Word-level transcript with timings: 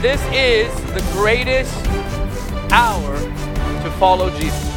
This 0.00 0.22
is 0.32 0.72
the 0.94 1.00
greatest 1.14 1.74
hour 2.70 3.18
to 3.82 3.90
follow 3.98 4.30
Jesus. 4.38 4.68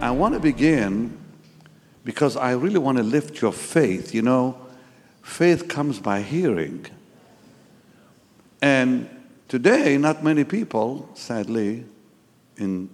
I 0.00 0.10
want 0.10 0.34
to 0.34 0.40
begin 0.40 1.16
because 2.04 2.36
I 2.36 2.50
really 2.50 2.80
want 2.80 2.98
to 2.98 3.04
lift 3.04 3.40
your 3.40 3.52
faith. 3.52 4.12
You 4.12 4.22
know, 4.22 4.58
faith 5.22 5.68
comes 5.68 6.00
by 6.00 6.22
hearing. 6.22 6.86
And 8.60 9.08
today, 9.46 9.96
not 9.98 10.24
many 10.24 10.42
people, 10.42 11.08
sadly, 11.14 11.84
in 12.56 12.90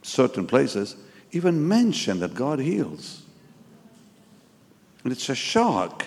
certain 0.00 0.46
places, 0.46 0.96
even 1.32 1.68
mention 1.68 2.20
that 2.20 2.32
God 2.32 2.60
heals. 2.60 3.24
And 5.02 5.12
it's 5.12 5.28
a 5.28 5.34
shock 5.34 6.06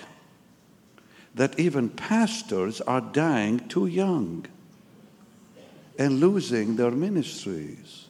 that 1.34 1.58
even 1.58 1.88
pastors 1.88 2.80
are 2.82 3.00
dying 3.00 3.60
too 3.68 3.86
young 3.86 4.46
and 5.98 6.20
losing 6.20 6.76
their 6.76 6.90
ministries. 6.90 8.06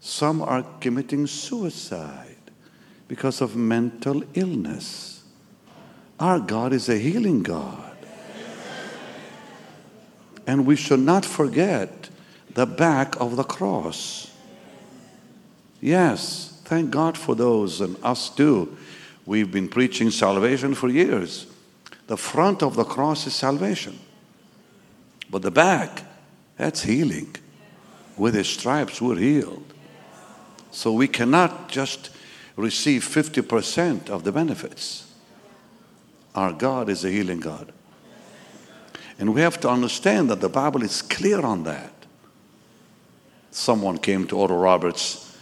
Some 0.00 0.40
are 0.40 0.64
committing 0.80 1.26
suicide 1.26 2.36
because 3.08 3.40
of 3.40 3.56
mental 3.56 4.22
illness. 4.34 5.24
Our 6.18 6.40
God 6.40 6.72
is 6.72 6.88
a 6.88 6.96
healing 6.96 7.42
God. 7.42 7.96
And 10.46 10.64
we 10.64 10.76
should 10.76 11.00
not 11.00 11.24
forget 11.24 12.08
the 12.54 12.66
back 12.66 13.20
of 13.20 13.36
the 13.36 13.44
cross. 13.44 14.30
Yes, 15.80 16.60
thank 16.64 16.90
God 16.90 17.18
for 17.18 17.34
those 17.34 17.80
and 17.80 17.96
us 18.02 18.30
too. 18.30 18.76
We've 19.26 19.50
been 19.50 19.68
preaching 19.68 20.10
salvation 20.10 20.74
for 20.74 20.88
years. 20.88 21.46
The 22.06 22.16
front 22.16 22.62
of 22.62 22.76
the 22.76 22.84
cross 22.84 23.26
is 23.26 23.34
salvation, 23.34 23.98
but 25.28 25.42
the 25.42 25.50
back, 25.50 26.04
that's 26.56 26.82
healing. 26.82 27.34
With 28.16 28.34
his 28.34 28.48
stripes, 28.48 29.00
we're 29.02 29.16
healed. 29.16 29.74
So 30.70 30.92
we 30.92 31.08
cannot 31.08 31.68
just 31.68 32.10
receive 32.54 33.02
50% 33.02 34.08
of 34.08 34.24
the 34.24 34.32
benefits. 34.32 35.12
Our 36.34 36.52
God 36.52 36.88
is 36.88 37.04
a 37.04 37.10
healing 37.10 37.40
God. 37.40 37.72
And 39.18 39.34
we 39.34 39.40
have 39.40 39.60
to 39.60 39.68
understand 39.68 40.30
that 40.30 40.40
the 40.40 40.48
Bible 40.48 40.82
is 40.82 41.02
clear 41.02 41.40
on 41.40 41.64
that. 41.64 41.92
Someone 43.50 43.98
came 43.98 44.26
to 44.28 44.38
Oral 44.38 44.58
Roberts 44.58 45.36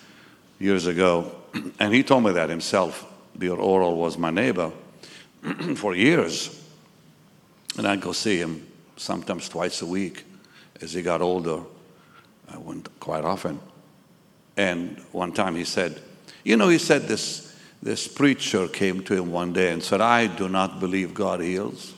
years 0.59 0.87
ago, 0.87 1.33
and 1.79 1.93
he 1.93 2.03
told 2.03 2.25
me 2.25 2.33
that 2.33 2.49
himself. 2.49 3.07
Dear 3.37 3.55
Oral 3.57 3.97
was 3.97 4.17
my 4.17 4.31
neighbor 4.31 4.73
for 5.77 5.95
years. 5.95 6.61
And 7.77 7.87
I'd 7.87 8.01
go 8.01 8.13
see 8.13 8.39
him 8.39 8.67
sometimes 8.97 9.49
twice 9.49 9.83
a 9.83 9.87
week. 9.87 10.25
As 10.81 10.93
he 10.93 11.03
got 11.03 11.23
older, 11.23 11.61
I 12.49 12.59
went 12.59 12.89
quite 13.01 13.25
often. 13.25 13.61
And 14.57 14.99
one 15.13 15.33
time 15.33 15.57
he 15.57 15.65
said, 15.65 16.01
You 16.45 16.57
know, 16.57 16.69
he 16.69 16.79
said 16.79 17.03
this, 17.03 17.57
this 17.83 18.09
preacher 18.09 18.69
came 18.69 19.03
to 19.05 19.15
him 19.15 19.33
one 19.33 19.53
day 19.53 19.73
and 19.73 19.83
said, 19.83 20.01
I 20.01 20.27
do 20.27 20.49
not 20.49 20.81
believe 20.81 21.15
God 21.15 21.41
heals. 21.41 21.95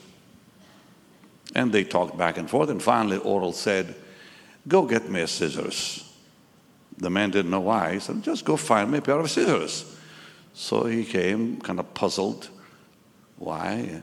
And 1.55 1.71
they 1.71 1.83
talked 1.83 2.17
back 2.17 2.37
and 2.37 2.49
forth. 2.49 2.69
And 2.69 2.81
finally, 2.81 3.17
Oral 3.17 3.53
said, 3.53 3.95
Go 4.67 4.85
get 4.85 5.09
me 5.09 5.21
a 5.21 5.27
scissors. 5.27 6.03
The 6.97 7.09
man 7.09 7.31
didn't 7.31 7.51
know 7.51 7.61
why. 7.61 7.93
He 7.93 7.99
said, 7.99 8.23
Just 8.23 8.45
go 8.45 8.57
find 8.57 8.91
me 8.91 8.97
a 8.97 9.01
pair 9.01 9.19
of 9.19 9.29
scissors. 9.29 9.95
So 10.53 10.85
he 10.85 11.05
came, 11.05 11.61
kind 11.61 11.79
of 11.79 11.93
puzzled. 11.93 12.49
Why? 13.37 14.01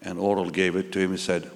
And 0.00 0.18
Oral 0.18 0.50
gave 0.50 0.76
it 0.76 0.92
to 0.92 0.98
him. 0.98 1.12
He 1.12 1.16
said, 1.16 1.50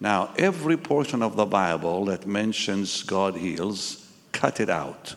Now, 0.00 0.32
every 0.36 0.76
portion 0.76 1.22
of 1.22 1.36
the 1.36 1.46
Bible 1.46 2.06
that 2.06 2.26
mentions 2.26 3.02
God 3.02 3.36
heals, 3.36 4.10
cut 4.32 4.60
it 4.60 4.70
out. 4.70 5.16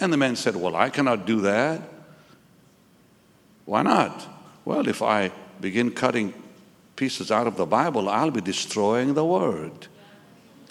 And 0.00 0.12
the 0.12 0.16
man 0.16 0.36
said, 0.36 0.54
Well, 0.54 0.76
I 0.76 0.90
cannot 0.90 1.26
do 1.26 1.40
that. 1.42 1.82
Why 3.64 3.82
not? 3.82 4.26
Well, 4.64 4.88
if 4.88 5.02
I 5.02 5.32
begin 5.60 5.90
cutting 5.90 6.32
pieces 6.96 7.30
out 7.30 7.46
of 7.46 7.56
the 7.56 7.66
Bible, 7.66 8.08
I'll 8.08 8.30
be 8.30 8.40
destroying 8.40 9.14
the 9.14 9.24
Word. 9.24 9.88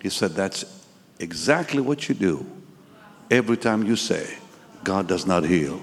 He 0.02 0.10
said, 0.10 0.32
That's 0.32 0.86
exactly 1.20 1.82
what 1.82 2.08
you 2.08 2.16
do 2.16 2.46
every 3.30 3.58
time 3.58 3.84
you 3.84 3.96
say, 3.96 4.38
God 4.84 5.08
does 5.08 5.26
not 5.26 5.44
heal. 5.44 5.82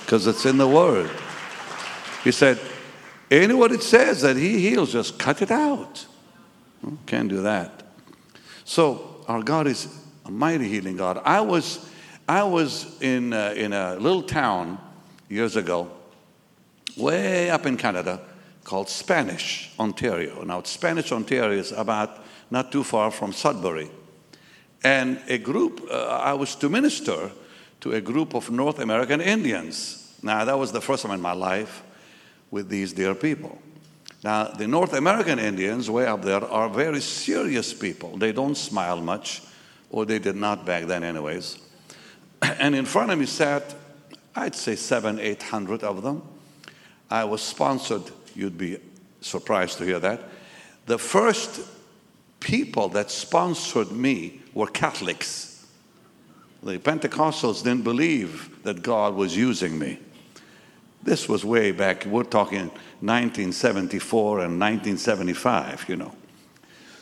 Because 0.00 0.26
it's 0.26 0.44
in 0.44 0.58
the 0.58 0.68
Word. 0.68 1.10
He 2.24 2.32
said, 2.32 2.58
Anywhere 3.30 3.72
it 3.72 3.82
says 3.82 4.22
that 4.22 4.36
He 4.36 4.58
heals, 4.58 4.92
just 4.92 5.18
cut 5.18 5.42
it 5.42 5.50
out. 5.50 6.06
Can't 7.06 7.28
do 7.28 7.42
that. 7.42 7.82
So, 8.64 9.24
our 9.28 9.42
God 9.42 9.66
is 9.66 9.88
a 10.24 10.30
mighty 10.30 10.68
healing 10.68 10.96
God. 10.96 11.20
I 11.24 11.40
was, 11.40 11.88
I 12.28 12.42
was 12.44 13.00
in, 13.02 13.32
uh, 13.32 13.54
in 13.56 13.72
a 13.72 13.96
little 13.96 14.22
town 14.22 14.78
years 15.28 15.56
ago, 15.56 15.90
way 16.96 17.50
up 17.50 17.66
in 17.66 17.76
Canada, 17.76 18.20
called 18.62 18.88
Spanish, 18.88 19.70
Ontario. 19.78 20.42
Now, 20.44 20.62
Spanish, 20.62 21.12
Ontario 21.12 21.58
is 21.58 21.72
about 21.72 22.24
not 22.50 22.72
too 22.72 22.84
far 22.84 23.10
from 23.10 23.32
Sudbury. 23.32 23.90
And 24.82 25.20
a 25.28 25.38
group, 25.38 25.86
uh, 25.90 26.06
I 26.22 26.34
was 26.34 26.54
to 26.56 26.68
minister 26.68 27.30
to 27.80 27.92
a 27.92 28.00
group 28.00 28.34
of 28.34 28.50
North 28.50 28.78
American 28.78 29.20
Indians. 29.20 30.16
Now, 30.22 30.44
that 30.44 30.58
was 30.58 30.72
the 30.72 30.80
first 30.80 31.02
time 31.02 31.12
in 31.12 31.20
my 31.20 31.32
life 31.32 31.82
with 32.50 32.68
these 32.68 32.92
dear 32.92 33.14
people. 33.14 33.58
Now, 34.22 34.44
the 34.44 34.66
North 34.66 34.94
American 34.94 35.38
Indians, 35.38 35.90
way 35.90 36.06
up 36.06 36.22
there, 36.22 36.42
are 36.42 36.68
very 36.68 37.00
serious 37.00 37.74
people. 37.74 38.16
They 38.16 38.32
don't 38.32 38.56
smile 38.56 39.00
much, 39.00 39.42
or 39.90 40.06
they 40.06 40.18
did 40.18 40.36
not 40.36 40.64
back 40.64 40.84
then, 40.84 41.04
anyways. 41.04 41.58
And 42.58 42.74
in 42.74 42.86
front 42.86 43.10
of 43.10 43.18
me 43.18 43.26
sat, 43.26 43.74
I'd 44.34 44.54
say 44.54 44.76
seven, 44.76 45.18
eight 45.20 45.42
hundred 45.42 45.82
of 45.82 46.02
them. 46.02 46.22
I 47.10 47.24
was 47.24 47.42
sponsored, 47.42 48.02
you'd 48.34 48.58
be 48.58 48.78
surprised 49.20 49.78
to 49.78 49.84
hear 49.84 49.98
that. 50.00 50.20
The 50.86 50.98
first 50.98 51.60
people 52.40 52.88
that 52.90 53.10
sponsored 53.10 53.92
me 53.92 54.40
were 54.52 54.66
Catholics. 54.66 55.66
The 56.62 56.78
Pentecostals 56.78 57.62
didn't 57.62 57.84
believe 57.84 58.62
that 58.62 58.82
God 58.82 59.14
was 59.14 59.36
using 59.36 59.78
me. 59.78 59.98
This 61.04 61.28
was 61.28 61.44
way 61.44 61.70
back, 61.70 62.06
we're 62.06 62.24
talking 62.24 62.70
1974 63.00 64.40
and 64.40 64.58
1975, 64.58 65.84
you 65.86 65.96
know. 65.96 66.14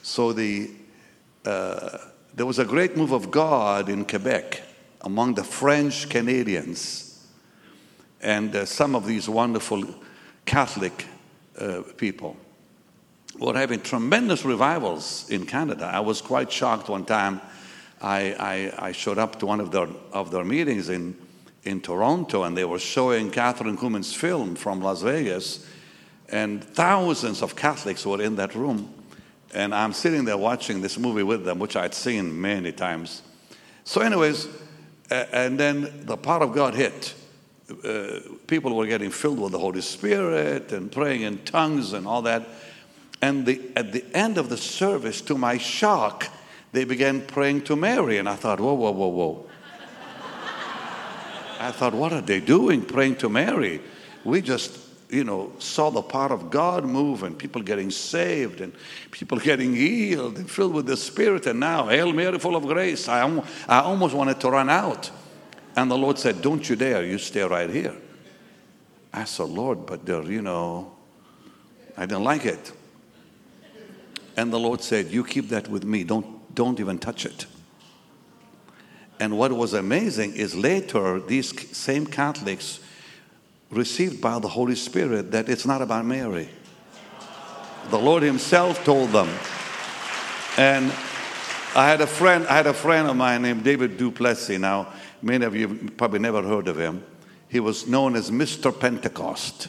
So 0.03 0.33
the, 0.33 0.73
uh, 1.45 1.99
there 2.35 2.45
was 2.45 2.59
a 2.59 2.65
great 2.65 2.97
move 2.97 3.13
of 3.13 3.31
God 3.31 3.89
in 3.89 4.05
Quebec 4.05 4.61
among 5.03 5.35
the 5.35 5.45
French 5.45 6.09
Canadians 6.09 7.25
and 8.21 8.57
uh, 8.57 8.65
some 8.65 8.97
of 8.97 9.07
these 9.07 9.29
wonderful 9.29 9.85
Catholic 10.47 11.07
uh, 11.57 11.83
people 11.97 12.37
were 13.39 13.55
having 13.55 13.83
tremendous 13.83 14.45
revivals 14.45 15.31
in 15.31 15.47
Canada. 15.47 15.84
I 15.87 16.01
was 16.01 16.21
quite 16.21 16.51
shocked 16.51 16.89
one 16.89 17.05
time. 17.05 17.41
I, 18.01 18.73
I, 18.81 18.89
I 18.89 18.93
showed 18.93 19.19
up 19.19 19.39
to 19.39 19.47
one 19.47 19.61
of 19.61 19.71
their, 19.71 19.87
of 20.13 20.33
their 20.33 20.45
meetings 20.45 20.89
in, 20.89 21.17
in 21.65 21.81
Toronto, 21.81 22.43
and 22.43 22.56
they 22.56 22.65
were 22.65 22.78
showing 22.78 23.31
Kathryn 23.31 23.77
Kuhlman's 23.77 24.15
film 24.15 24.55
from 24.56 24.81
Las 24.81 25.03
Vegas, 25.03 25.67
and 26.28 26.62
thousands 26.65 27.43
of 27.43 27.55
Catholics 27.55 28.05
were 28.05 28.21
in 28.21 28.37
that 28.37 28.55
room. 28.55 28.93
And 29.55 29.75
I'm 29.75 29.93
sitting 29.93 30.25
there 30.25 30.39
watching 30.39 30.81
this 30.81 30.99
movie 30.99 31.22
with 31.22 31.45
them, 31.45 31.59
which 31.59 31.77
I'd 31.77 31.95
seen 31.95 32.41
many 32.41 32.72
times. 32.72 33.22
So, 33.84 34.01
anyways, 34.01 34.48
and 35.10 35.60
then 35.60 36.07
the 36.07 36.16
power 36.16 36.42
of 36.45 36.54
God 36.54 36.75
hit. 36.75 37.15
Uh, 37.84 38.21
people 38.47 38.75
were 38.75 38.86
getting 38.86 39.10
filled 39.10 39.39
with 39.39 39.53
the 39.53 39.59
Holy 39.59 39.81
Spirit 39.81 40.72
and 40.72 40.91
praying 40.91 41.22
in 41.22 41.39
tongues 41.45 41.92
and 41.92 42.07
all 42.07 42.22
that. 42.22 42.47
And 43.21 43.47
the, 43.47 43.60
at 43.77 43.92
the 43.92 44.04
end 44.15 44.36
of 44.39 44.48
the 44.48 44.57
service, 44.57 45.21
to 45.22 45.39
my 45.39 45.59
shock, 45.59 46.28
they 46.72 46.84
began 46.84 47.21
praying 47.21 47.63
to 47.63 47.77
Mary. 47.77 48.19
And 48.19 48.28
I 48.28 48.34
thought, 48.36 48.59
whoa, 48.59 48.75
whoa, 48.75 48.91
whoa, 48.91 49.09
whoa. 49.09 49.47
I 51.62 51.70
thought, 51.70 51.94
what 51.94 52.12
are 52.12 52.20
they 52.20 52.41
doing 52.41 52.82
praying 52.82 53.16
to 53.16 53.28
Mary? 53.28 53.80
We 54.24 54.42
just, 54.42 54.78
you 55.09 55.22
know, 55.22 55.53
saw 55.60 55.91
the 55.91 56.03
power 56.03 56.32
of 56.32 56.50
God 56.50 56.84
move 56.84 57.22
and 57.22 57.38
people 57.38 57.62
getting 57.62 57.91
saved 57.91 58.60
and 58.60 58.72
people 59.12 59.38
getting 59.38 59.74
healed 59.74 60.38
and 60.38 60.50
filled 60.50 60.74
with 60.74 60.86
the 60.86 60.97
Spirit. 60.97 61.47
And 61.47 61.60
now, 61.60 61.86
Hail 61.86 62.12
Mary, 62.12 62.38
full 62.41 62.56
of 62.56 62.64
grace. 62.64 63.09
I, 63.09 63.22
I 63.68 63.80
almost 63.80 64.14
wanted 64.14 64.41
to 64.41 64.50
run 64.50 64.68
out. 64.68 65.10
And 65.76 65.88
the 65.88 65.97
Lord 65.97 66.18
said, 66.18 66.42
Don't 66.42 66.68
you 66.68 66.74
dare, 66.74 67.04
you 67.04 67.18
stay 67.18 67.42
right 67.42 67.70
here. 67.70 67.94
I 69.12 69.24
said, 69.24 69.48
Lord, 69.48 69.86
but 69.86 70.04
they're, 70.04 70.24
you 70.24 70.42
know, 70.42 70.92
I 71.97 72.06
didn't 72.06 72.24
like 72.24 72.44
it. 72.44 72.72
And 74.36 74.53
the 74.53 74.59
Lord 74.59 74.80
said, 74.80 75.12
You 75.12 75.22
keep 75.22 75.48
that 75.50 75.68
with 75.68 75.84
me. 75.84 76.03
Don't, 76.03 76.54
don't 76.54 76.80
even 76.80 76.98
touch 76.98 77.24
it. 77.24 77.47
And 79.22 79.39
what 79.39 79.53
was 79.53 79.72
amazing 79.72 80.34
is 80.34 80.57
later, 80.57 81.21
these 81.21 81.77
same 81.77 82.07
Catholics 82.07 82.80
received 83.71 84.21
by 84.21 84.41
the 84.41 84.48
Holy 84.48 84.74
Spirit 84.74 85.30
that 85.30 85.48
it's 85.48 85.65
not 85.65 85.80
about 85.80 86.04
Mary. 86.04 86.48
The 87.91 88.01
Lord 88.01 88.24
Himself 88.24 88.84
told 88.84 89.10
them. 89.10 89.28
And 90.57 90.92
I 91.77 91.86
had 91.86 92.01
a 92.01 92.07
friend, 92.09 92.48
I 92.48 92.57
had 92.57 92.66
a 92.66 92.74
friend 92.74 93.07
of 93.07 93.15
mine 93.15 93.42
named 93.42 93.63
David 93.63 93.97
du 93.97 94.10
Plessis. 94.10 94.59
Now, 94.59 94.92
many 95.22 95.45
of 95.45 95.54
you 95.54 95.92
probably 95.97 96.19
never 96.19 96.42
heard 96.42 96.66
of 96.66 96.77
him. 96.77 97.04
He 97.48 97.60
was 97.60 97.86
known 97.86 98.16
as 98.16 98.28
Mr. 98.28 98.77
Pentecost. 98.77 99.69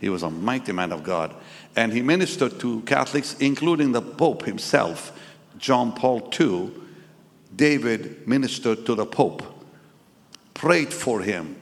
He 0.00 0.08
was 0.08 0.22
a 0.22 0.30
mighty 0.30 0.72
man 0.72 0.92
of 0.92 1.04
God. 1.04 1.34
And 1.76 1.92
he 1.92 2.00
ministered 2.00 2.58
to 2.60 2.80
Catholics, 2.86 3.36
including 3.38 3.92
the 3.92 4.00
Pope 4.00 4.46
himself, 4.46 5.12
John 5.58 5.92
Paul 5.92 6.32
II. 6.40 6.83
David 7.54 8.26
ministered 8.26 8.86
to 8.86 8.94
the 8.94 9.06
Pope, 9.06 9.42
prayed 10.54 10.92
for 10.92 11.20
him, 11.20 11.56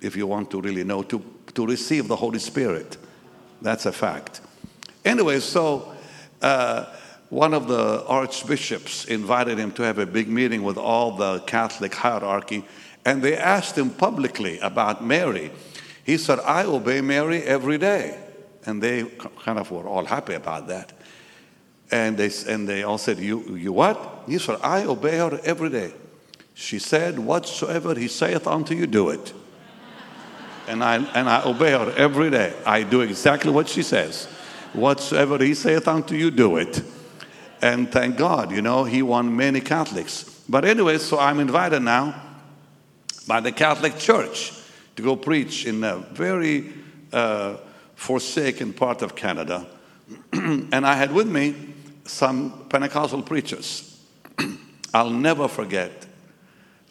if 0.00 0.16
you 0.16 0.26
want 0.26 0.50
to 0.50 0.60
really 0.60 0.84
know, 0.84 1.02
to, 1.02 1.22
to 1.54 1.66
receive 1.66 2.08
the 2.08 2.16
Holy 2.16 2.38
Spirit. 2.38 2.96
That's 3.60 3.86
a 3.86 3.92
fact. 3.92 4.40
Anyway, 5.04 5.40
so 5.40 5.94
uh, 6.40 6.86
one 7.28 7.54
of 7.54 7.68
the 7.68 8.04
archbishops 8.06 9.04
invited 9.06 9.58
him 9.58 9.72
to 9.72 9.82
have 9.82 9.98
a 9.98 10.06
big 10.06 10.28
meeting 10.28 10.62
with 10.62 10.76
all 10.76 11.12
the 11.12 11.40
Catholic 11.40 11.94
hierarchy, 11.94 12.64
and 13.04 13.22
they 13.22 13.36
asked 13.36 13.76
him 13.76 13.90
publicly 13.90 14.58
about 14.60 15.04
Mary. 15.04 15.50
He 16.04 16.16
said, 16.16 16.40
I 16.40 16.64
obey 16.64 17.00
Mary 17.00 17.42
every 17.42 17.78
day. 17.78 18.18
And 18.64 18.82
they 18.82 19.04
kind 19.44 19.58
of 19.58 19.70
were 19.70 19.88
all 19.88 20.04
happy 20.04 20.34
about 20.34 20.68
that. 20.68 20.92
And 21.92 22.16
they, 22.16 22.30
and 22.48 22.66
they 22.66 22.82
all 22.82 22.96
said, 22.96 23.18
you, 23.18 23.54
you 23.54 23.72
what? 23.72 24.24
He 24.26 24.38
said, 24.38 24.58
I 24.62 24.84
obey 24.84 25.18
her 25.18 25.38
every 25.44 25.68
day. 25.68 25.92
She 26.54 26.78
said, 26.78 27.18
Whatsoever 27.18 27.94
he 27.94 28.08
saith 28.08 28.46
unto 28.46 28.74
you, 28.74 28.86
do 28.86 29.10
it. 29.10 29.32
And 30.68 30.82
I, 30.82 30.96
and 30.96 31.28
I 31.28 31.44
obey 31.44 31.72
her 31.72 31.92
every 31.96 32.30
day. 32.30 32.54
I 32.64 32.82
do 32.82 33.02
exactly 33.02 33.50
what 33.50 33.68
she 33.68 33.82
says. 33.82 34.26
Whatsoever 34.72 35.38
he 35.38 35.54
saith 35.54 35.86
unto 35.86 36.14
you, 36.14 36.30
do 36.30 36.56
it. 36.56 36.82
And 37.60 37.92
thank 37.92 38.16
God, 38.16 38.50
you 38.52 38.62
know, 38.62 38.84
he 38.84 39.02
won 39.02 39.36
many 39.36 39.60
Catholics. 39.60 40.42
But 40.48 40.64
anyway, 40.64 40.98
so 40.98 41.18
I'm 41.18 41.40
invited 41.40 41.80
now 41.80 42.20
by 43.26 43.40
the 43.40 43.52
Catholic 43.52 43.98
Church 43.98 44.52
to 44.96 45.02
go 45.02 45.14
preach 45.14 45.66
in 45.66 45.84
a 45.84 45.98
very 45.98 46.72
uh, 47.12 47.56
forsaken 47.94 48.72
part 48.72 49.02
of 49.02 49.14
Canada. 49.14 49.66
and 50.32 50.86
I 50.86 50.94
had 50.94 51.12
with 51.12 51.28
me 51.28 51.71
some 52.12 52.66
Pentecostal 52.68 53.22
preachers. 53.22 53.98
I'll 54.94 55.10
never 55.10 55.48
forget, 55.48 56.06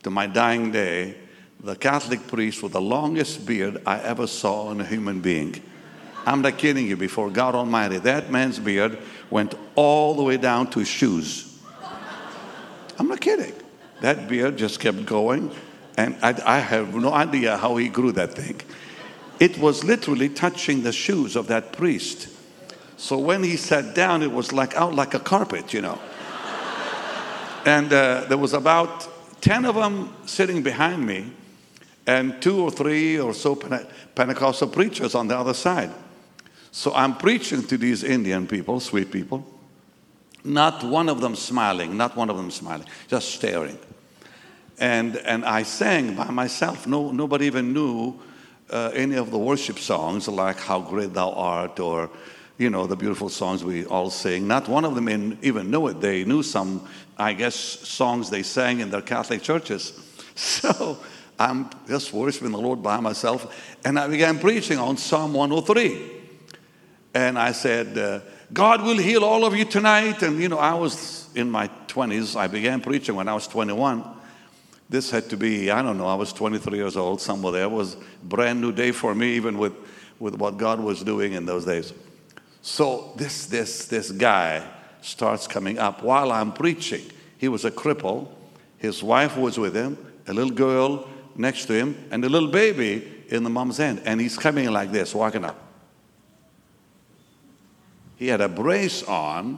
to 0.04 0.10
my 0.10 0.26
dying 0.26 0.72
day, 0.72 1.16
the 1.60 1.76
Catholic 1.76 2.28
priest 2.28 2.64
with 2.64 2.72
the 2.72 2.82
longest 2.82 3.46
beard 3.46 3.82
I 3.86 4.00
ever 4.00 4.26
saw 4.26 4.72
in 4.72 4.82
a 4.82 4.86
human 4.86 5.22
being. 5.22 5.62
I'm 6.26 6.42
not 6.42 6.58
kidding 6.58 6.88
you, 6.88 6.98
before 6.98 7.30
God 7.30 7.54
Almighty, 7.54 8.00
that 8.00 8.32
man's 8.32 8.58
beard 8.58 8.98
went 9.30 9.54
all 9.76 10.16
the 10.16 10.24
way 10.24 10.38
down 10.38 10.70
to 10.72 10.80
his 10.80 10.88
shoes. 10.88 11.60
I'm 12.98 13.08
not 13.08 13.22
kidding. 13.22 13.54
That 14.02 14.28
beard 14.28 14.58
just 14.58 14.80
kept 14.80 15.06
going, 15.06 15.52
and 15.98 16.16
I, 16.24 16.40
I 16.46 16.60
have 16.60 16.96
no 16.96 17.14
idea 17.14 17.58
how 17.58 17.78
he 17.78 17.90
grew 17.90 18.12
that 18.14 18.34
thing. 18.34 18.60
It 19.40 19.58
was 19.60 19.84
literally 19.84 20.30
touching 20.30 20.82
the 20.82 20.92
shoes 20.92 21.36
of 21.36 21.48
that 21.48 21.74
priest. 21.74 22.28
So 23.02 23.18
when 23.18 23.42
he 23.42 23.58
sat 23.58 23.96
down, 23.96 24.22
it 24.22 24.32
was 24.32 24.54
like 24.54 24.76
out 24.76 24.94
like 24.94 25.16
a 25.16 25.20
carpet, 25.20 25.74
you 25.74 25.82
know. 25.82 26.00
And 27.66 27.92
uh, 27.92 28.26
there 28.30 28.38
was 28.38 28.54
about 28.54 29.08
10 29.42 29.66
of 29.66 29.74
them 29.74 30.14
sitting 30.28 30.62
behind 30.62 31.04
me, 31.04 31.32
and 32.06 32.40
two 32.40 32.62
or 32.62 32.70
three 32.70 33.20
or 33.20 33.34
so 33.34 33.56
Pentecostal 33.56 34.68
preachers 34.68 35.16
on 35.16 35.28
the 35.28 35.36
other 35.36 35.56
side. 35.56 35.90
So 36.72 36.94
I'm 36.94 37.16
preaching 37.18 37.64
to 37.64 37.78
these 37.78 38.04
Indian 38.04 38.46
people, 38.46 38.80
sweet 38.80 39.12
people, 39.12 39.48
not 40.44 40.84
one 40.84 41.10
of 41.10 41.22
them 41.22 41.36
smiling, 41.36 41.98
not 41.98 42.16
one 42.16 42.30
of 42.30 42.38
them 42.38 42.52
smiling, 42.52 42.86
just 43.08 43.30
staring. 43.30 43.80
And, 44.78 45.16
and 45.18 45.44
I 45.44 45.64
sang 45.64 46.14
by 46.14 46.30
myself. 46.30 46.86
No, 46.86 47.12
nobody 47.12 47.48
even 47.48 47.74
knew 47.74 48.20
uh, 48.70 48.92
any 48.94 49.16
of 49.16 49.32
the 49.32 49.40
worship 49.40 49.80
songs 49.80 50.28
like 50.28 50.60
How 50.60 50.82
Great 50.82 51.16
Thou 51.16 51.32
Art 51.32 51.80
or, 51.80 52.12
you 52.62 52.70
know, 52.70 52.86
the 52.86 52.96
beautiful 52.96 53.28
songs 53.28 53.64
we 53.64 53.86
all 53.86 54.12
sing. 54.12 54.48
Not 54.48 54.70
one 54.70 54.86
of 54.86 54.94
them 54.94 55.38
even 55.42 55.72
knew 55.72 55.88
it. 55.88 56.00
They 56.00 56.24
knew 56.26 56.44
some, 56.44 56.88
I 57.18 57.34
guess, 57.34 57.56
songs 57.56 58.30
they 58.30 58.44
sang 58.44 58.80
in 58.80 58.92
their 58.92 59.02
Catholic 59.02 59.42
churches. 59.42 59.94
So 60.34 60.98
I'm 61.38 61.70
just 61.88 62.14
worshiping 62.14 62.52
the 62.52 62.58
Lord 62.58 62.82
by 62.82 63.00
myself. 63.02 63.54
And 63.84 64.00
I 64.00 64.08
began 64.08 64.40
preaching 64.40 64.80
on 64.80 64.96
Psalm 64.96 65.34
103. 65.34 66.10
And 67.14 67.38
I 67.38 67.52
said, 67.52 67.98
uh, 67.98 68.22
God 68.54 68.82
will 68.82 68.98
heal 68.98 69.26
all 69.26 69.44
of 69.44 69.56
you 69.56 69.66
tonight. 69.66 70.24
And, 70.24 70.42
you 70.42 70.48
know, 70.48 70.58
I 70.58 70.74
was 70.74 71.28
in 71.36 71.52
my 71.52 71.70
20s. 71.90 72.38
I 72.38 72.48
began 72.48 72.80
preaching 72.80 73.14
when 73.14 73.28
I 73.28 73.34
was 73.34 73.46
21. 73.48 74.04
This 74.90 75.12
had 75.12 75.30
to 75.32 75.38
be, 75.38 75.70
I 75.70 75.82
don't 75.82 75.98
know, 75.98 76.08
I 76.08 76.16
was 76.16 76.32
23 76.32 76.78
years 76.78 76.96
old, 76.96 77.22
somewhere 77.22 77.52
there. 77.52 77.64
It 77.64 77.72
was 77.72 77.96
a 77.96 78.00
brand 78.24 78.62
new 78.62 78.72
day 78.72 78.94
for 78.94 79.14
me, 79.14 79.36
even 79.36 79.58
with, 79.58 79.74
with 80.18 80.36
what 80.36 80.58
God 80.58 80.80
was 80.80 81.04
doing 81.04 81.34
in 81.34 81.46
those 81.46 81.66
days. 81.66 81.94
So 82.62 83.14
this, 83.16 83.48
this, 83.48 83.86
this 83.88 84.12
guy 84.12 84.68
starts 85.02 85.48
coming 85.48 85.80
up 85.80 86.04
while 86.04 86.32
I'm 86.32 86.54
preaching. 86.54 87.04
He 87.38 87.48
was 87.48 87.66
a 87.66 87.72
cripple. 87.72 88.28
His 88.78 89.02
wife 89.02 89.36
was 89.36 89.58
with 89.58 89.76
him, 89.76 89.98
a 90.28 90.34
little 90.34 90.54
girl 90.54 91.08
next 91.36 91.66
to 91.66 91.74
him, 91.74 92.08
and 92.12 92.24
a 92.24 92.30
little 92.30 92.50
baby 92.50 93.24
in 93.30 93.44
the 93.44 93.50
mom's 93.50 93.78
hand. 93.78 94.02
And 94.06 94.22
he's 94.22 94.38
coming 94.38 94.70
like 94.72 94.92
this, 94.92 95.16
walking 95.16 95.44
up. 95.44 95.60
He 98.18 98.28
had 98.28 98.42
a 98.42 98.50
brace 98.50 99.02
on, 99.04 99.58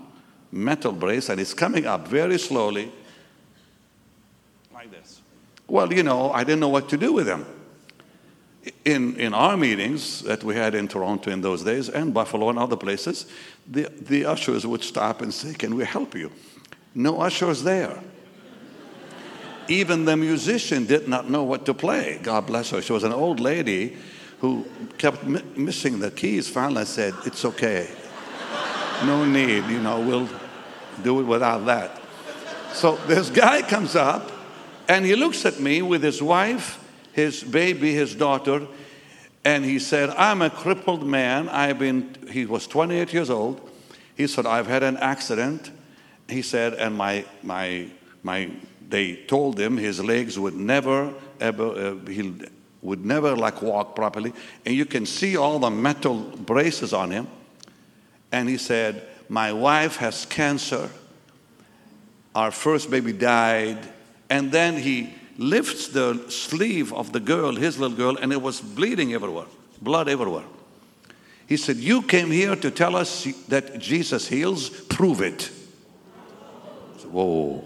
metal 0.51 0.93
brace, 0.93 1.27
and 1.27 1.39
he's 1.39 1.53
coming 1.53 1.85
up 1.85 2.07
very 2.07 2.39
slowly, 2.39 2.89
like 4.73 4.89
this. 4.91 5.21
Well, 5.67 5.91
you 5.91 6.03
know, 6.03 6.31
I 6.31 6.45
didn't 6.45 6.61
know 6.61 6.69
what 6.69 6.87
to 6.89 6.97
do 6.97 7.11
with 7.11 7.27
him. 7.27 7.45
In, 8.85 9.17
in 9.17 9.33
our 9.33 9.57
meetings 9.57 10.21
that 10.21 10.43
we 10.43 10.55
had 10.55 10.73
in 10.73 10.87
Toronto 10.87 11.29
in 11.31 11.41
those 11.41 11.63
days, 11.63 11.89
and 11.89 12.13
Buffalo 12.13 12.49
and 12.49 12.57
other 12.57 12.77
places, 12.77 13.25
the, 13.69 13.89
the 14.01 14.25
ushers 14.25 14.65
would 14.65 14.83
stop 14.83 15.21
and 15.21 15.33
say, 15.33 15.53
Can 15.53 15.75
we 15.75 15.83
help 15.83 16.15
you? 16.15 16.31
No 16.95 17.19
ushers 17.21 17.63
there. 17.63 18.01
Even 19.67 20.05
the 20.05 20.15
musician 20.17 20.85
did 20.85 21.07
not 21.07 21.29
know 21.29 21.43
what 21.43 21.65
to 21.65 21.73
play. 21.73 22.19
God 22.21 22.45
bless 22.45 22.69
her. 22.71 22.81
She 22.81 22.93
was 22.93 23.03
an 23.03 23.13
old 23.13 23.39
lady 23.39 23.97
who 24.39 24.65
kept 24.97 25.23
mi- 25.23 25.41
missing 25.55 25.99
the 25.99 26.11
keys. 26.11 26.49
Finally, 26.49 26.81
I 26.81 26.85
said, 26.85 27.13
It's 27.25 27.45
okay. 27.45 27.89
No 29.05 29.25
need, 29.25 29.65
you 29.65 29.81
know, 29.81 29.99
we'll 29.99 30.29
do 31.01 31.19
it 31.19 31.23
without 31.23 31.65
that. 31.65 31.99
So 32.73 32.95
this 33.07 33.29
guy 33.29 33.61
comes 33.61 33.95
up 33.95 34.31
and 34.87 35.05
he 35.05 35.15
looks 35.15 35.45
at 35.45 35.59
me 35.59 35.81
with 35.81 36.03
his 36.03 36.21
wife, 36.21 36.82
his 37.13 37.43
baby, 37.43 37.93
his 37.93 38.15
daughter, 38.15 38.67
and 39.45 39.63
he 39.63 39.79
said, 39.79 40.09
I'm 40.11 40.41
a 40.41 40.49
crippled 40.49 41.05
man. 41.05 41.49
I've 41.49 41.79
been, 41.79 42.15
he 42.31 42.45
was 42.45 42.67
28 42.67 43.13
years 43.13 43.29
old. 43.29 43.69
He 44.15 44.27
said, 44.27 44.45
I've 44.45 44.67
had 44.67 44.83
an 44.83 44.97
accident. 44.97 45.71
He 46.29 46.41
said, 46.41 46.73
and 46.73 46.95
my, 46.95 47.25
my, 47.41 47.87
my 48.21 48.49
they 48.93 49.15
told 49.15 49.59
him 49.59 49.75
his 49.75 50.03
legs 50.03 50.37
would 50.37 50.53
never 50.53 51.11
ever 51.39 51.65
uh, 51.65 51.95
he 52.05 52.31
would 52.83 53.03
never 53.03 53.35
like 53.35 53.59
walk 53.61 53.95
properly 53.95 54.31
and 54.65 54.75
you 54.75 54.85
can 54.85 55.03
see 55.03 55.35
all 55.35 55.57
the 55.57 55.69
metal 55.71 56.19
braces 56.19 56.93
on 56.93 57.09
him 57.09 57.27
and 58.31 58.47
he 58.47 58.55
said 58.55 59.07
my 59.29 59.51
wife 59.51 59.95
has 59.95 60.25
cancer 60.27 60.91
our 62.35 62.51
first 62.51 62.91
baby 62.91 63.11
died 63.11 63.79
and 64.29 64.51
then 64.51 64.77
he 64.77 65.11
lifts 65.37 65.87
the 65.87 66.29
sleeve 66.29 66.93
of 66.93 67.11
the 67.11 67.19
girl 67.19 67.55
his 67.55 67.79
little 67.79 67.97
girl 67.97 68.17
and 68.17 68.31
it 68.31 68.41
was 68.41 68.61
bleeding 68.61 69.13
everywhere 69.13 69.45
blood 69.81 70.07
everywhere 70.07 70.45
he 71.47 71.57
said 71.57 71.77
you 71.77 72.01
came 72.01 72.31
here 72.31 72.55
to 72.55 72.69
tell 72.69 72.95
us 72.95 73.25
that 73.47 73.79
jesus 73.79 74.27
heals 74.27 74.69
prove 74.69 75.21
it 75.21 75.49
said, 76.97 77.11
whoa 77.11 77.63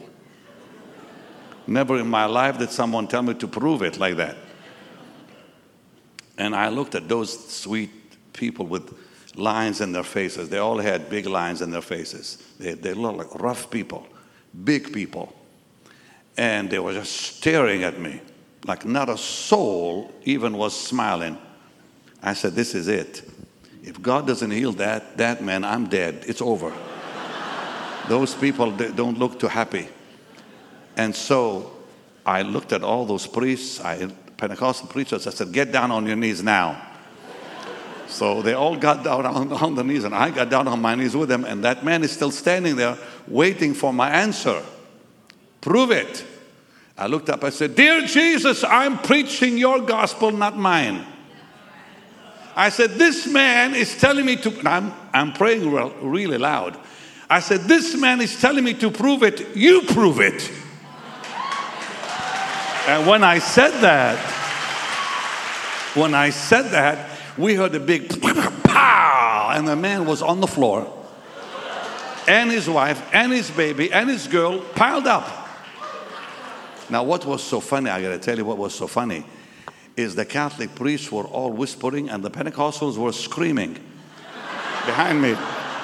Never 1.67 1.99
in 1.99 2.07
my 2.07 2.25
life 2.25 2.57
did 2.57 2.71
someone 2.71 3.07
tell 3.07 3.21
me 3.21 3.33
to 3.35 3.47
prove 3.47 3.81
it 3.81 3.99
like 3.99 4.15
that. 4.15 4.37
And 6.37 6.55
I 6.55 6.69
looked 6.69 6.95
at 6.95 7.09
those 7.09 7.47
sweet 7.47 7.91
people 8.31 8.65
with 8.65 8.97
lines 9.35 9.81
in 9.81 9.91
their 9.91 10.03
faces. 10.03 10.47
They 10.47 10.59
all 10.59 10.77
had 10.77 11.09
big 11.09 11.25
lines 11.25 11.61
in 11.61 11.69
their 11.69 11.81
faces. 11.81 12.41
They, 12.57 12.73
they 12.73 12.93
looked 12.93 13.17
like 13.17 13.41
rough 13.41 13.69
people, 13.69 14.07
big 14.63 14.93
people. 14.93 15.33
And 16.37 16.69
they 16.69 16.79
were 16.79 16.93
just 16.93 17.11
staring 17.11 17.83
at 17.83 17.99
me 17.99 18.21
like 18.67 18.85
not 18.85 19.09
a 19.09 19.17
soul 19.17 20.13
even 20.23 20.57
was 20.57 20.77
smiling. 20.79 21.37
I 22.21 22.33
said, 22.33 22.53
This 22.53 22.75
is 22.75 22.87
it. 22.87 23.23
If 23.83 24.01
God 24.01 24.27
doesn't 24.27 24.51
heal 24.51 24.73
that, 24.73 25.17
that 25.17 25.41
man, 25.41 25.63
I'm 25.63 25.87
dead. 25.87 26.25
It's 26.27 26.41
over. 26.41 26.73
Those 28.09 28.35
people 28.35 28.71
don't 28.71 29.17
look 29.17 29.39
too 29.39 29.47
happy. 29.47 29.87
And 30.97 31.15
so 31.15 31.77
I 32.25 32.41
looked 32.41 32.73
at 32.73 32.83
all 32.83 33.05
those 33.05 33.25
priests, 33.27 33.79
I, 33.79 34.07
Pentecostal 34.35 34.89
preachers, 34.89 35.27
I 35.27 35.29
said, 35.29 35.53
Get 35.53 35.71
down 35.71 35.91
on 35.91 36.05
your 36.05 36.17
knees 36.17 36.43
now. 36.43 36.83
So 38.07 38.41
they 38.41 38.53
all 38.53 38.75
got 38.75 39.03
down 39.03 39.25
on, 39.25 39.51
on 39.53 39.75
the 39.75 39.83
knees, 39.83 40.03
and 40.03 40.15
I 40.15 40.29
got 40.31 40.49
down 40.49 40.67
on 40.67 40.81
my 40.81 40.95
knees 40.95 41.15
with 41.15 41.29
them, 41.29 41.45
and 41.45 41.63
that 41.63 41.83
man 41.83 42.03
is 42.03 42.11
still 42.11 42.31
standing 42.31 42.75
there 42.75 42.97
waiting 43.27 43.73
for 43.73 43.93
my 43.93 44.09
answer. 44.09 44.63
Prove 45.67 45.91
it. 45.91 46.23
I 46.97 47.07
looked 47.07 47.29
up, 47.29 47.43
I 47.43 47.49
said, 47.49 47.75
Dear 47.75 48.07
Jesus, 48.07 48.63
I'm 48.63 48.97
preaching 48.99 49.57
your 49.57 49.81
gospel, 49.81 50.31
not 50.31 50.57
mine. 50.57 51.05
I 52.55 52.69
said, 52.69 52.91
This 52.91 53.27
man 53.27 53.75
is 53.75 53.99
telling 53.99 54.25
me 54.25 54.37
to, 54.37 54.61
I'm, 54.65 54.93
I'm 55.13 55.33
praying 55.33 55.69
real, 55.69 55.89
really 56.01 56.37
loud. 56.37 56.79
I 57.29 57.41
said, 57.41 57.63
This 57.63 57.97
man 57.97 58.21
is 58.21 58.39
telling 58.39 58.63
me 58.63 58.75
to 58.75 58.89
prove 58.89 59.23
it. 59.23 59.57
You 59.57 59.81
prove 59.81 60.21
it. 60.21 60.49
And 62.87 63.05
when 63.05 63.25
I 63.25 63.39
said 63.39 63.71
that, 63.81 64.17
when 65.95 66.13
I 66.13 66.29
said 66.29 66.69
that, 66.69 67.09
we 67.37 67.55
heard 67.55 67.75
a 67.75 67.81
big 67.81 68.07
pow, 68.63 69.51
and 69.53 69.67
the 69.67 69.75
man 69.75 70.05
was 70.05 70.21
on 70.21 70.39
the 70.39 70.47
floor, 70.47 70.89
and 72.25 72.49
his 72.51 72.69
wife, 72.69 73.05
and 73.11 73.33
his 73.33 73.51
baby, 73.51 73.91
and 73.91 74.09
his 74.09 74.27
girl 74.27 74.61
piled 74.61 75.07
up. 75.07 75.43
Now, 76.89 77.03
what 77.03 77.25
was 77.25 77.43
so 77.43 77.59
funny, 77.59 77.89
I 77.89 78.01
gotta 78.01 78.19
tell 78.19 78.37
you 78.37 78.45
what 78.45 78.57
was 78.57 78.73
so 78.73 78.87
funny, 78.87 79.25
is 79.95 80.15
the 80.15 80.25
Catholic 80.25 80.73
priests 80.75 81.11
were 81.11 81.25
all 81.25 81.51
whispering, 81.51 82.09
and 82.09 82.23
the 82.23 82.31
Pentecostals 82.31 82.97
were 82.97 83.11
screaming 83.11 83.73
behind 84.85 85.21
me. 85.21 85.35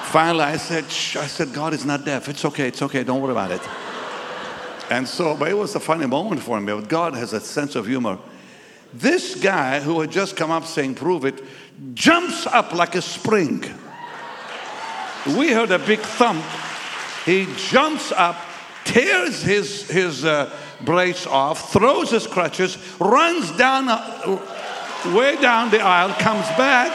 Finally, 0.04 0.44
I 0.44 0.56
said, 0.56 0.90
Shh. 0.90 1.16
I 1.16 1.26
said, 1.26 1.52
God 1.52 1.74
is 1.74 1.84
not 1.84 2.04
deaf. 2.04 2.28
It's 2.28 2.44
okay, 2.44 2.68
it's 2.68 2.80
okay, 2.82 3.04
don't 3.04 3.20
worry 3.20 3.32
about 3.32 3.50
it. 3.50 3.60
And 4.90 5.08
so, 5.08 5.36
but 5.36 5.48
it 5.48 5.54
was 5.54 5.74
a 5.74 5.80
funny 5.80 6.06
moment 6.06 6.42
for 6.42 6.60
me. 6.60 6.72
But 6.72 6.88
God 6.88 7.14
has 7.14 7.32
a 7.32 7.40
sense 7.40 7.74
of 7.74 7.86
humor. 7.86 8.18
This 8.92 9.34
guy 9.34 9.80
who 9.80 10.00
had 10.00 10.10
just 10.10 10.36
come 10.36 10.50
up 10.50 10.64
saying, 10.64 10.94
Prove 10.94 11.24
it, 11.24 11.42
jumps 11.94 12.46
up 12.46 12.72
like 12.72 12.94
a 12.94 13.02
spring. 13.02 13.64
We 15.26 15.52
heard 15.52 15.70
a 15.70 15.78
big 15.78 16.00
thump. 16.00 16.44
He 17.24 17.48
jumps 17.56 18.12
up, 18.12 18.36
tears 18.84 19.42
his, 19.42 19.90
his 19.90 20.24
uh, 20.24 20.54
brace 20.84 21.26
off, 21.26 21.72
throws 21.72 22.10
his 22.10 22.26
crutches, 22.26 22.78
runs 23.00 23.50
down, 23.56 23.86
way 25.14 25.36
down 25.40 25.70
the 25.70 25.80
aisle, 25.80 26.14
comes 26.14 26.46
back. 26.56 26.92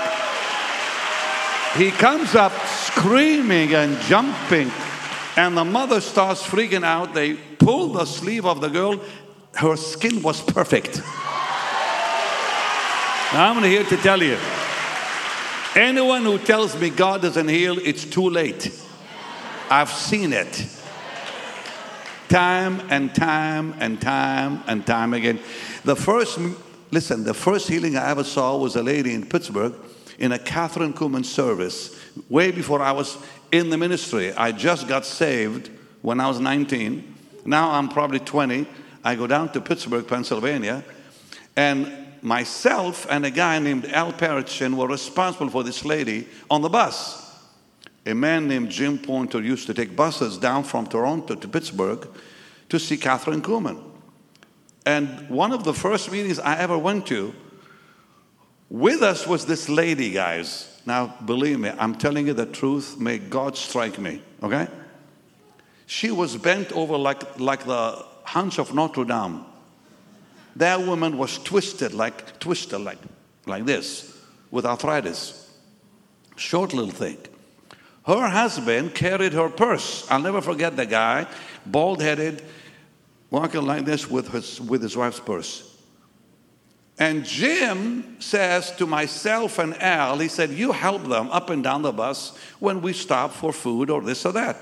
He 1.75 1.91
comes 1.91 2.35
up 2.35 2.51
screaming 2.65 3.73
and 3.75 3.99
jumping. 4.01 4.71
And 5.35 5.55
the 5.55 5.63
mother 5.63 6.01
starts 6.01 6.43
freaking 6.43 6.83
out. 6.83 7.13
They 7.13 7.35
pull 7.35 7.89
the 7.89 8.05
sleeve 8.05 8.45
of 8.45 8.59
the 8.59 8.67
girl. 8.67 8.99
Her 9.53 9.75
skin 9.75 10.21
was 10.21 10.41
perfect. 10.41 10.97
Now, 13.31 13.53
I'm 13.53 13.63
here 13.63 13.83
to 13.83 13.97
tell 13.97 14.21
you 14.23 14.37
anyone 15.75 16.23
who 16.23 16.39
tells 16.39 16.79
me 16.79 16.89
God 16.89 17.21
doesn't 17.21 17.47
heal, 17.47 17.77
it's 17.77 18.03
too 18.03 18.29
late. 18.29 18.71
I've 19.69 19.91
seen 19.91 20.33
it. 20.33 20.65
Time 22.29 22.81
and 22.89 23.13
time 23.13 23.73
and 23.79 23.99
time 23.99 24.63
and 24.67 24.85
time 24.85 25.13
again. 25.13 25.39
The 25.83 25.95
first, 25.95 26.39
listen, 26.91 27.23
the 27.23 27.33
first 27.33 27.67
healing 27.67 27.97
I 27.97 28.09
ever 28.11 28.23
saw 28.23 28.55
was 28.55 28.75
a 28.75 28.83
lady 28.83 29.13
in 29.13 29.25
Pittsburgh 29.25 29.73
in 30.19 30.31
a 30.31 30.37
Kathryn 30.37 30.93
Kuhlman 30.93 31.25
service 31.25 31.99
way 32.29 32.51
before 32.51 32.81
I 32.81 32.91
was 32.91 33.17
in 33.51 33.69
the 33.69 33.77
ministry. 33.77 34.31
I 34.33 34.51
just 34.51 34.87
got 34.87 35.05
saved 35.05 35.71
when 36.01 36.19
I 36.19 36.27
was 36.27 36.39
19. 36.39 37.15
Now 37.45 37.71
I'm 37.71 37.89
probably 37.89 38.19
20. 38.19 38.67
I 39.03 39.15
go 39.15 39.25
down 39.25 39.51
to 39.53 39.61
Pittsburgh, 39.61 40.07
Pennsylvania, 40.07 40.83
and 41.55 41.91
myself 42.21 43.07
and 43.09 43.25
a 43.25 43.31
guy 43.31 43.59
named 43.59 43.85
Al 43.85 44.13
Parichin 44.13 44.75
were 44.75 44.87
responsible 44.87 45.49
for 45.49 45.63
this 45.63 45.85
lady 45.85 46.27
on 46.49 46.61
the 46.61 46.69
bus. 46.69 47.28
A 48.09 48.15
man 48.15 48.47
named 48.47 48.71
Jim 48.71 48.97
Poynter 48.97 49.39
used 49.39 49.67
to 49.67 49.73
take 49.73 49.95
buses 49.95 50.39
down 50.39 50.63
from 50.63 50.87
Toronto 50.87 51.35
to 51.35 51.47
Pittsburgh 51.47 52.07
to 52.69 52.79
see 52.79 52.97
Kathryn 52.97 53.41
Kuhlman. 53.41 53.83
And 54.83 55.29
one 55.29 55.51
of 55.51 55.63
the 55.63 55.75
first 55.75 56.11
meetings 56.11 56.39
I 56.39 56.57
ever 56.57 56.75
went 56.75 57.05
to, 57.07 57.35
with 58.67 59.03
us 59.03 59.27
was 59.27 59.45
this 59.45 59.69
lady, 59.69 60.09
guys. 60.09 60.81
Now, 60.87 61.15
believe 61.23 61.59
me, 61.59 61.69
I'm 61.77 61.93
telling 61.93 62.25
you 62.25 62.33
the 62.33 62.47
truth. 62.47 62.99
May 62.99 63.19
God 63.19 63.55
strike 63.55 63.99
me, 63.99 64.23
okay? 64.41 64.67
She 65.85 66.09
was 66.09 66.35
bent 66.35 66.71
over 66.71 66.97
like, 66.97 67.39
like 67.39 67.65
the 67.65 68.03
hunch 68.23 68.57
of 68.57 68.73
Notre 68.73 69.05
Dame. 69.05 69.45
That 70.55 70.81
woman 70.81 71.19
was 71.19 71.37
twisted 71.37 71.93
like 71.93 72.39
twisted 72.39 72.81
like, 72.81 72.97
like 73.45 73.65
this 73.65 74.17
with 74.49 74.65
arthritis. 74.65 75.47
Short 76.37 76.73
little 76.73 76.91
thing. 76.91 77.17
Her 78.05 78.27
husband 78.27 78.95
carried 78.95 79.33
her 79.33 79.49
purse. 79.49 80.09
I'll 80.09 80.21
never 80.21 80.41
forget 80.41 80.75
the 80.75 80.85
guy, 80.85 81.27
bald 81.65 82.01
headed, 82.01 82.41
walking 83.29 83.65
like 83.65 83.85
this 83.85 84.09
with 84.09 84.29
his, 84.29 84.59
with 84.61 84.81
his 84.81 84.97
wife's 84.97 85.19
purse. 85.19 85.65
And 86.97 87.23
Jim 87.23 88.17
says 88.19 88.71
to 88.73 88.85
myself 88.85 89.57
and 89.57 89.81
Al, 89.81 90.19
he 90.19 90.27
said, 90.27 90.49
You 90.49 90.73
help 90.73 91.03
them 91.03 91.29
up 91.29 91.49
and 91.49 91.63
down 91.63 91.81
the 91.81 91.93
bus 91.93 92.37
when 92.59 92.81
we 92.81 92.91
stop 92.91 93.31
for 93.31 93.53
food 93.53 93.89
or 93.89 94.01
this 94.01 94.25
or 94.25 94.33
that. 94.33 94.57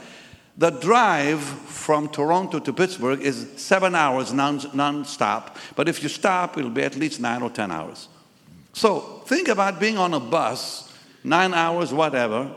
The 0.55 0.69
drive 0.69 1.41
from 1.41 2.09
Toronto 2.09 2.59
to 2.59 2.73
Pittsburgh 2.73 3.21
is 3.21 3.47
seven 3.57 3.95
hours 3.95 4.33
non 4.33 5.05
stop, 5.05 5.57
but 5.75 5.87
if 5.87 6.01
you 6.01 6.09
stop, 6.09 6.57
it'll 6.57 6.71
be 6.71 6.83
at 6.83 6.95
least 6.95 7.19
nine 7.19 7.41
or 7.41 7.49
10 7.49 7.71
hours. 7.71 8.07
So 8.73 9.21
think 9.25 9.47
about 9.47 9.79
being 9.79 9.97
on 9.97 10.13
a 10.13 10.19
bus, 10.19 10.91
nine 11.23 11.53
hours, 11.53 11.93
whatever, 11.93 12.51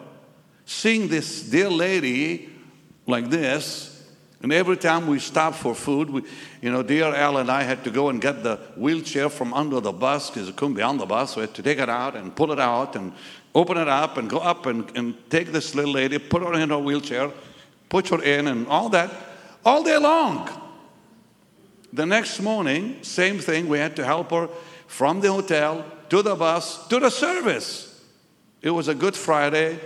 seeing 0.71 1.09
this 1.09 1.43
dear 1.43 1.69
lady 1.69 2.49
like 3.05 3.29
this, 3.29 4.09
and 4.41 4.53
every 4.53 4.77
time 4.77 5.09
we 5.09 5.19
stopped 5.19 5.57
for 5.57 5.75
food, 5.75 6.09
we, 6.09 6.23
you 6.63 6.71
know, 6.71 6.83
dear 6.83 7.13
Al 7.13 7.39
and 7.39 7.51
I 7.51 7.65
had 7.65 7.83
to 7.85 7.91
go 7.91 8.09
and 8.09 8.21
get 8.23 8.45
the 8.45 8.57
wheelchair 8.77 9.29
from 9.29 9.53
under 9.53 9.81
the 9.81 9.91
bus 9.91 10.31
because 10.31 10.49
it 10.49 10.55
couldn't 10.55 10.77
be 10.77 10.83
on 10.83 10.97
the 10.97 11.05
bus. 11.05 11.35
We 11.35 11.41
had 11.41 11.55
to 11.55 11.63
take 11.63 11.79
it 11.81 11.89
out 11.89 12.15
and 12.15 12.35
pull 12.35 12.53
it 12.53 12.61
out 12.61 12.95
and 12.95 13.13
open 13.53 13.79
it 13.79 13.89
up 13.89 14.17
and 14.17 14.31
go 14.31 14.39
up 14.39 14.67
and, 14.67 14.97
and 14.97 15.17
take 15.29 15.51
this 15.51 15.75
little 15.75 15.93
lady, 15.93 16.19
put 16.19 16.41
her 16.43 16.55
in 16.55 16.71
her 16.71 16.79
wheelchair, 16.79 17.33
put 17.89 18.09
her 18.09 18.23
in, 18.23 18.47
and 18.47 18.69
all 18.69 18.89
that, 18.91 19.11
all 19.65 19.83
day 19.83 19.99
long. 19.99 20.49
The 21.93 22.07
next 22.07 22.41
morning, 22.41 23.03
same 23.03 23.41
thing, 23.41 23.69
we 23.69 23.79
had 23.79 23.97
to 23.97 24.05
help 24.05 24.31
her 24.31 24.49
from 24.87 25.21
the 25.21 25.33
hotel 25.33 25.85
to 26.11 26.23
the 26.23 26.37
bus 26.37 26.87
to 26.87 27.01
the 27.01 27.11
service. 27.11 28.03
It 28.63 28.71
was 28.71 28.87
a 28.87 28.95
Good 28.95 29.17
Friday. 29.17 29.81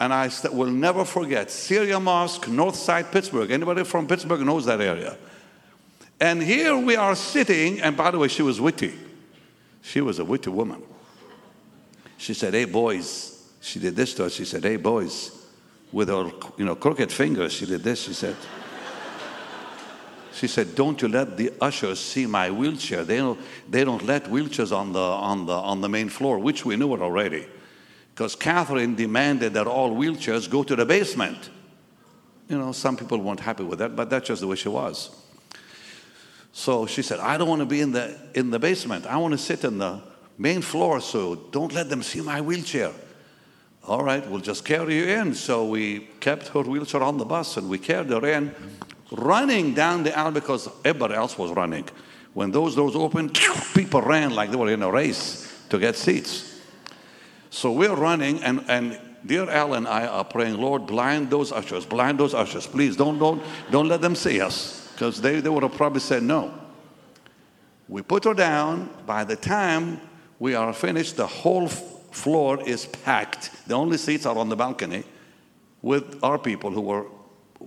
And 0.00 0.14
I 0.14 0.30
will 0.50 0.70
never 0.70 1.04
forget 1.04 1.50
Syria 1.50 2.00
Mosque, 2.00 2.48
North 2.48 2.74
Side, 2.74 3.12
Pittsburgh. 3.12 3.50
Anybody 3.50 3.84
from 3.84 4.06
Pittsburgh 4.06 4.40
knows 4.40 4.64
that 4.64 4.80
area. 4.80 5.18
And 6.18 6.42
here 6.42 6.74
we 6.76 6.96
are 6.96 7.14
sitting, 7.14 7.82
and 7.82 7.94
by 7.98 8.10
the 8.10 8.18
way, 8.18 8.28
she 8.28 8.40
was 8.40 8.62
witty. 8.62 8.94
She 9.82 10.00
was 10.00 10.18
a 10.18 10.24
witty 10.24 10.48
woman. 10.48 10.82
She 12.16 12.32
said, 12.32 12.54
Hey, 12.54 12.64
boys. 12.64 13.36
She 13.60 13.78
did 13.78 13.94
this 13.94 14.14
to 14.14 14.24
us. 14.24 14.32
She 14.32 14.46
said, 14.46 14.64
Hey, 14.64 14.76
boys. 14.76 15.36
With 15.92 16.08
her, 16.08 16.30
you 16.56 16.64
know, 16.64 16.76
crooked 16.76 17.12
fingers, 17.12 17.52
she 17.52 17.66
did 17.66 17.82
this. 17.82 18.02
She 18.02 18.14
said, 18.14 18.36
She 20.32 20.46
said, 20.46 20.74
Don't 20.74 21.00
you 21.02 21.08
let 21.08 21.36
the 21.36 21.52
ushers 21.60 22.00
see 22.00 22.24
my 22.24 22.50
wheelchair. 22.50 23.04
They 23.04 23.18
don't, 23.18 23.38
they 23.70 23.84
don't 23.84 24.06
let 24.06 24.24
wheelchairs 24.24 24.74
on 24.74 24.94
the, 24.94 25.00
on, 25.00 25.44
the, 25.44 25.52
on 25.52 25.82
the 25.82 25.90
main 25.90 26.08
floor, 26.08 26.38
which 26.38 26.64
we 26.64 26.76
knew 26.76 26.94
it 26.94 27.02
already 27.02 27.46
because 28.20 28.36
Kathryn 28.36 28.96
demanded 28.96 29.54
that 29.54 29.66
all 29.66 29.96
wheelchairs 29.96 30.50
go 30.50 30.62
to 30.62 30.76
the 30.76 30.84
basement. 30.84 31.48
You 32.50 32.58
know, 32.58 32.70
some 32.72 32.94
people 32.94 33.16
weren't 33.16 33.40
happy 33.40 33.64
with 33.64 33.78
that, 33.78 33.96
but 33.96 34.10
that's 34.10 34.28
just 34.28 34.42
the 34.42 34.46
way 34.46 34.56
she 34.56 34.68
was. 34.68 35.08
So 36.52 36.84
she 36.84 37.00
said, 37.00 37.18
I 37.18 37.38
don't 37.38 37.48
want 37.48 37.60
to 37.60 37.66
be 37.66 37.80
in 37.80 37.92
the, 37.92 38.14
in 38.34 38.50
the 38.50 38.58
basement. 38.58 39.06
I 39.06 39.16
want 39.16 39.32
to 39.32 39.38
sit 39.38 39.64
in 39.64 39.78
the 39.78 40.02
main 40.36 40.60
floor, 40.60 41.00
so 41.00 41.34
don't 41.34 41.72
let 41.72 41.88
them 41.88 42.02
see 42.02 42.20
my 42.20 42.42
wheelchair. 42.42 42.92
All 43.88 44.04
right, 44.04 44.28
we'll 44.28 44.42
just 44.42 44.66
carry 44.66 44.98
you 44.98 45.04
in. 45.04 45.34
So 45.34 45.64
we 45.64 46.00
kept 46.20 46.48
her 46.48 46.60
wheelchair 46.60 47.02
on 47.02 47.16
the 47.16 47.24
bus 47.24 47.56
and 47.56 47.70
we 47.70 47.78
carried 47.78 48.10
her 48.10 48.26
in, 48.26 48.54
running 49.12 49.72
down 49.72 50.02
the 50.02 50.14
aisle 50.14 50.32
because 50.32 50.68
everybody 50.84 51.14
else 51.14 51.38
was 51.38 51.52
running. 51.52 51.88
When 52.34 52.50
those 52.50 52.76
doors 52.76 52.94
opened, 52.96 53.40
people 53.74 54.02
ran 54.02 54.34
like 54.34 54.50
they 54.50 54.58
were 54.58 54.70
in 54.70 54.82
a 54.82 54.90
race 54.90 55.50
to 55.70 55.78
get 55.78 55.96
seats. 55.96 56.49
So 57.50 57.72
we're 57.72 57.94
running, 57.94 58.42
and, 58.42 58.64
and 58.68 58.98
dear 59.26 59.50
Al 59.50 59.74
and 59.74 59.86
I 59.86 60.06
are 60.06 60.24
praying, 60.24 60.56
Lord, 60.58 60.86
blind 60.86 61.30
those 61.30 61.50
ushers, 61.50 61.84
blind 61.84 62.18
those 62.18 62.32
ushers. 62.32 62.66
Please 62.66 62.96
don't, 62.96 63.18
don't, 63.18 63.42
don't 63.70 63.88
let 63.88 64.00
them 64.00 64.14
see 64.14 64.40
us, 64.40 64.88
because 64.92 65.20
they, 65.20 65.40
they 65.40 65.48
would 65.48 65.64
have 65.64 65.74
probably 65.74 66.00
said 66.00 66.22
no. 66.22 66.54
We 67.88 68.02
put 68.02 68.24
her 68.24 68.34
down. 68.34 68.88
By 69.04 69.24
the 69.24 69.34
time 69.34 70.00
we 70.38 70.54
are 70.54 70.72
finished, 70.72 71.16
the 71.16 71.26
whole 71.26 71.66
floor 71.66 72.62
is 72.62 72.86
packed. 72.86 73.50
The 73.66 73.74
only 73.74 73.98
seats 73.98 74.26
are 74.26 74.38
on 74.38 74.48
the 74.48 74.56
balcony 74.56 75.02
with 75.82 76.22
our 76.22 76.38
people 76.38 76.70
who 76.70 76.82
were 76.82 77.06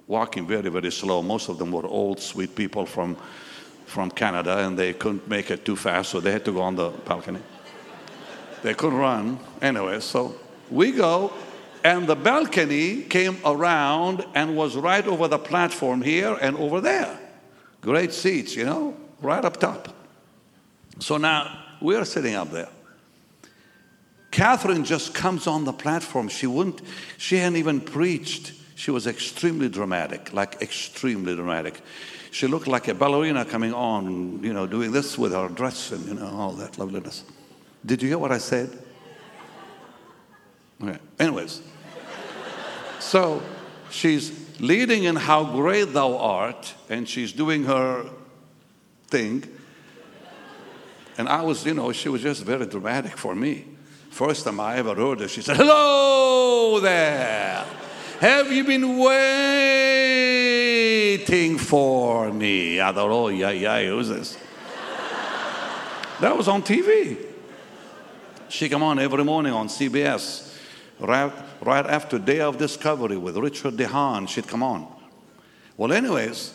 walking 0.07 0.47
very, 0.47 0.69
very 0.69 0.91
slow. 0.91 1.21
Most 1.21 1.49
of 1.49 1.57
them 1.57 1.73
were 1.73 1.85
old, 1.85 2.21
sweet 2.21 2.55
people 2.55 2.85
from, 2.85 3.17
from 3.85 4.09
Canada, 4.09 4.59
and 4.59 4.79
they 4.79 4.93
couldn't 4.93 5.27
make 5.27 5.51
it 5.51 5.65
too 5.65 5.75
fast, 5.75 6.11
so 6.11 6.21
they 6.21 6.31
had 6.31 6.45
to 6.45 6.53
go 6.53 6.61
on 6.61 6.77
the 6.77 6.89
balcony. 7.05 7.39
They 8.63 8.73
couldn't 8.73 8.97
run. 8.97 9.39
Anyway, 9.61 9.99
so 9.99 10.35
we 10.71 10.91
go, 10.91 11.33
and 11.83 12.07
the 12.07 12.15
balcony 12.15 13.03
came 13.03 13.37
around 13.45 14.25
and 14.33 14.55
was 14.55 14.75
right 14.75 15.05
over 15.05 15.27
the 15.27 15.37
platform 15.37 16.01
here 16.01 16.37
and 16.41 16.55
over 16.55 16.79
there. 16.79 17.19
Great 17.81 18.13
seats, 18.13 18.55
you 18.55 18.63
know, 18.63 18.95
right 19.21 19.43
up 19.43 19.57
top. 19.57 19.89
So 20.99 21.17
now 21.17 21.59
we 21.81 21.95
are 21.95 22.05
sitting 22.05 22.35
up 22.35 22.51
there. 22.51 22.69
Kathryn 24.31 24.85
just 24.85 25.13
comes 25.13 25.45
on 25.45 25.65
the 25.65 25.73
platform. 25.73 26.29
She 26.29 26.47
wouldn't, 26.47 26.81
she 27.17 27.37
hadn't 27.37 27.57
even 27.57 27.81
preached. 27.81 28.53
She 28.75 28.89
was 28.89 29.05
extremely 29.05 29.67
dramatic, 29.69 30.33
like 30.33 30.61
extremely 30.61 31.35
dramatic. 31.35 31.81
She 32.31 32.47
looked 32.47 32.67
like 32.67 32.87
a 32.87 32.95
ballerina 32.95 33.45
coming 33.45 33.73
on, 33.73 34.41
you 34.41 34.53
know, 34.53 34.65
doing 34.65 34.91
this 34.91 35.17
with 35.17 35.33
her 35.33 35.49
dress 35.49 35.91
and, 35.91 36.07
you 36.07 36.13
know, 36.15 36.27
all 36.27 36.53
that 36.53 36.79
loveliness. 36.79 37.25
Did 37.85 38.01
you 38.01 38.09
hear 38.09 38.17
what 38.17 38.31
I 38.31 38.37
said? 38.37 38.77
Okay. 40.81 40.97
Anyways, 41.19 41.61
so 42.99 43.41
she's 43.89 44.59
leading 44.59 45.03
in 45.03 45.15
How 45.15 45.43
Great 45.43 45.93
Thou 45.93 46.17
Art, 46.17 46.73
and 46.89 47.07
she's 47.07 47.31
doing 47.31 47.65
her 47.65 48.09
thing. 49.07 49.43
And 51.17 51.29
I 51.29 51.41
was, 51.41 51.65
you 51.65 51.73
know, 51.73 51.91
she 51.91 52.09
was 52.09 52.21
just 52.21 52.43
very 52.43 52.65
dramatic 52.65 53.17
for 53.17 53.35
me. 53.35 53.65
First 54.09 54.45
time 54.45 54.59
I 54.59 54.77
ever 54.77 54.95
heard 54.95 55.19
her, 55.19 55.27
she 55.27 55.41
said, 55.41 55.57
Hello 55.57 56.79
there. 56.79 57.65
Have 58.19 58.51
you 58.51 58.63
been 58.63 58.97
waiting 58.97 59.17
for 61.57 62.31
me? 62.31 62.79
I 62.79 62.93
thought, 62.93 63.11
oh, 63.11 63.27
yeah, 63.27 63.49
yeah, 63.49 63.83
who's 63.85 64.09
this? 64.09 64.37
that 66.21 66.37
was 66.37 66.47
on 66.47 66.61
TV. 66.63 67.32
She 68.53 68.69
come 68.69 68.83
on 68.83 68.99
every 68.99 69.23
morning 69.23 69.51
on 69.51 69.67
CBS, 69.67 70.55
right, 70.99 71.33
right 71.59 71.85
after 71.87 72.19
Day 72.19 72.39
of 72.39 72.59
Discovery 72.59 73.17
with 73.17 73.35
Richard 73.35 73.77
DeHaan. 73.77 74.29
She'd 74.29 74.47
come 74.47 74.61
on. 74.61 74.85
Well, 75.75 75.91
anyways, 75.91 76.53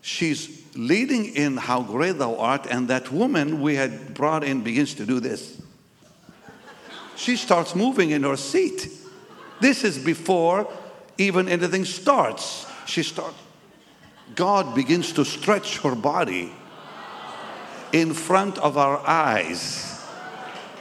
she's 0.00 0.64
leading 0.74 1.26
in 1.34 1.58
how 1.58 1.82
great 1.82 2.16
thou 2.16 2.38
art, 2.38 2.66
and 2.70 2.88
that 2.88 3.12
woman 3.12 3.60
we 3.60 3.74
had 3.74 4.14
brought 4.14 4.42
in 4.42 4.62
begins 4.62 4.94
to 4.94 5.04
do 5.04 5.20
this. 5.20 5.60
She 7.14 7.36
starts 7.36 7.74
moving 7.74 8.12
in 8.12 8.22
her 8.22 8.38
seat. 8.38 8.88
This 9.60 9.84
is 9.84 9.98
before 9.98 10.66
even 11.18 11.50
anything 11.50 11.84
starts. 11.84 12.66
She 12.86 13.02
starts. 13.02 13.36
God 14.34 14.74
begins 14.74 15.12
to 15.12 15.26
stretch 15.26 15.76
her 15.80 15.94
body 15.94 16.54
in 17.92 18.14
front 18.14 18.56
of 18.56 18.78
our 18.78 18.98
eyes. 19.06 19.93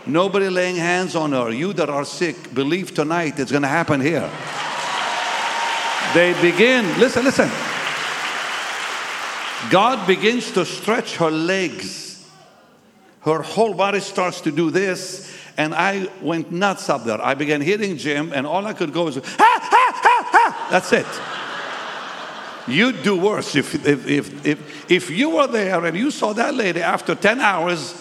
Nobody 0.06 0.50
laying 0.50 0.76
hands 0.76 1.16
on 1.16 1.32
her. 1.32 1.50
You 1.52 1.74
that 1.74 1.90
are 1.90 2.04
sick, 2.04 2.54
believe 2.54 2.94
tonight 2.94 3.40
it's 3.40 3.52
going 3.52 3.62
to 3.62 3.70
happen 3.70 4.02
here. 4.02 4.30
They 6.14 6.34
begin, 6.42 6.86
listen, 7.00 7.24
listen. 7.24 7.50
God 9.72 10.06
begins 10.06 10.52
to 10.52 10.66
stretch 10.66 11.16
her 11.18 11.32
legs. 11.32 12.30
Her 13.22 13.42
whole 13.42 13.74
body 13.74 14.02
starts 14.02 14.42
to 14.42 14.52
do 14.52 14.70
this. 14.70 15.34
And 15.58 15.74
I 15.74 16.10
went 16.22 16.52
nuts 16.52 16.90
up 16.90 17.06
there. 17.06 17.22
I 17.22 17.36
began 17.36 17.62
hitting 17.62 17.98
Jim, 17.98 18.34
and 18.34 18.46
all 18.46 18.66
I 18.66 18.74
could 18.74 18.92
go 18.92 19.06
was, 19.06 19.16
ha, 19.16 19.24
ha, 19.28 19.92
ha, 19.96 20.30
ha. 20.32 20.68
That's 20.70 20.92
it. 20.92 21.06
You'd 22.68 23.04
do 23.04 23.18
worse 23.18 23.56
if, 23.56 23.86
if, 23.86 24.08
if, 24.08 24.46
if, 24.46 24.92
if 24.92 25.10
you 25.10 25.32
were 25.32 25.48
there 25.48 25.86
and 25.86 25.98
you 25.98 26.12
saw 26.12 26.34
that 26.34 26.56
lady 26.56 26.82
after 26.82 27.14
10 27.14 27.40
hours 27.40 27.94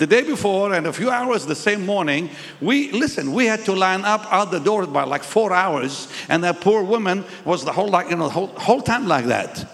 the 0.00 0.06
day 0.06 0.22
before 0.22 0.72
and 0.72 0.86
a 0.86 0.92
few 0.94 1.10
hours 1.10 1.44
the 1.44 1.54
same 1.54 1.84
morning, 1.84 2.30
we 2.58 2.90
listen, 2.90 3.34
we 3.34 3.44
had 3.44 3.66
to 3.66 3.74
line 3.74 4.02
up 4.02 4.26
out 4.32 4.50
the 4.50 4.58
door 4.58 4.86
by 4.86 5.04
like 5.04 5.22
four 5.22 5.52
hours, 5.52 6.08
and 6.30 6.42
that 6.42 6.62
poor 6.62 6.82
woman 6.82 7.22
was 7.44 7.66
the 7.66 7.72
whole 7.72 7.88
like 7.88 8.08
you 8.08 8.16
know 8.16 8.30
whole, 8.30 8.46
whole 8.46 8.80
time 8.80 9.06
like 9.06 9.26
that. 9.26 9.70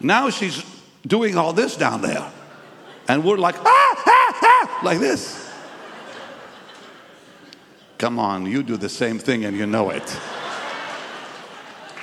Now 0.00 0.30
she's 0.30 0.64
doing 1.04 1.36
all 1.36 1.52
this 1.52 1.76
down 1.76 2.00
there, 2.00 2.30
and 3.08 3.24
we're 3.24 3.38
like 3.38 3.56
ah, 3.58 4.02
ah, 4.06 4.38
ah, 4.40 4.80
like 4.84 5.00
this. 5.00 5.50
Come 7.98 8.20
on, 8.20 8.46
you 8.46 8.62
do 8.62 8.76
the 8.76 8.88
same 8.88 9.18
thing 9.18 9.44
and 9.44 9.56
you 9.56 9.66
know 9.66 9.90
it. 9.90 10.16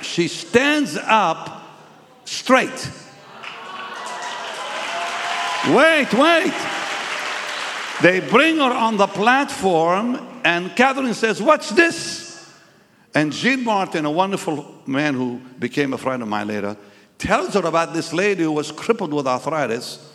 She 0.02 0.28
stands 0.28 0.98
up 0.98 1.64
straight. 2.26 2.90
Wait, 5.70 6.12
wait. 6.12 6.52
They 8.02 8.20
bring 8.20 8.56
her 8.56 8.72
on 8.72 8.98
the 8.98 9.06
platform, 9.06 10.16
and 10.44 10.70
Kathryn 10.70 11.14
says, 11.14 11.40
What's 11.40 11.70
this? 11.70 12.26
And 13.14 13.32
Gene 13.32 13.64
Martin, 13.64 14.04
a 14.04 14.10
wonderful 14.10 14.82
man 14.86 15.14
who 15.14 15.40
became 15.58 15.94
a 15.94 15.98
friend 15.98 16.22
of 16.22 16.28
mine 16.28 16.48
later, 16.48 16.76
tells 17.16 17.54
her 17.54 17.66
about 17.66 17.94
this 17.94 18.12
lady 18.12 18.42
who 18.42 18.52
was 18.52 18.70
crippled 18.70 19.14
with 19.14 19.26
arthritis. 19.26 20.12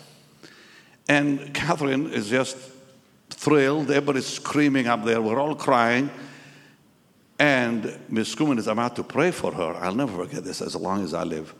And 1.08 1.52
Kathryn 1.52 2.12
is 2.12 2.28
just 2.28 2.56
thrilled. 3.30 3.90
Everybody's 3.90 4.26
screaming 4.26 4.86
up 4.86 5.04
there. 5.04 5.20
We're 5.20 5.40
all 5.40 5.56
crying. 5.56 6.10
And 7.40 7.98
Miss 8.08 8.36
Kuhlman 8.36 8.58
is 8.58 8.68
about 8.68 8.94
to 8.94 9.02
pray 9.02 9.32
for 9.32 9.52
her. 9.52 9.74
I'll 9.74 9.96
never 9.96 10.24
forget 10.24 10.44
this 10.44 10.62
as 10.62 10.76
long 10.76 11.02
as 11.02 11.12
I 11.12 11.24
live. 11.24 11.52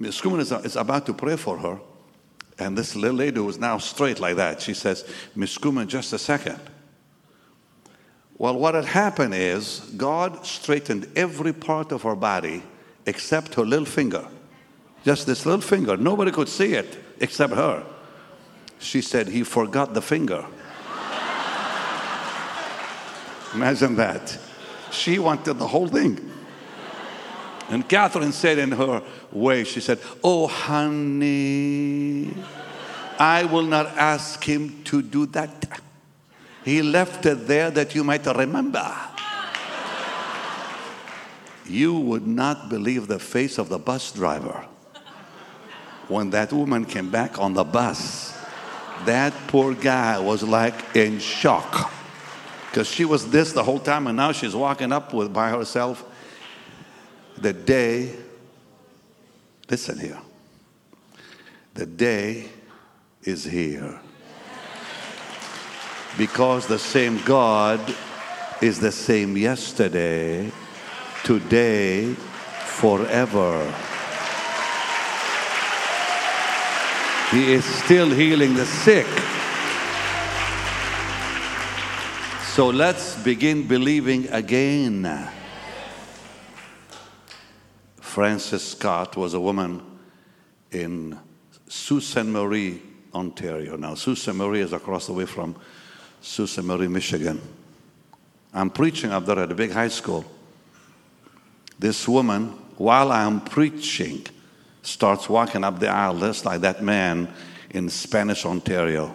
Miss 0.00 0.20
Kuhlman 0.20 0.40
is, 0.40 0.50
is 0.50 0.74
about 0.74 1.06
to 1.06 1.14
pray 1.14 1.36
for 1.36 1.56
her. 1.58 1.78
And 2.58 2.76
this 2.76 2.96
little 2.96 3.16
lady 3.16 3.40
was 3.40 3.58
now 3.58 3.78
straight 3.78 4.18
like 4.18 4.36
that. 4.36 4.60
She 4.60 4.74
says, 4.74 5.04
Miss 5.34 5.56
Kuhlman, 5.56 5.86
just 5.86 6.12
a 6.12 6.18
second. 6.18 6.58
Well, 8.36 8.58
what 8.58 8.74
had 8.74 8.84
happened 8.84 9.34
is 9.34 9.80
God 9.96 10.44
straightened 10.46 11.08
every 11.16 11.52
part 11.52 11.92
of 11.92 12.02
her 12.02 12.16
body 12.16 12.62
except 13.06 13.54
her 13.54 13.64
little 13.64 13.86
finger. 13.86 14.26
Just 15.04 15.26
this 15.26 15.46
little 15.46 15.60
finger. 15.60 15.96
Nobody 15.96 16.30
could 16.30 16.48
see 16.48 16.74
it 16.74 16.98
except 17.20 17.54
her. 17.54 17.84
She 18.78 19.02
said, 19.02 19.28
He 19.28 19.42
forgot 19.42 19.94
the 19.94 20.02
finger. 20.02 20.44
Imagine 23.54 23.96
that. 23.96 24.38
She 24.90 25.18
wanted 25.18 25.54
the 25.54 25.66
whole 25.66 25.88
thing. 25.88 26.30
And 27.70 27.86
Kathryn 27.86 28.32
said 28.32 28.58
in 28.58 28.72
her 28.72 29.02
way, 29.30 29.64
she 29.64 29.80
said, 29.80 29.98
Oh, 30.24 30.46
honey, 30.46 32.32
I 33.18 33.44
will 33.44 33.62
not 33.62 33.86
ask 33.88 34.42
him 34.42 34.82
to 34.84 35.02
do 35.02 35.26
that. 35.26 35.80
He 36.64 36.82
left 36.82 37.26
it 37.26 37.46
there 37.46 37.70
that 37.70 37.94
you 37.94 38.04
might 38.04 38.24
remember. 38.26 38.94
You 41.66 41.94
would 41.98 42.26
not 42.26 42.70
believe 42.70 43.06
the 43.06 43.18
face 43.18 43.58
of 43.58 43.68
the 43.68 43.78
bus 43.78 44.12
driver 44.12 44.64
when 46.08 46.30
that 46.30 46.52
woman 46.52 46.86
came 46.86 47.10
back 47.10 47.38
on 47.38 47.52
the 47.52 47.64
bus. 47.64 48.34
That 49.04 49.34
poor 49.48 49.74
guy 49.74 50.18
was 50.18 50.42
like 50.42 50.96
in 50.96 51.18
shock 51.18 51.92
because 52.70 52.88
she 52.88 53.04
was 53.04 53.30
this 53.30 53.52
the 53.52 53.62
whole 53.62 53.78
time 53.78 54.06
and 54.06 54.16
now 54.16 54.32
she's 54.32 54.54
walking 54.54 54.92
up 54.92 55.12
with 55.12 55.32
by 55.32 55.50
herself 55.50 56.04
the 57.42 57.52
day, 57.52 58.14
listen 59.70 59.98
here, 59.98 60.18
the 61.74 61.86
day 61.86 62.48
is 63.22 63.44
here. 63.44 64.00
Because 66.16 66.66
the 66.66 66.78
same 66.78 67.20
God 67.24 67.80
is 68.60 68.80
the 68.80 68.90
same 68.90 69.36
yesterday, 69.36 70.50
today, 71.22 72.14
forever. 72.64 73.72
He 77.30 77.52
is 77.52 77.64
still 77.64 78.10
healing 78.10 78.54
the 78.54 78.64
sick. 78.64 79.06
So 82.54 82.70
let's 82.70 83.22
begin 83.22 83.68
believing 83.68 84.28
again. 84.30 85.28
Frances 88.08 88.66
Scott 88.66 89.18
was 89.18 89.34
a 89.34 89.40
woman 89.40 89.82
in 90.72 91.16
Sault 91.68 92.02
Ste. 92.02 92.24
Marie, 92.24 92.80
Ontario. 93.14 93.76
Now, 93.76 93.94
Sault 93.96 94.16
Ste. 94.16 94.32
Marie 94.32 94.62
is 94.62 94.72
across 94.72 95.06
the 95.06 95.12
way 95.12 95.26
from 95.26 95.54
Sault 96.22 96.48
Ste. 96.48 96.62
Marie, 96.62 96.88
Michigan. 96.88 97.38
I'm 98.54 98.70
preaching 98.70 99.12
up 99.12 99.26
there 99.26 99.38
at 99.38 99.52
a 99.52 99.54
big 99.54 99.72
high 99.72 99.88
school. 99.88 100.24
This 101.78 102.08
woman, 102.08 102.48
while 102.78 103.12
I'm 103.12 103.42
preaching, 103.42 104.24
starts 104.82 105.28
walking 105.28 105.62
up 105.62 105.78
the 105.78 105.88
aisle 105.88 106.18
just 106.18 106.46
like 106.46 106.62
that 106.62 106.82
man 106.82 107.28
in 107.70 107.90
Spanish 107.90 108.46
Ontario. 108.46 109.14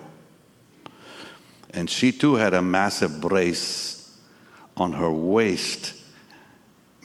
And 1.72 1.90
she 1.90 2.12
too 2.12 2.36
had 2.36 2.54
a 2.54 2.62
massive 2.62 3.20
brace 3.20 4.16
on 4.78 4.94
her 4.94 5.12
waist 5.12 6.03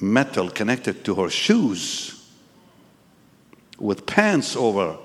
metal 0.01 0.49
connected 0.51 1.05
to 1.05 1.15
her 1.17 1.31
shoes 1.31 2.31
with 3.79 4.07
pants 4.07 4.57
over 4.57 4.97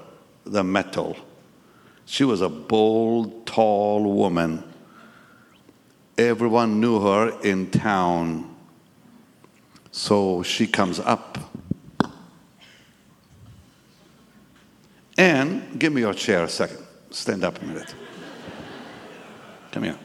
the 0.46 0.64
metal. 0.64 1.18
She 2.06 2.24
was 2.24 2.42
a 2.42 2.50
bold, 2.50 3.46
tall 3.46 4.04
woman 4.04 4.64
Everyone 6.18 6.80
knew 6.80 7.00
her 7.00 7.40
in 7.42 7.72
town. 7.72 8.56
So 9.92 10.44
she 10.44 10.68
comes 10.68 11.00
up. 11.00 11.38
And 15.18 15.80
give 15.80 15.94
me 15.94 16.02
your 16.02 16.14
chair 16.14 16.44
a 16.44 16.50
second. 16.50 16.80
Stand 17.10 17.44
up 17.44 17.62
a 17.62 17.66
minute. 17.66 17.96
Come 19.72 19.84
here. 19.84 20.00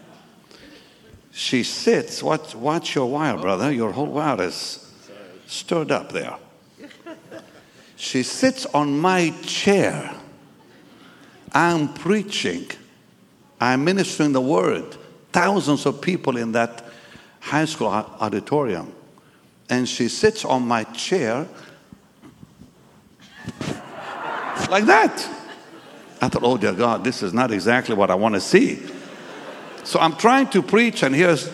She 1.38 1.62
sits. 1.62 2.20
Watch, 2.20 2.56
watch 2.56 2.96
your 2.96 3.06
wire, 3.06 3.38
brother. 3.38 3.70
Your 3.70 3.92
whole 3.92 4.06
wire 4.06 4.42
is 4.42 4.92
stirred 5.46 5.92
up 5.92 6.10
there. 6.10 6.34
She 7.94 8.24
sits 8.24 8.66
on 8.66 8.98
my 8.98 9.30
chair. 9.42 10.16
I'm 11.52 11.94
preaching. 11.94 12.66
I'm 13.60 13.84
ministering 13.84 14.32
the 14.32 14.40
word. 14.40 14.96
Thousands 15.30 15.86
of 15.86 16.00
people 16.00 16.36
in 16.36 16.50
that 16.52 16.84
high 17.38 17.66
school 17.66 17.86
auditorium. 17.86 18.92
And 19.70 19.88
she 19.88 20.08
sits 20.08 20.44
on 20.44 20.66
my 20.66 20.82
chair 20.82 21.46
like 24.68 24.86
that. 24.86 25.24
I 26.20 26.28
thought, 26.28 26.42
oh 26.42 26.56
dear 26.56 26.72
God, 26.72 27.04
this 27.04 27.22
is 27.22 27.32
not 27.32 27.52
exactly 27.52 27.94
what 27.94 28.10
I 28.10 28.16
want 28.16 28.34
to 28.34 28.40
see. 28.40 28.82
So 29.88 29.98
I'm 29.98 30.16
trying 30.16 30.48
to 30.48 30.60
preach, 30.60 31.02
and 31.02 31.14
here's 31.14 31.50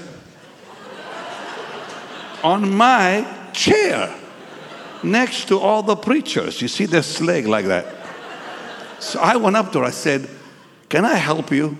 on 2.43 2.75
my 2.75 3.25
chair 3.53 4.13
next 5.05 5.47
to 5.47 5.61
all 5.61 5.85
the 5.85 5.95
preachers. 5.95 6.61
You 6.61 6.67
see 6.67 6.87
this 6.87 7.21
leg 7.21 7.47
like 7.47 7.67
that. 7.67 7.87
So 8.99 9.21
I 9.21 9.37
went 9.37 9.55
up 9.55 9.71
to 9.71 9.79
her. 9.79 9.85
I 9.85 9.91
said, 9.91 10.29
Can 10.89 11.05
I 11.05 11.15
help 11.15 11.53
you? 11.53 11.79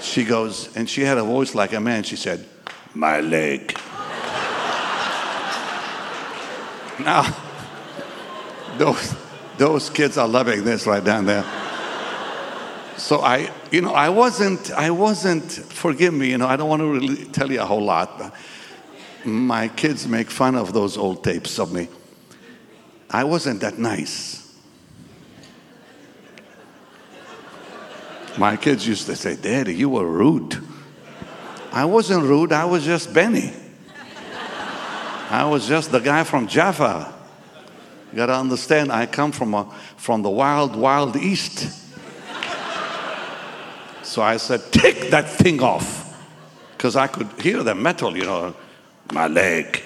She 0.00 0.24
goes, 0.24 0.76
and 0.76 0.90
she 0.90 1.02
had 1.02 1.18
a 1.18 1.22
voice 1.22 1.54
like 1.54 1.72
a 1.72 1.78
man. 1.78 2.02
She 2.02 2.16
said, 2.16 2.44
My 2.92 3.20
leg. 3.20 3.78
now, 6.98 7.36
those, 8.76 9.14
those 9.56 9.88
kids 9.88 10.18
are 10.18 10.26
loving 10.26 10.64
this 10.64 10.84
right 10.84 11.04
down 11.04 11.26
there. 11.26 11.44
So 12.98 13.20
I, 13.20 13.52
you 13.70 13.80
know, 13.80 13.94
I 13.94 14.08
wasn't, 14.08 14.72
I 14.72 14.90
wasn't, 14.90 15.52
forgive 15.52 16.12
me, 16.12 16.30
you 16.30 16.38
know, 16.38 16.48
I 16.48 16.56
don't 16.56 16.68
want 16.68 16.80
to 16.80 16.92
really 16.92 17.24
tell 17.26 17.50
you 17.50 17.60
a 17.60 17.64
whole 17.64 17.84
lot. 17.84 18.36
My 19.24 19.68
kids 19.68 20.08
make 20.08 20.30
fun 20.30 20.56
of 20.56 20.72
those 20.72 20.98
old 20.98 21.22
tapes 21.22 21.60
of 21.60 21.72
me. 21.72 21.88
I 23.08 23.22
wasn't 23.22 23.60
that 23.60 23.78
nice. 23.78 24.52
My 28.36 28.56
kids 28.56 28.86
used 28.86 29.06
to 29.06 29.14
say, 29.14 29.36
Daddy, 29.36 29.76
you 29.76 29.88
were 29.90 30.06
rude. 30.06 30.58
I 31.70 31.84
wasn't 31.84 32.24
rude, 32.24 32.50
I 32.52 32.64
was 32.64 32.84
just 32.84 33.14
Benny. 33.14 33.52
I 35.30 35.44
was 35.44 35.68
just 35.68 35.92
the 35.92 36.00
guy 36.00 36.24
from 36.24 36.48
Jaffa. 36.48 37.14
You 38.10 38.16
gotta 38.16 38.34
understand, 38.34 38.90
I 38.90 39.06
come 39.06 39.30
from, 39.30 39.54
a, 39.54 39.72
from 39.96 40.22
the 40.22 40.30
wild, 40.30 40.74
wild 40.74 41.14
east. 41.14 41.87
So 44.08 44.22
I 44.22 44.38
said, 44.38 44.72
Take 44.72 45.10
that 45.10 45.28
thing 45.28 45.62
off. 45.62 46.06
Because 46.72 46.96
I 46.96 47.08
could 47.08 47.28
hear 47.40 47.62
the 47.62 47.74
metal, 47.74 48.16
you 48.16 48.24
know, 48.24 48.54
my 49.12 49.26
leg. 49.26 49.82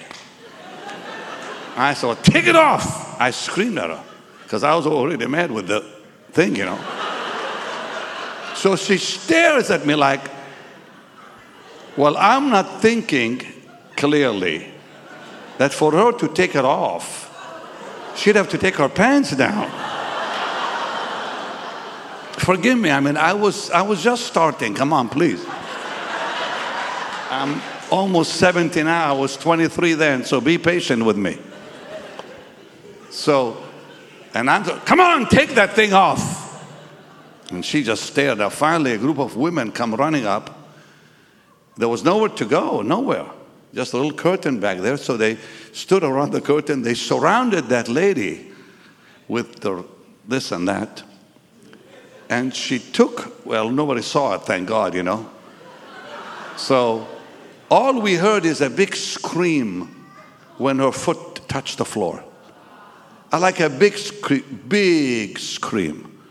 I 1.75 1.93
said, 1.93 2.23
Take 2.23 2.47
it 2.47 2.55
off. 2.55 3.19
I 3.19 3.31
screamed 3.31 3.77
at 3.79 3.89
her 3.89 4.03
because 4.43 4.63
I 4.63 4.73
was 4.75 4.87
already 4.87 5.27
mad 5.27 5.51
with 5.51 5.67
the 5.67 5.81
thing, 6.31 6.55
you 6.55 6.63
know. 6.63 6.79
So 8.55 8.77
she 8.77 8.97
stares 8.97 9.69
at 9.69 9.85
me 9.85 9.93
like, 9.93 10.21
well, 11.97 12.15
I'm 12.17 12.49
not 12.49 12.81
thinking 12.81 13.41
clearly 13.97 14.71
that 15.57 15.73
for 15.73 15.91
her 15.91 16.13
to 16.13 16.27
take 16.29 16.55
it 16.55 16.63
off, 16.63 17.29
she'd 18.15 18.37
have 18.37 18.47
to 18.49 18.57
take 18.57 18.75
her 18.75 18.87
pants 18.87 19.35
down. 19.35 19.69
Forgive 22.43 22.77
me, 22.77 22.91
I 22.91 22.99
mean, 22.99 23.15
I 23.15 23.31
was, 23.31 23.71
I 23.71 23.83
was 23.83 24.03
just 24.03 24.27
starting. 24.27 24.73
Come 24.73 24.91
on, 24.91 25.07
please. 25.07 25.45
I'm 27.29 27.61
almost 27.89 28.33
70 28.33 28.83
now. 28.83 29.15
I 29.15 29.17
was 29.17 29.37
23 29.37 29.93
then, 29.93 30.25
so 30.25 30.41
be 30.41 30.57
patient 30.57 31.05
with 31.05 31.15
me. 31.15 31.37
So, 33.09 33.63
and 34.33 34.49
I'm, 34.49 34.65
come 34.81 34.99
on, 34.99 35.29
take 35.29 35.51
that 35.51 35.71
thing 35.71 35.93
off. 35.93 36.43
And 37.49 37.63
she 37.63 37.81
just 37.81 38.03
stared. 38.03 38.39
Now, 38.39 38.49
finally, 38.49 38.91
a 38.91 38.97
group 38.97 39.19
of 39.19 39.37
women 39.37 39.71
come 39.71 39.95
running 39.95 40.25
up. 40.25 40.53
There 41.77 41.87
was 41.87 42.03
nowhere 42.03 42.27
to 42.27 42.45
go, 42.45 42.81
nowhere. 42.81 43.25
Just 43.73 43.93
a 43.93 43.97
little 43.97 44.11
curtain 44.11 44.59
back 44.59 44.79
there. 44.79 44.97
So 44.97 45.15
they 45.15 45.37
stood 45.71 46.03
around 46.03 46.33
the 46.33 46.41
curtain. 46.41 46.81
They 46.81 46.93
surrounded 46.93 47.69
that 47.69 47.87
lady 47.87 48.51
with 49.29 49.61
the, 49.61 49.85
this 50.27 50.51
and 50.51 50.67
that. 50.67 51.03
And 52.33 52.51
she 52.55 52.79
took, 52.79 53.45
well, 53.45 53.69
nobody 53.69 54.01
saw 54.01 54.33
it, 54.33 54.41
thank 54.41 54.67
God, 54.67 54.95
you 54.95 55.03
know. 55.03 55.29
So 56.57 57.07
all 57.69 58.01
we 58.01 58.15
heard 58.15 58.43
is 58.43 58.59
a 58.59 58.71
big 58.71 58.95
scream 58.95 60.07
when 60.57 60.79
her 60.79 60.91
foot 60.91 61.47
touched 61.47 61.77
the 61.77 61.85
floor. 61.85 62.23
I 63.31 63.37
like 63.37 63.59
a 63.59 63.69
big 63.69 63.95
scream, 63.99 64.63
big 64.67 65.37
scream. 65.37 66.23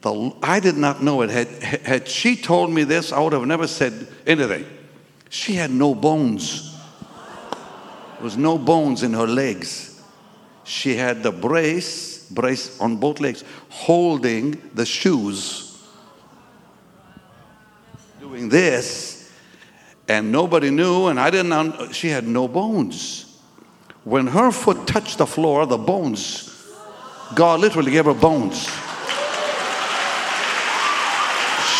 The, 0.00 0.34
I 0.42 0.58
did 0.58 0.76
not 0.76 1.04
know 1.04 1.22
it. 1.22 1.30
Had, 1.30 1.46
had 1.84 2.08
she 2.08 2.34
told 2.34 2.72
me 2.72 2.82
this, 2.82 3.12
I 3.12 3.20
would 3.20 3.34
have 3.34 3.46
never 3.46 3.68
said 3.68 4.08
anything. 4.26 4.66
She 5.30 5.54
had 5.54 5.70
no 5.70 5.94
bones. 5.94 6.76
There 8.14 8.24
was 8.24 8.36
no 8.36 8.58
bones 8.58 9.04
in 9.04 9.12
her 9.12 9.28
legs. 9.28 10.02
She 10.64 10.96
had 10.96 11.22
the 11.22 11.30
brace, 11.30 12.11
brace 12.34 12.80
on 12.80 12.96
both 12.96 13.20
legs, 13.20 13.44
holding 13.68 14.70
the 14.74 14.86
shoes. 14.86 15.68
Doing 18.20 18.48
this, 18.48 19.30
and 20.08 20.32
nobody 20.32 20.70
knew, 20.70 21.06
and 21.06 21.18
I 21.20 21.30
didn't 21.30 21.48
know. 21.48 21.92
She 21.92 22.08
had 22.08 22.26
no 22.26 22.48
bones. 22.48 23.40
When 24.04 24.26
her 24.26 24.50
foot 24.50 24.86
touched 24.86 25.18
the 25.18 25.26
floor, 25.26 25.64
the 25.66 25.78
bones, 25.78 26.48
God 27.34 27.60
literally 27.60 27.92
gave 27.92 28.06
her 28.06 28.14
bones. 28.14 28.68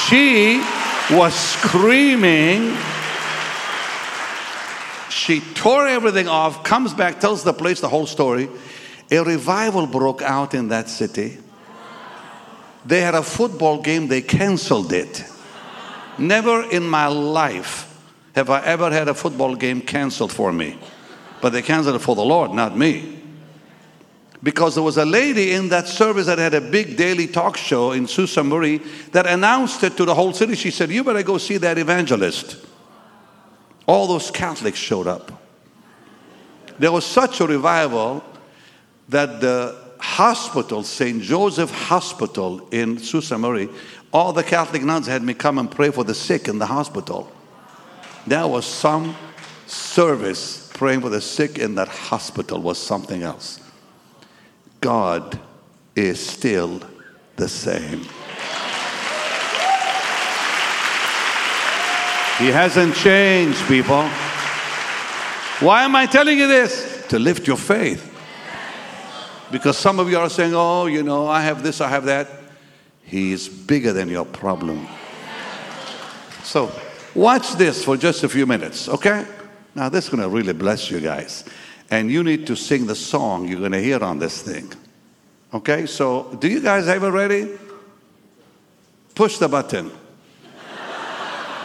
She 0.08 0.58
was 1.10 1.34
screaming. 1.34 2.76
She 5.10 5.40
tore 5.54 5.86
everything 5.86 6.28
off, 6.28 6.64
comes 6.64 6.94
back, 6.94 7.20
tells 7.20 7.44
the 7.44 7.52
police 7.52 7.80
the 7.80 7.88
whole 7.88 8.06
story. 8.06 8.48
A 9.12 9.22
revival 9.22 9.86
broke 9.86 10.22
out 10.22 10.54
in 10.54 10.68
that 10.68 10.88
city. 10.88 11.38
They 12.86 13.02
had 13.02 13.14
a 13.14 13.22
football 13.22 13.82
game, 13.82 14.08
they 14.08 14.22
canceled 14.22 14.92
it. 14.92 15.22
Never 16.18 16.62
in 16.70 16.82
my 16.82 17.06
life 17.06 17.88
have 18.34 18.48
I 18.50 18.64
ever 18.64 18.90
had 18.90 19.08
a 19.08 19.14
football 19.14 19.54
game 19.54 19.82
canceled 19.82 20.32
for 20.32 20.52
me. 20.52 20.78
But 21.42 21.50
they 21.50 21.60
canceled 21.62 21.96
it 21.96 21.98
for 21.98 22.16
the 22.16 22.24
Lord, 22.24 22.52
not 22.52 22.76
me 22.76 23.22
because 24.42 24.74
there 24.74 24.82
was 24.82 24.96
a 24.96 25.04
lady 25.04 25.52
in 25.52 25.68
that 25.68 25.86
service 25.86 26.26
that 26.26 26.38
had 26.38 26.54
a 26.54 26.60
big 26.60 26.96
daily 26.96 27.26
talk 27.26 27.56
show 27.56 27.92
in 27.92 28.08
Sault. 28.08 28.44
Marie 28.44 28.78
that 29.12 29.26
announced 29.26 29.84
it 29.84 29.96
to 29.96 30.04
the 30.04 30.14
whole 30.14 30.32
city. 30.32 30.56
She 30.56 30.70
said, 30.70 30.90
You 30.90 31.04
better 31.04 31.22
go 31.22 31.38
see 31.38 31.58
that 31.58 31.78
evangelist. 31.78 32.56
All 33.86 34.06
those 34.06 34.30
Catholics 34.30 34.78
showed 34.78 35.06
up. 35.06 35.40
There 36.78 36.90
was 36.90 37.06
such 37.06 37.40
a 37.40 37.46
revival 37.46 38.24
that 39.12 39.40
the 39.40 39.76
hospital, 39.98 40.82
St. 40.82 41.22
Joseph 41.22 41.70
Hospital 41.70 42.68
in 42.70 42.98
Sault. 42.98 43.40
Marie, 43.40 43.68
all 44.12 44.32
the 44.32 44.42
Catholic 44.42 44.82
nuns 44.82 45.06
had 45.06 45.22
me 45.22 45.32
come 45.32 45.58
and 45.58 45.70
pray 45.70 45.90
for 45.90 46.04
the 46.04 46.14
sick 46.14 46.48
in 46.48 46.58
the 46.58 46.66
hospital. 46.66 47.30
There 48.26 48.46
was 48.46 48.66
some 48.66 49.16
service 49.66 50.70
praying 50.74 51.00
for 51.00 51.08
the 51.08 51.20
sick 51.20 51.58
in 51.58 51.76
that 51.76 51.88
hospital 51.88 52.60
was 52.60 52.78
something 52.78 53.22
else. 53.22 53.60
God 54.80 55.38
is 55.94 56.18
still 56.18 56.80
the 57.36 57.48
same. 57.48 58.00
He 62.38 62.48
hasn't 62.48 62.96
changed, 62.96 63.64
people. 63.68 64.08
Why 65.60 65.84
am 65.84 65.94
I 65.94 66.06
telling 66.06 66.38
you 66.38 66.48
this? 66.48 67.06
To 67.08 67.18
lift 67.18 67.46
your 67.46 67.56
faith. 67.56 68.11
Because 69.52 69.76
some 69.76 70.00
of 70.00 70.10
you 70.10 70.18
are 70.18 70.30
saying, 70.30 70.54
oh, 70.54 70.86
you 70.86 71.02
know, 71.02 71.28
I 71.28 71.42
have 71.42 71.62
this, 71.62 71.80
I 71.80 71.88
have 71.88 72.06
that. 72.06 72.28
He 73.04 73.32
is 73.32 73.48
bigger 73.48 73.92
than 73.92 74.08
your 74.08 74.24
problem. 74.24 74.88
So, 76.42 76.72
watch 77.14 77.52
this 77.52 77.84
for 77.84 77.96
just 77.96 78.24
a 78.24 78.28
few 78.28 78.46
minutes, 78.46 78.88
okay? 78.88 79.26
Now, 79.74 79.90
this 79.90 80.04
is 80.04 80.10
going 80.10 80.22
to 80.22 80.28
really 80.28 80.54
bless 80.54 80.90
you 80.90 81.00
guys 81.00 81.44
and 81.90 82.10
you 82.10 82.24
need 82.24 82.46
to 82.46 82.56
sing 82.56 82.86
the 82.86 82.94
song 82.94 83.46
you're 83.46 83.58
going 83.58 83.72
to 83.72 83.82
hear 83.82 84.02
on 84.02 84.18
this 84.18 84.40
thing. 84.40 84.72
Okay, 85.52 85.84
so 85.84 86.34
do 86.40 86.48
you 86.48 86.60
guys 86.60 86.86
have 86.86 87.02
it 87.04 87.10
ready? 87.10 87.50
Push 89.14 89.36
the 89.36 89.48
button. 89.48 89.90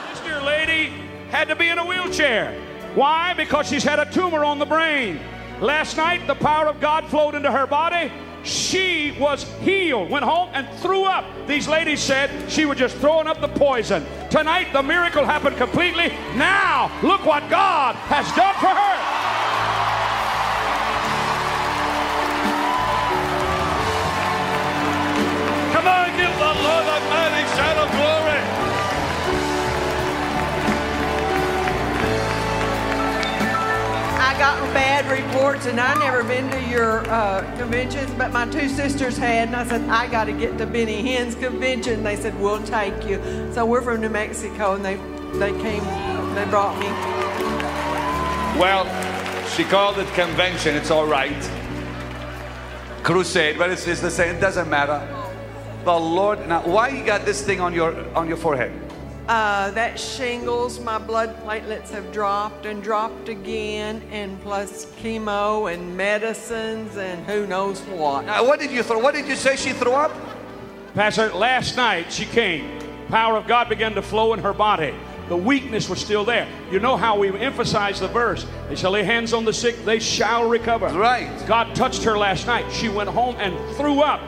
This 0.10 0.20
dear 0.20 0.42
lady 0.42 0.92
had 1.30 1.48
to 1.48 1.56
be 1.56 1.70
in 1.70 1.78
a 1.78 1.86
wheelchair. 1.86 2.62
Why? 2.94 3.34
Because 3.36 3.70
she's 3.70 3.84
had 3.84 4.00
a 4.00 4.12
tumor 4.12 4.44
on 4.44 4.60
the 4.60 4.66
brain. 4.66 5.22
Last 5.62 5.98
night, 5.98 6.28
the 6.28 6.36
power 6.36 6.68
of 6.68 6.80
God 6.80 7.06
flowed 7.08 7.34
into 7.34 7.52
her 7.52 7.66
body. 7.66 8.12
She 8.44 9.18
was 9.20 9.44
healed, 9.62 10.10
went 10.10 10.24
home 10.24 10.50
and 10.54 10.68
threw 10.80 11.04
up. 11.04 11.26
These 11.48 11.68
ladies 11.68 12.00
said 12.00 12.30
she 12.50 12.66
was 12.66 12.78
just 12.78 12.96
throwing 12.98 13.28
up 13.28 13.42
the 13.42 13.48
poison. 13.48 14.06
Tonight, 14.30 14.72
the 14.72 14.84
miracle 14.84 15.26
happened 15.26 15.58
completely. 15.58 16.10
Now, 16.36 16.92
look 17.02 17.26
what 17.26 17.50
God 17.50 17.96
has 17.96 18.28
done 18.36 18.54
for 18.56 18.68
her. 18.68 18.98
Come 25.74 25.88
on, 25.88 26.18
give 26.18 26.34
the 26.38 26.54
Lord 26.64 26.86
a 26.86 27.00
mighty 27.10 27.37
I 34.38 34.40
got 34.40 34.72
bad 34.72 35.10
reports, 35.10 35.66
and 35.66 35.80
I 35.80 35.96
never 35.98 36.24
been 36.24 36.48
to 36.52 36.70
your 36.70 37.00
uh, 37.10 37.42
conventions, 37.58 38.12
but 38.20 38.32
my 38.32 38.46
two 38.48 38.70
sisters 38.70 39.18
had, 39.18 39.48
and 39.48 39.56
I 39.56 39.66
said 39.66 39.90
I 39.90 40.06
got 40.12 40.26
to 40.26 40.32
get 40.32 40.60
to 40.60 40.68
Benny 40.68 41.02
Hinn's 41.02 41.34
convention. 41.34 42.04
They 42.04 42.16
said 42.16 42.40
we'll 42.40 42.62
take 42.62 43.04
you. 43.04 43.20
So 43.52 43.66
we're 43.66 43.82
from 43.82 44.00
New 44.00 44.10
Mexico, 44.10 44.76
and 44.76 44.86
they 44.86 44.98
they 45.40 45.60
came, 45.64 45.84
they 46.36 46.46
brought 46.52 46.78
me. 46.78 46.86
Well, 48.62 48.86
she 49.56 49.64
called 49.64 49.98
it 49.98 50.08
convention. 50.14 50.76
It's 50.76 50.92
all 50.92 51.08
right. 51.08 51.42
Crusade, 53.02 53.58
but 53.58 53.72
it's, 53.72 53.88
it's 53.88 54.02
the 54.02 54.12
same. 54.12 54.36
It 54.36 54.40
doesn't 54.40 54.70
matter. 54.70 55.02
The 55.84 55.98
Lord. 55.98 56.48
Now, 56.48 56.62
why 56.62 56.90
you 56.90 57.04
got 57.04 57.26
this 57.26 57.42
thing 57.42 57.60
on 57.60 57.74
your 57.74 58.08
on 58.16 58.28
your 58.28 58.38
forehead? 58.38 58.87
Uh, 59.28 59.72
that 59.72 60.00
shingles, 60.00 60.80
my 60.80 60.98
blood 60.98 61.36
platelets 61.44 61.90
have 61.90 62.14
dropped 62.14 62.66
and 62.66 62.82
dropped 62.82 63.28
again, 63.28 64.02
and 64.10 64.42
plus 64.42 64.86
chemo 65.02 65.74
and 65.74 65.98
medicines 65.98 66.96
and 66.96 67.26
who 67.26 67.46
knows 67.46 67.82
what. 67.82 68.26
Now, 68.26 68.46
what 68.46 68.60
did 68.60 68.72
you 68.72 68.84
throw? 68.84 69.00
What 69.00 69.14
did 69.14 69.28
you 69.28 69.36
say 69.36 69.58
she 69.58 69.74
threw 69.74 69.92
up? 69.92 70.14
Pastor, 70.94 71.34
last 71.34 71.76
night 71.76 72.12
she 72.12 72.24
came. 72.24 72.80
Power 73.10 73.36
of 73.38 73.48
God 73.48 73.68
began 73.68 73.94
to 73.96 74.02
flow 74.02 74.34
in 74.34 74.40
her 74.40 74.54
body. 74.54 74.94
The 75.28 75.36
weakness 75.36 75.90
was 75.90 76.00
still 76.00 76.24
there. 76.24 76.48
You 76.72 76.80
know 76.80 76.96
how 76.96 77.20
we 77.20 77.30
emphasize 77.38 78.00
the 78.00 78.08
verse. 78.08 78.46
They 78.70 78.76
shall 78.76 78.92
lay 78.92 79.04
hands 79.04 79.34
on 79.34 79.44
the 79.44 79.54
sick, 79.54 79.84
they 79.84 80.00
shall 80.00 80.48
recover. 80.48 80.88
Right. 80.88 81.30
God 81.48 81.76
touched 81.76 82.04
her 82.04 82.18
last 82.18 82.48
night. 82.48 82.72
She 82.72 82.88
went 82.88 83.10
home 83.10 83.36
and 83.40 83.54
threw 83.76 84.00
up. 84.00 84.22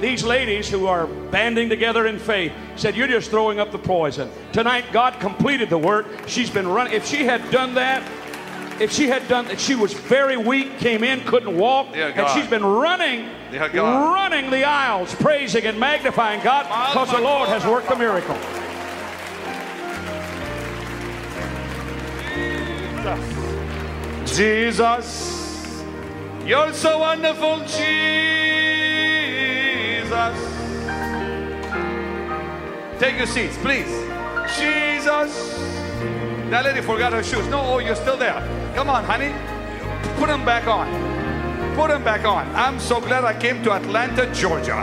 These 0.00 0.22
ladies 0.22 0.68
who 0.68 0.86
are 0.86 1.06
banding 1.06 1.68
together 1.68 2.06
in 2.06 2.18
faith 2.18 2.52
said, 2.76 2.96
You're 2.96 3.08
just 3.08 3.30
throwing 3.30 3.58
up 3.58 3.72
the 3.72 3.78
poison. 3.78 4.30
Tonight, 4.52 4.84
God 4.92 5.18
completed 5.18 5.70
the 5.70 5.78
work. 5.78 6.06
She's 6.28 6.50
been 6.50 6.68
running. 6.68 6.92
If 6.92 7.06
she 7.06 7.24
had 7.24 7.50
done 7.50 7.74
that, 7.74 8.08
if 8.80 8.92
she 8.92 9.08
had 9.08 9.26
done 9.26 9.46
that, 9.46 9.58
she 9.58 9.74
was 9.74 9.92
very 9.92 10.36
weak, 10.36 10.78
came 10.78 11.02
in, 11.02 11.20
couldn't 11.24 11.56
walk, 11.56 11.92
Dear 11.92 12.10
and 12.10 12.28
she's 12.30 12.48
been 12.48 12.64
running, 12.64 13.28
God. 13.50 14.14
running 14.14 14.50
the 14.50 14.62
aisles, 14.64 15.14
praising 15.16 15.64
and 15.64 15.80
magnifying 15.80 16.42
God 16.44 16.62
because 16.92 17.10
the 17.10 17.20
Lord 17.20 17.48
has 17.48 17.66
worked 17.66 17.90
a 17.90 17.96
miracle. 17.96 18.36
Jesus, 24.26 25.82
you're 26.44 26.72
so 26.72 26.98
wonderful, 26.98 27.58
Jesus. 27.60 28.67
Take 32.98 33.18
your 33.18 33.26
seats, 33.26 33.56
please. 33.58 33.86
Jesus. 34.58 35.54
That 36.50 36.64
lady 36.64 36.80
forgot 36.80 37.12
her 37.12 37.22
shoes. 37.22 37.46
No, 37.48 37.60
oh, 37.60 37.78
you're 37.78 37.94
still 37.94 38.16
there. 38.16 38.40
Come 38.74 38.88
on, 38.88 39.04
honey. 39.04 39.34
Put 40.16 40.28
them 40.28 40.44
back 40.44 40.66
on. 40.66 40.88
Put 41.76 41.88
them 41.88 42.02
back 42.02 42.24
on. 42.24 42.48
I'm 42.56 42.80
so 42.80 43.00
glad 43.00 43.24
I 43.24 43.38
came 43.38 43.62
to 43.64 43.72
Atlanta, 43.72 44.32
Georgia. 44.32 44.76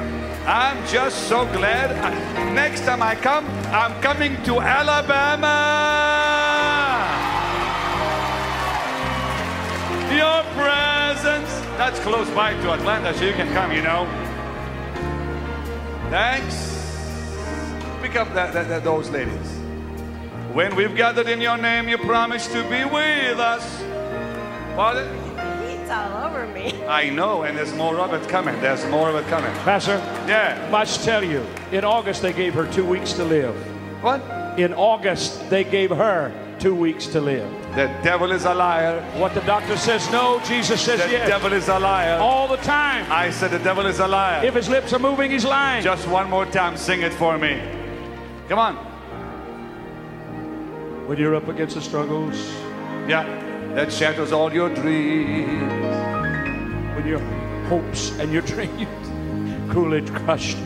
I'm 0.45 0.85
just 0.87 1.27
so 1.27 1.45
glad. 1.47 1.89
Next 2.53 2.81
time 2.81 3.01
I 3.01 3.15
come, 3.15 3.47
I'm 3.73 3.99
coming 4.01 4.41
to 4.43 4.61
Alabama. 4.61 5.55
Your 10.13 10.43
presence. 10.53 11.49
That's 11.77 11.99
close 11.99 12.29
by 12.29 12.53
to 12.53 12.73
Atlanta, 12.73 13.13
so 13.17 13.25
you 13.25 13.33
can 13.33 13.51
come, 13.53 13.71
you 13.71 13.81
know. 13.81 14.24
Thanks. 16.15 16.55
Pick 18.01 18.15
up 18.15 18.33
that, 18.35 18.53
that, 18.53 18.69
that- 18.69 18.85
those 18.85 19.09
ladies. 19.09 19.51
When 20.53 20.73
we've 20.77 20.95
gathered 20.95 21.27
in 21.27 21.41
your 21.41 21.57
name, 21.57 21.89
you 21.89 21.97
promise 21.97 22.47
to 22.53 22.63
be 22.69 22.85
with 22.85 23.37
us. 23.37 23.83
Pardon? 24.77 25.09
It's 25.67 25.91
all 25.91 26.25
over 26.25 26.47
me. 26.47 26.71
I 26.85 27.09
know, 27.09 27.43
and 27.43 27.57
there's 27.57 27.73
more 27.73 27.97
of 27.99 28.13
it 28.13 28.29
coming. 28.29 28.57
There's 28.61 28.85
more 28.85 29.09
of 29.09 29.15
it 29.17 29.27
coming. 29.27 29.51
Pastor, 29.65 29.97
Yeah. 30.25 30.69
must 30.71 31.03
tell 31.03 31.21
you, 31.21 31.45
in 31.73 31.83
August 31.83 32.21
they 32.21 32.31
gave 32.31 32.53
her 32.53 32.65
two 32.71 32.85
weeks 32.85 33.11
to 33.11 33.25
live. 33.25 33.53
What? 34.01 34.21
In 34.57 34.73
August 34.73 35.49
they 35.49 35.65
gave 35.65 35.89
her 35.89 36.31
two 36.59 36.75
weeks 36.75 37.07
to 37.07 37.19
live. 37.19 37.51
The 37.75 37.87
devil 38.01 38.31
is 38.31 38.45
a 38.45 38.53
liar. 38.53 39.01
What 39.17 39.33
the 39.33 39.41
doctor 39.41 39.75
says 39.75 40.09
no, 40.09 40.39
Jesus 40.45 40.79
says 40.81 41.03
The 41.03 41.11
yes. 41.11 41.23
The 41.25 41.29
devil 41.29 41.51
is 41.53 41.67
a 41.67 41.77
liar. 41.77 42.19
All 42.19 42.47
the 42.47 42.57
time. 42.57 43.05
I 43.11 43.29
said 43.31 43.51
the 43.51 43.59
devil 43.59 43.85
is 43.85 43.99
a 43.99 44.07
liar. 44.07 44.45
If 44.45 44.53
his 44.53 44.69
lips 44.69 44.93
are 44.93 44.99
moving, 44.99 45.29
he's 45.31 45.43
lying. 45.43 45.83
Just 45.83 46.07
one 46.07 46.29
more 46.29 46.45
time, 46.45 46.77
sing 46.77 47.01
it 47.01 47.13
for 47.13 47.37
me. 47.37 47.61
Come 48.47 48.59
on. 48.59 48.75
When 51.07 51.17
you're 51.17 51.35
up 51.35 51.47
against 51.49 51.75
the 51.75 51.81
struggles, 51.81 52.37
Yeah. 53.07 53.23
That 53.75 53.91
shatters 53.91 54.31
all 54.31 54.53
your 54.53 54.69
dreams. 54.73 55.73
when 56.95 57.05
your 57.05 57.19
hopes 57.67 58.17
and 58.19 58.31
your 58.31 58.41
dreams 58.53 58.87
cruelly 59.69 60.01
crushed 60.23 60.57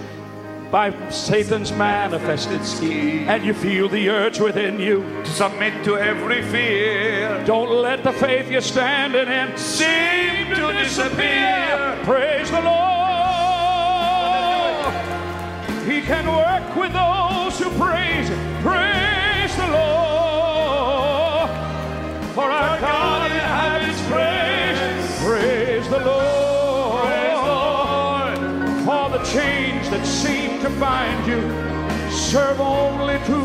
by 0.71 0.93
Satan's 1.09 1.71
manifested 1.71 2.63
scheme, 2.63 3.27
and 3.27 3.43
you 3.43 3.53
feel 3.53 3.89
the 3.89 4.09
urge 4.09 4.39
within 4.39 4.79
you, 4.79 5.03
To 5.23 5.31
submit 5.31 5.83
to 5.85 5.97
every 5.97 6.43
fear. 6.43 7.43
don't 7.45 7.71
let 7.81 8.03
the 8.03 8.13
faith 8.13 8.49
you're 8.51 8.61
standing 8.61 9.27
in 9.27 9.57
Seem 9.57 10.53
to 10.55 10.73
disappear. 10.73 11.97
Praise 12.03 12.51
the 12.51 12.61
Lord. 12.61 12.79
He 15.87 16.01
can 16.01 16.27
work 16.27 16.75
with 16.75 16.93
those 16.93 17.59
who 17.59 17.69
praise. 17.77 18.29
Praise 18.61 19.55
the 19.55 19.67
Lord. 19.67 19.98
Bind 30.79 31.27
you 31.27 31.41
serve 32.09 32.59
only 32.61 33.19
to 33.25 33.35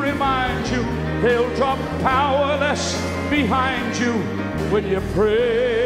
remind 0.00 0.66
you 0.68 0.82
they'll 1.22 1.54
drop 1.56 1.78
powerless 2.02 2.94
behind 3.30 3.96
you 3.98 4.12
when 4.70 4.86
you 4.86 5.00
pray. 5.14 5.82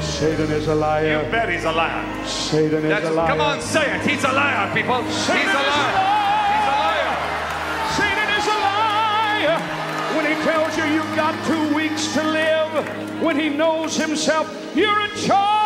Satan 0.00 0.50
is 0.52 0.68
a 0.68 0.74
liar. 0.74 1.24
You 1.24 1.30
bet 1.30 1.48
he's 1.48 1.64
a 1.64 1.72
liar. 1.72 2.26
Satan 2.26 2.84
is 2.84 2.90
That's, 2.90 3.06
a 3.06 3.12
liar. 3.12 3.28
come 3.28 3.40
on, 3.40 3.60
say 3.62 3.96
it. 3.96 4.02
He's 4.06 4.22
a 4.22 4.32
liar, 4.32 4.72
people. 4.74 5.02
Satan 5.10 5.40
He's 5.40 5.54
a 5.54 5.60
is 5.60 5.74
a 5.74 5.80
liar. 5.80 6.12
He's 6.52 6.68
a 6.68 6.76
liar. 6.84 7.12
Satan 7.96 8.28
is 8.38 8.46
a 8.46 8.58
liar 8.68 9.58
when 10.14 10.26
he 10.26 10.34
tells 10.44 10.76
you 10.76 10.84
you've 10.94 11.16
got 11.16 11.34
two 11.46 11.74
weeks 11.74 12.12
to 12.12 12.22
live, 12.22 13.22
when 13.22 13.38
he 13.40 13.48
knows 13.48 13.96
himself 13.96 14.46
you're 14.76 15.00
a 15.00 15.08
child 15.16 15.61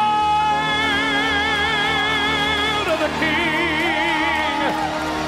King. 3.21 4.61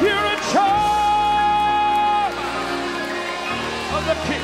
You're 0.02 0.26
a 0.34 0.38
child 0.52 2.34
of 3.96 4.02
the 4.06 4.16
King. 4.26 4.42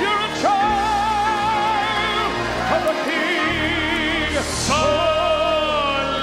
You're 0.00 0.20
a 0.20 0.32
child 0.42 2.32
of 2.74 2.80
the 2.88 2.94
King. 3.08 4.32
So 4.68 4.80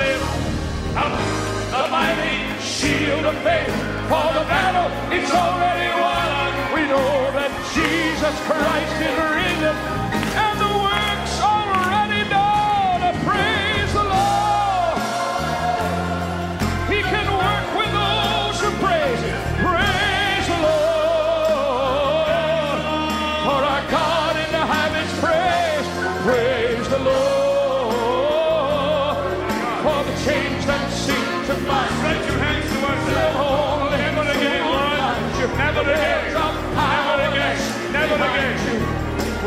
live 0.01 0.23
up 0.95 1.13
the 1.71 1.83
mighty 1.91 2.35
shield 2.61 3.25
of 3.25 3.35
faith. 3.43 3.73
For 4.09 4.27
the 4.33 4.45
battle 4.47 4.89
is 5.13 5.29
already 5.31 5.89
won. 6.01 6.49
We 6.73 6.81
know 6.87 7.11
that 7.37 7.51
Jesus 7.75 8.35
Christ 8.47 8.97
is 9.01 9.15
risen 9.35 9.75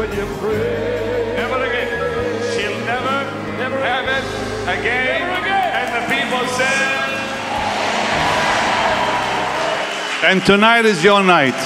when 0.01 0.13
you 0.17 0.25
pray. 0.41 1.35
Never 1.37 1.63
again. 1.63 1.91
She'll 2.53 2.79
never, 2.87 3.17
Never 3.59 3.79
have 3.91 4.07
it 4.19 4.25
again. 4.79 5.21
Never 5.29 5.43
again. 5.43 5.71
And 5.79 5.89
the 5.97 6.03
people 6.15 6.43
said. 6.57 7.11
And 10.29 10.39
tonight 10.47 10.87
is 10.87 11.05
your 11.05 11.23
night. 11.23 11.61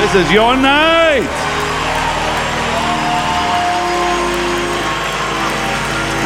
This 0.00 0.26
is 0.26 0.32
your 0.32 0.56
night. 0.56 1.30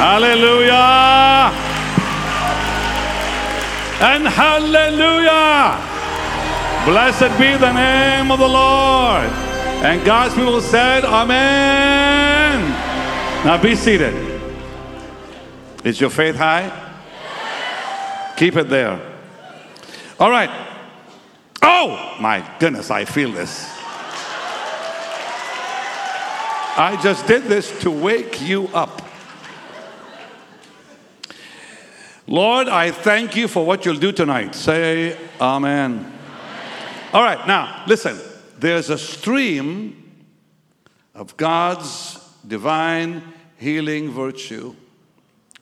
Hallelujah. 0.01 0.97
And 4.00 4.28
hallelujah. 4.28 5.76
Blessed 6.84 7.37
be 7.38 7.56
the 7.56 7.72
name 7.72 8.30
of 8.30 8.38
the 8.38 8.48
Lord. 8.48 9.28
And 9.82 10.04
God's 10.04 10.34
people 10.34 10.61
said, 10.61 11.04
Amen. 11.04 12.61
Now 13.44 13.61
be 13.61 13.74
seated. 13.74 14.14
Is 15.82 16.00
your 16.00 16.11
faith 16.11 16.37
high? 16.37 16.72
Keep 18.37 18.56
it 18.56 18.68
there. 18.68 19.00
All 20.20 20.30
right. 20.30 20.50
Oh, 21.61 22.16
my 22.20 22.48
goodness, 22.61 22.90
I 22.90 23.04
feel 23.04 23.32
this. 23.32 23.68
I 26.76 26.96
just 27.02 27.26
did 27.26 27.44
this 27.44 27.76
to 27.80 27.90
wake 27.90 28.40
you 28.40 28.68
up. 28.68 29.08
Lord, 32.29 32.69
I 32.69 32.91
thank 32.91 33.37
you 33.37 33.49
for 33.49 33.64
what 33.64 33.87
you'll 33.87 33.97
do 33.97 34.12
tonight. 34.12 34.55
Say 34.55 35.17
amen. 35.41 36.12
All 37.14 37.23
right, 37.23 37.47
now 37.47 37.85
listen. 37.87 38.19
There's 38.59 38.91
a 38.91 38.99
stream 38.99 40.27
of 41.14 41.38
God's 41.38 42.19
divine 42.47 43.23
healing 43.57 44.11
virtue 44.11 44.77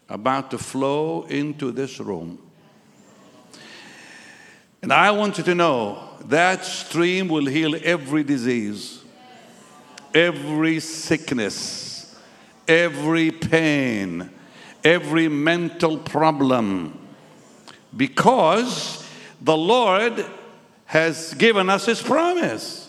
about 0.08 0.50
to 0.50 0.58
flow 0.58 1.22
into 1.26 1.70
this 1.70 2.00
room. 2.00 2.40
And 4.82 4.92
I 4.92 5.12
want 5.12 5.38
you 5.38 5.44
to 5.44 5.54
know 5.54 6.08
that 6.24 6.64
stream 6.64 7.28
will 7.28 7.46
heal 7.46 7.76
every 7.84 8.24
disease, 8.24 9.04
every 10.12 10.80
sickness, 10.80 12.16
every 12.66 13.30
pain, 13.30 14.30
every 14.86 15.26
mental 15.26 15.98
problem. 15.98 16.96
Because 17.96 19.04
the 19.40 19.56
Lord 19.56 20.24
has 20.84 21.34
given 21.34 21.68
us 21.68 21.86
His 21.86 22.00
promise 22.00 22.88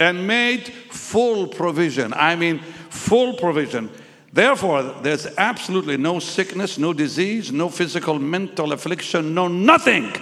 and 0.00 0.26
made 0.26 0.66
full 0.90 1.46
provision. 1.46 2.12
I 2.12 2.34
mean, 2.34 2.58
full 2.88 3.34
provision. 3.34 3.90
Therefore, 4.32 4.82
there's 5.02 5.26
absolutely 5.38 5.96
no 5.96 6.18
sickness, 6.18 6.78
no 6.78 6.92
disease, 6.92 7.52
no 7.52 7.68
physical, 7.68 8.18
mental 8.18 8.72
affliction, 8.72 9.32
no 9.34 9.46
nothing 9.46 10.12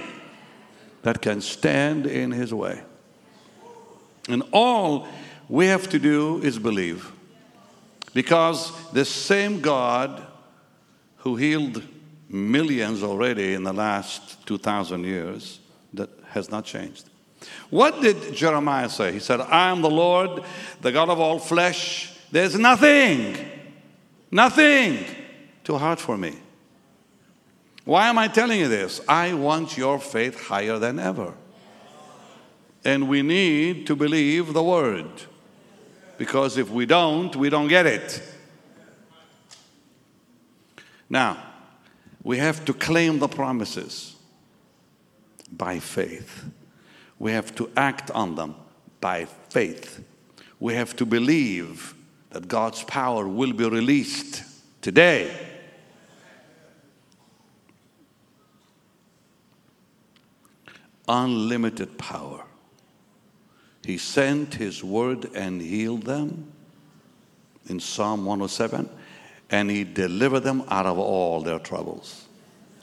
that 1.02 1.22
can 1.22 1.40
stand 1.40 2.06
in 2.06 2.30
his 2.30 2.52
way. 2.52 2.82
And 4.28 4.42
all 4.52 5.08
we 5.48 5.66
have 5.66 5.88
to 5.90 5.98
do 5.98 6.42
is 6.42 6.58
believe. 6.58 7.10
Because 8.12 8.72
the 8.92 9.04
same 9.04 9.60
God 9.60 10.27
who 11.18 11.36
healed 11.36 11.82
millions 12.28 13.02
already 13.02 13.54
in 13.54 13.64
the 13.64 13.72
last 13.72 14.46
2,000 14.46 15.04
years 15.04 15.60
that 15.94 16.10
has 16.30 16.50
not 16.50 16.64
changed. 16.64 17.08
What 17.70 18.00
did 18.00 18.34
Jeremiah 18.34 18.88
say? 18.88 19.12
He 19.12 19.20
said, 19.20 19.40
I 19.40 19.70
am 19.70 19.82
the 19.82 19.90
Lord, 19.90 20.42
the 20.80 20.92
God 20.92 21.08
of 21.08 21.20
all 21.20 21.38
flesh. 21.38 22.12
There's 22.30 22.58
nothing, 22.58 23.36
nothing 24.30 25.04
too 25.64 25.76
hard 25.76 25.98
for 25.98 26.16
me. 26.16 26.34
Why 27.84 28.08
am 28.08 28.18
I 28.18 28.28
telling 28.28 28.60
you 28.60 28.68
this? 28.68 29.00
I 29.08 29.32
want 29.32 29.78
your 29.78 29.98
faith 29.98 30.48
higher 30.48 30.78
than 30.78 30.98
ever. 30.98 31.32
And 32.84 33.08
we 33.08 33.22
need 33.22 33.86
to 33.86 33.96
believe 33.96 34.52
the 34.52 34.62
word. 34.62 35.06
Because 36.18 36.58
if 36.58 36.68
we 36.68 36.84
don't, 36.84 37.34
we 37.34 37.48
don't 37.48 37.68
get 37.68 37.86
it. 37.86 38.22
Now, 41.10 41.42
we 42.22 42.38
have 42.38 42.64
to 42.66 42.74
claim 42.74 43.18
the 43.18 43.28
promises 43.28 44.16
by 45.50 45.78
faith. 45.78 46.44
We 47.18 47.32
have 47.32 47.54
to 47.56 47.70
act 47.76 48.10
on 48.10 48.34
them 48.34 48.54
by 49.00 49.26
faith. 49.48 50.04
We 50.60 50.74
have 50.74 50.94
to 50.96 51.06
believe 51.06 51.94
that 52.30 52.48
God's 52.48 52.84
power 52.84 53.26
will 53.26 53.52
be 53.52 53.68
released 53.68 54.42
today. 54.82 55.46
Unlimited 61.06 61.96
power. 61.96 62.44
He 63.84 63.96
sent 63.96 64.54
His 64.54 64.84
word 64.84 65.30
and 65.34 65.62
healed 65.62 66.02
them 66.02 66.52
in 67.68 67.80
Psalm 67.80 68.26
107, 68.26 68.88
and 69.50 69.70
He 69.70 69.84
delivered 69.84 70.40
them 70.40 70.64
out 70.68 70.86
of 70.86 70.98
all 70.98 71.40
their 71.40 71.58
troubles. 71.58 72.26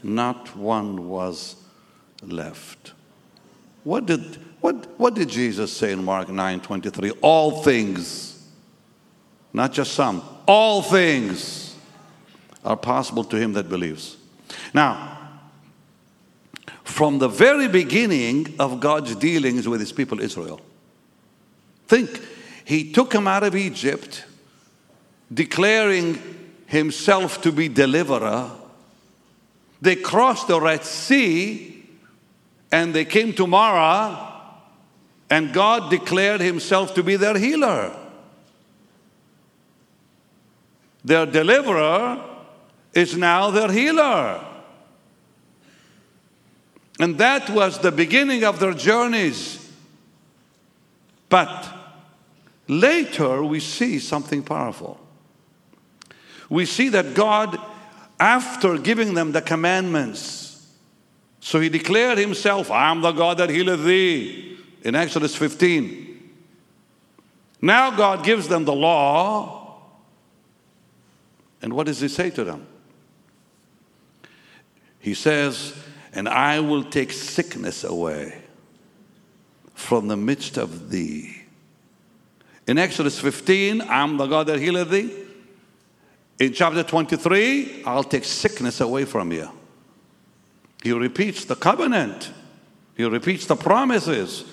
Not 0.03 0.55
one 0.55 1.09
was 1.09 1.55
left. 2.21 2.93
What 3.83 4.05
did, 4.05 4.37
what, 4.61 4.99
what 4.99 5.13
did 5.13 5.29
Jesus 5.29 5.71
say 5.71 5.91
in 5.91 6.03
Mark 6.03 6.29
9 6.29 6.59
23? 6.59 7.11
All 7.21 7.61
things, 7.61 8.47
not 9.53 9.71
just 9.73 9.93
some, 9.93 10.23
all 10.47 10.81
things 10.81 11.75
are 12.63 12.77
possible 12.77 13.23
to 13.25 13.37
him 13.37 13.53
that 13.53 13.69
believes. 13.69 14.17
Now, 14.73 15.15
from 16.83 17.19
the 17.19 17.27
very 17.27 17.67
beginning 17.67 18.55
of 18.59 18.79
God's 18.79 19.15
dealings 19.15 19.67
with 19.67 19.79
his 19.79 19.91
people 19.91 20.19
Israel, 20.19 20.61
think, 21.87 22.21
he 22.63 22.91
took 22.91 23.11
them 23.11 23.27
out 23.27 23.43
of 23.43 23.55
Egypt, 23.55 24.25
declaring 25.31 26.19
himself 26.75 27.41
to 27.41 27.51
be 27.51 27.69
deliverer. 27.69 28.51
They 29.81 29.95
crossed 29.95 30.47
the 30.47 30.59
Red 30.59 30.83
Sea 30.83 31.75
and 32.71 32.93
they 32.93 33.05
came 33.05 33.31
to 33.33 33.47
Mara, 33.47 34.33
and 35.29 35.53
God 35.53 35.89
declared 35.89 36.41
Himself 36.41 36.93
to 36.95 37.03
be 37.03 37.15
their 37.15 37.37
healer. 37.37 37.95
Their 41.05 41.25
deliverer 41.25 42.21
is 42.93 43.15
now 43.15 43.51
their 43.51 43.71
healer. 43.71 44.43
And 46.99 47.17
that 47.17 47.49
was 47.49 47.79
the 47.79 47.91
beginning 47.91 48.43
of 48.43 48.59
their 48.59 48.73
journeys. 48.73 49.71
But 51.29 51.73
later 52.67 53.43
we 53.43 53.59
see 53.59 53.99
something 53.99 54.43
powerful. 54.43 55.04
We 56.49 56.65
see 56.65 56.89
that 56.89 57.13
God, 57.13 57.59
after 58.19 58.77
giving 58.77 59.13
them 59.13 59.31
the 59.31 59.41
commandments, 59.41 60.45
so 61.39 61.59
he 61.59 61.69
declared 61.69 62.17
himself, 62.17 62.71
I 62.71 62.89
am 62.89 63.01
the 63.01 63.11
God 63.11 63.37
that 63.37 63.49
healeth 63.49 63.83
thee, 63.83 64.57
in 64.83 64.95
Exodus 64.95 65.35
15. 65.35 66.33
Now 67.61 67.89
God 67.91 68.23
gives 68.23 68.47
them 68.47 68.65
the 68.65 68.73
law. 68.73 69.81
And 71.61 71.73
what 71.73 71.87
does 71.87 71.99
he 71.99 72.07
say 72.07 72.29
to 72.29 72.43
them? 72.43 72.67
He 74.99 75.15
says, 75.15 75.73
And 76.13 76.29
I 76.29 76.59
will 76.59 76.83
take 76.83 77.11
sickness 77.11 77.83
away 77.83 78.41
from 79.73 80.07
the 80.07 80.17
midst 80.17 80.57
of 80.57 80.89
thee. 80.89 81.43
In 82.67 82.77
Exodus 82.77 83.19
15, 83.19 83.81
I'm 83.81 84.17
the 84.17 84.27
God 84.27 84.47
that 84.47 84.59
healeth 84.59 84.89
thee. 84.89 85.24
In 86.39 86.53
chapter 86.53 86.83
23, 86.83 87.83
I'll 87.85 88.03
take 88.03 88.25
sickness 88.25 88.81
away 88.81 89.05
from 89.05 89.31
you. 89.31 89.49
He 90.83 90.91
repeats 90.91 91.45
the 91.45 91.55
covenant, 91.55 92.31
he 92.95 93.03
repeats 93.05 93.45
the 93.45 93.55
promises. 93.55 94.45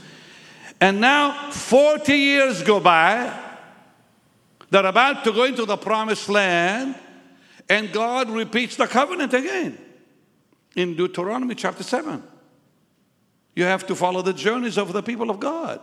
And 0.80 1.00
now 1.00 1.50
40 1.50 2.12
years 2.12 2.62
go 2.62 2.80
by. 2.80 3.38
They're 4.70 4.86
about 4.86 5.22
to 5.24 5.32
go 5.32 5.44
into 5.44 5.64
the 5.64 5.76
promised 5.76 6.28
land, 6.28 6.96
and 7.68 7.92
God 7.92 8.30
repeats 8.30 8.76
the 8.76 8.86
covenant 8.86 9.34
again 9.34 9.78
in 10.74 10.96
Deuteronomy 10.96 11.54
chapter 11.54 11.82
7. 11.82 12.22
You 13.54 13.64
have 13.64 13.86
to 13.88 13.94
follow 13.94 14.22
the 14.22 14.32
journeys 14.32 14.78
of 14.78 14.92
the 14.92 15.02
people 15.02 15.30
of 15.30 15.38
God. 15.38 15.80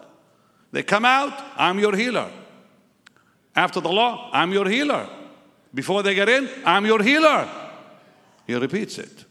They 0.71 0.83
come 0.83 1.05
out, 1.05 1.39
I'm 1.55 1.79
your 1.79 1.95
healer. 1.95 2.31
After 3.55 3.79
the 3.79 3.89
law, 3.89 4.29
I'm 4.33 4.51
your 4.51 4.67
healer. 4.67 5.07
Before 5.73 6.01
they 6.03 6.15
get 6.15 6.29
in, 6.29 6.49
I'm 6.65 6.85
your 6.85 7.01
healer. 7.01 7.47
He 8.47 8.55
repeats 8.55 8.97
it. 8.97 9.25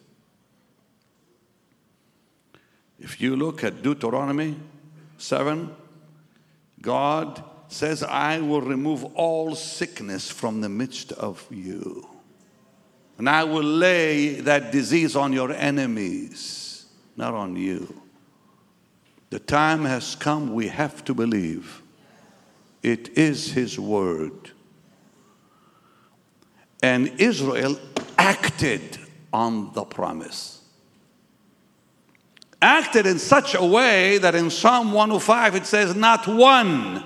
If 3.01 3.21
you 3.21 3.37
look 3.37 3.65
at 3.65 3.83
Deuteronomy 3.83 4.57
7, 5.19 5.75
God 6.81 7.43
says, 7.69 8.03
I 8.03 8.41
will 8.41 8.61
remove 8.61 9.05
all 9.15 9.55
sickness 9.55 10.31
from 10.31 10.61
the 10.61 10.69
midst 10.69 11.13
of 11.13 11.47
you. 11.51 12.09
And 13.19 13.29
I 13.29 13.45
will 13.45 13.65
lay 13.65 14.41
that 14.41 14.71
disease 14.71 15.17
on 15.17 15.33
your 15.33 15.53
enemies, 15.53 16.87
not 17.17 17.35
on 17.35 17.57
you. 17.57 18.03
The 19.31 19.41
time 19.41 19.85
has 19.85 20.15
come, 20.15 20.55
we 20.55 20.69
have 20.69 21.05
to 21.05 21.15
believe. 21.15 21.83
It 22.83 23.19
is 23.19 23.53
His 23.53 23.79
word. 23.79 24.53
And 26.83 27.21
Israel 27.21 27.79
acted 28.17 28.99
on 29.33 29.73
the 29.73 29.85
promise. 29.85 30.63
Acted 32.61 33.07
in 33.07 33.19
such 33.19 33.55
a 33.55 33.65
way 33.65 34.19
that 34.19 34.35
in 34.35 34.51
Psalm 34.51 34.93
105 34.93 35.55
it 35.55 35.67
says, 35.67 35.95
Not 35.95 36.27
one, 36.27 37.05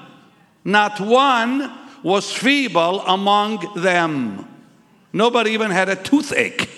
not 0.64 1.00
one 1.00 1.70
was 2.02 2.32
feeble 2.32 3.00
among 3.02 3.80
them. 3.80 4.48
Nobody 5.12 5.50
even 5.50 5.70
had 5.70 5.88
a 5.88 5.96
toothache. 5.96 6.68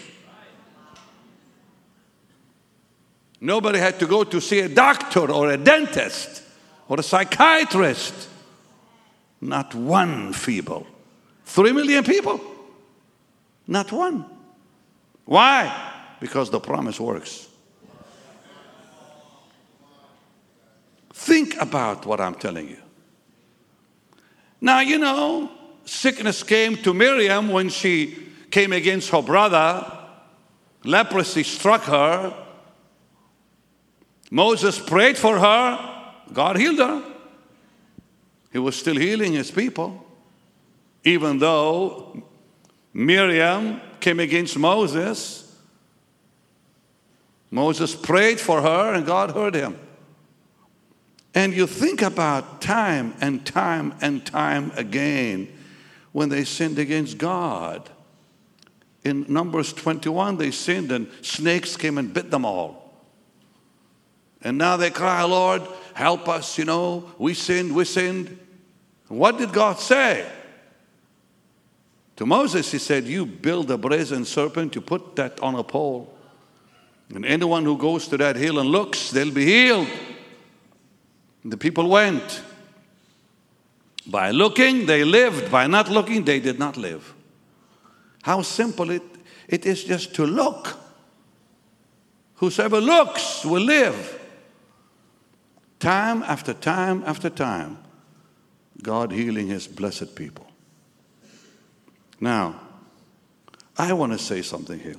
Nobody 3.40 3.78
had 3.78 3.98
to 4.00 4.06
go 4.06 4.24
to 4.24 4.40
see 4.40 4.60
a 4.60 4.68
doctor 4.68 5.30
or 5.30 5.50
a 5.50 5.56
dentist 5.56 6.42
or 6.88 6.98
a 6.98 7.02
psychiatrist. 7.02 8.28
Not 9.40 9.74
one 9.74 10.32
feeble. 10.32 10.86
Three 11.44 11.72
million 11.72 12.02
people. 12.04 12.40
Not 13.66 13.92
one. 13.92 14.24
Why? 15.24 15.92
Because 16.20 16.50
the 16.50 16.60
promise 16.60 17.00
works. 17.00 17.48
Think 21.12 21.56
about 21.60 22.04
what 22.04 22.20
I'm 22.20 22.34
telling 22.34 22.68
you. 22.68 22.78
Now, 24.60 24.80
you 24.80 24.98
know, 24.98 25.50
sickness 25.84 26.42
came 26.42 26.76
to 26.78 26.92
Miriam 26.92 27.48
when 27.48 27.68
she 27.68 28.18
came 28.50 28.72
against 28.72 29.10
her 29.10 29.22
brother, 29.22 29.90
leprosy 30.84 31.42
struck 31.42 31.82
her. 31.84 32.34
Moses 34.30 34.78
prayed 34.78 35.16
for 35.16 35.38
her, 35.38 36.12
God 36.32 36.56
healed 36.56 36.78
her. 36.78 37.02
He 38.52 38.58
was 38.58 38.76
still 38.76 38.96
healing 38.96 39.32
his 39.32 39.50
people, 39.50 40.06
even 41.04 41.38
though 41.38 42.22
Miriam 42.94 43.80
came 43.98 44.20
against 44.20 44.56
Moses. 44.56 45.40
Moses 47.50 47.94
prayed 47.94 48.40
for 48.40 48.62
her 48.62 48.94
and 48.94 49.04
God 49.04 49.32
heard 49.32 49.54
him. 49.54 49.78
And 51.34 51.52
you 51.52 51.66
think 51.66 52.00
about 52.00 52.62
time 52.62 53.14
and 53.20 53.44
time 53.44 53.94
and 54.00 54.24
time 54.24 54.70
again 54.76 55.52
when 56.12 56.28
they 56.28 56.44
sinned 56.44 56.78
against 56.78 57.18
God. 57.18 57.90
In 59.02 59.26
Numbers 59.28 59.72
21, 59.72 60.38
they 60.38 60.52
sinned 60.52 60.92
and 60.92 61.08
snakes 61.20 61.76
came 61.76 61.98
and 61.98 62.14
bit 62.14 62.30
them 62.30 62.44
all. 62.44 62.94
And 64.42 64.56
now 64.56 64.76
they 64.76 64.90
cry, 64.90 65.22
Lord, 65.24 65.62
help 65.94 66.28
us, 66.28 66.56
you 66.56 66.64
know, 66.64 67.10
we 67.18 67.34
sinned, 67.34 67.74
we 67.74 67.84
sinned. 67.84 68.38
What 69.08 69.38
did 69.38 69.52
God 69.52 69.80
say? 69.80 70.30
To 72.16 72.26
Moses, 72.26 72.70
he 72.70 72.78
said, 72.78 73.04
You 73.04 73.26
build 73.26 73.70
a 73.70 73.78
brazen 73.78 74.24
serpent, 74.24 74.74
you 74.74 74.80
put 74.80 75.16
that 75.16 75.40
on 75.40 75.54
a 75.56 75.64
pole. 75.64 76.16
And 77.14 77.24
anyone 77.24 77.64
who 77.64 77.76
goes 77.76 78.08
to 78.08 78.16
that 78.18 78.36
hill 78.36 78.58
and 78.58 78.68
looks, 78.68 79.10
they'll 79.10 79.32
be 79.32 79.44
healed. 79.44 79.88
The 81.44 81.56
people 81.56 81.88
went. 81.88 82.42
By 84.06 84.30
looking, 84.30 84.86
they 84.86 85.04
lived. 85.04 85.50
By 85.50 85.66
not 85.66 85.90
looking, 85.90 86.24
they 86.24 86.40
did 86.40 86.58
not 86.58 86.76
live. 86.76 87.14
How 88.22 88.42
simple 88.42 88.90
it, 88.90 89.02
it 89.48 89.66
is 89.66 89.84
just 89.84 90.14
to 90.14 90.26
look. 90.26 90.78
Whosoever 92.36 92.80
looks 92.80 93.44
will 93.44 93.62
live. 93.62 94.20
Time 95.78 96.22
after 96.22 96.54
time 96.54 97.02
after 97.06 97.28
time, 97.28 97.78
God 98.82 99.12
healing 99.12 99.48
his 99.48 99.66
blessed 99.66 100.14
people. 100.14 100.43
Now, 102.20 102.60
I 103.76 103.92
want 103.92 104.12
to 104.12 104.18
say 104.18 104.42
something 104.42 104.78
here 104.78 104.96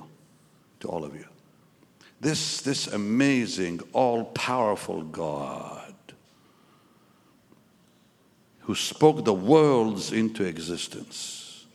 to 0.80 0.88
all 0.88 1.04
of 1.04 1.14
you. 1.14 1.26
This, 2.20 2.60
this 2.62 2.86
amazing, 2.88 3.80
all 3.92 4.24
powerful 4.24 5.02
God 5.02 5.94
who 8.60 8.74
spoke 8.74 9.24
the 9.24 9.32
worlds 9.32 10.12
into 10.12 10.42
existence, 10.42 11.66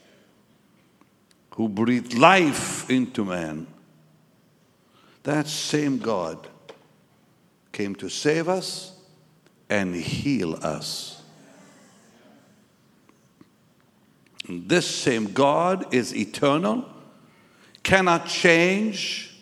who 1.55 1.69
breathed 1.69 2.13
life 2.13 2.89
into 2.89 3.23
man, 3.23 3.65
that 5.23 5.47
same 5.47 5.99
God 5.99 6.47
came 7.71 7.95
to 7.95 8.09
save 8.09 8.49
us 8.49 8.93
and 9.69 9.95
heal 9.95 10.55
us. 10.55 11.21
And 14.40 14.40
this 14.67 14.87
same 14.87 15.33
God 15.33 15.93
is 15.93 16.15
eternal, 16.15 16.85
cannot 17.83 18.27
change. 18.27 19.35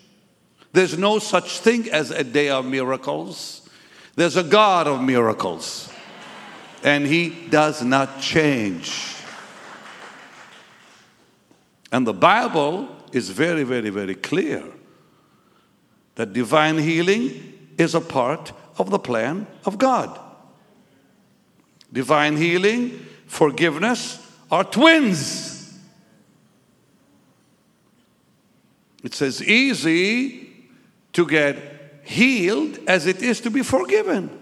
There's 0.72 0.96
no 0.96 1.18
such 1.18 1.60
thing 1.60 1.90
as 1.90 2.10
a 2.10 2.24
day 2.24 2.48
of 2.48 2.64
miracles. 2.64 3.68
There's 4.16 4.36
a 4.36 4.42
God 4.42 4.86
of 4.86 5.02
miracles 5.02 5.90
and 6.82 7.06
he 7.06 7.30
does 7.50 7.82
not 7.82 8.20
change. 8.20 9.16
And 11.92 12.06
the 12.06 12.14
Bible 12.14 12.88
is 13.12 13.30
very, 13.30 13.64
very, 13.64 13.90
very 13.90 14.14
clear 14.14 14.62
that 16.14 16.32
divine 16.32 16.78
healing 16.78 17.72
is 17.76 17.94
a 17.94 18.00
part 18.00 18.52
of 18.78 18.90
the 18.90 18.98
plan 18.98 19.46
of 19.64 19.78
God. 19.78 20.18
Divine 21.92 22.36
healing, 22.36 23.04
forgiveness 23.26 24.29
are 24.50 24.64
twins. 24.64 25.78
It's 29.02 29.22
as 29.22 29.42
easy 29.42 30.50
to 31.12 31.26
get 31.26 32.02
healed 32.04 32.78
as 32.86 33.06
it 33.06 33.22
is 33.22 33.40
to 33.42 33.50
be 33.50 33.62
forgiven. 33.62 34.38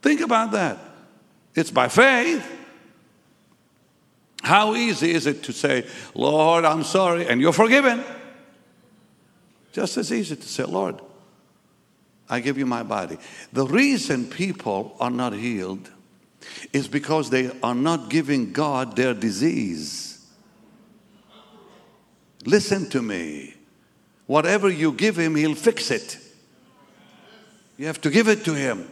Think 0.00 0.20
about 0.20 0.52
that. 0.52 0.78
It's 1.54 1.70
by 1.70 1.88
faith. 1.88 2.46
How 4.42 4.74
easy 4.74 5.12
is 5.12 5.26
it 5.26 5.44
to 5.44 5.52
say, 5.52 5.86
Lord, 6.14 6.64
I'm 6.64 6.82
sorry, 6.82 7.26
and 7.28 7.40
you're 7.40 7.52
forgiven? 7.52 8.04
Just 9.72 9.96
as 9.96 10.12
easy 10.12 10.36
to 10.36 10.48
say, 10.48 10.64
Lord, 10.64 11.00
I 12.28 12.40
give 12.40 12.58
you 12.58 12.66
my 12.66 12.82
body. 12.82 13.18
The 13.52 13.66
reason 13.66 14.26
people 14.26 14.96
are 14.98 15.10
not 15.10 15.32
healed 15.32 15.90
is 16.72 16.88
because 16.88 17.30
they 17.30 17.50
are 17.62 17.74
not 17.74 18.10
giving 18.10 18.52
God 18.52 18.96
their 18.96 19.14
disease. 19.14 20.26
Listen 22.44 22.88
to 22.90 23.02
me. 23.02 23.54
Whatever 24.26 24.68
you 24.68 24.92
give 24.92 25.18
Him, 25.18 25.36
He'll 25.36 25.54
fix 25.54 25.90
it. 25.90 26.18
You 27.76 27.86
have 27.86 28.00
to 28.02 28.10
give 28.10 28.28
it 28.28 28.44
to 28.44 28.54
Him. 28.54 28.88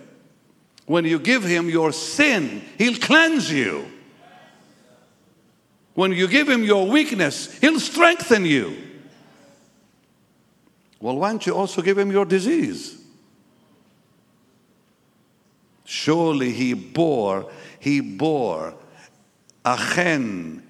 When 0.91 1.05
you 1.05 1.21
give 1.21 1.45
him 1.45 1.69
your 1.69 1.93
sin, 1.93 2.63
he'll 2.77 2.99
cleanse 2.99 3.49
you. 3.49 3.87
When 5.95 6.11
you 6.11 6.27
give 6.27 6.49
him 6.49 6.65
your 6.65 6.85
weakness, 6.89 7.57
he'll 7.61 7.79
strengthen 7.79 8.45
you. 8.45 8.77
Well, 10.99 11.17
why 11.17 11.31
don't 11.31 11.47
you 11.47 11.55
also 11.55 11.81
give 11.81 11.97
him 11.97 12.11
your 12.11 12.25
disease? 12.25 13.00
Surely 15.91 16.53
he 16.53 16.73
bore, 16.73 17.51
he 17.81 18.01
bore. 18.01 18.75
Achen, 19.65 20.63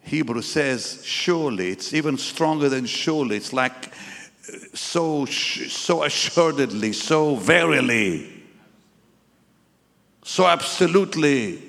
Hebrew 0.00 0.42
says 0.42 1.02
surely. 1.04 1.70
It's 1.70 1.94
even 1.94 2.18
stronger 2.18 2.68
than 2.68 2.86
surely. 2.86 3.36
It's 3.36 3.52
like 3.52 3.86
uh, 3.86 4.58
so, 4.74 5.24
so 5.26 6.02
assuredly, 6.02 6.92
so 6.92 7.36
verily 7.36 8.32
so 10.26 10.44
absolutely 10.44 11.62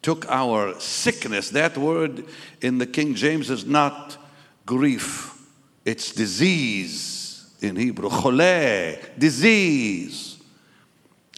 took 0.00 0.30
our 0.30 0.78
sickness. 0.78 1.50
That 1.50 1.76
word 1.76 2.24
in 2.62 2.78
the 2.78 2.86
King 2.86 3.16
James 3.16 3.50
is 3.50 3.66
not 3.66 4.16
grief, 4.64 5.36
it's 5.84 6.12
disease 6.12 7.25
in 7.66 7.76
Hebrew, 7.76 8.08
cholé, 8.08 9.18
disease. 9.18 10.42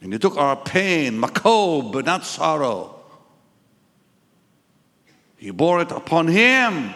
And 0.02 0.12
He 0.12 0.18
took 0.18 0.36
our 0.36 0.56
pain, 0.56 1.20
makob, 1.20 1.92
but 1.92 2.04
not 2.04 2.24
sorrow. 2.24 2.98
He 5.38 5.52
bore 5.52 5.80
it 5.82 5.92
upon 5.92 6.26
him. 6.26 6.92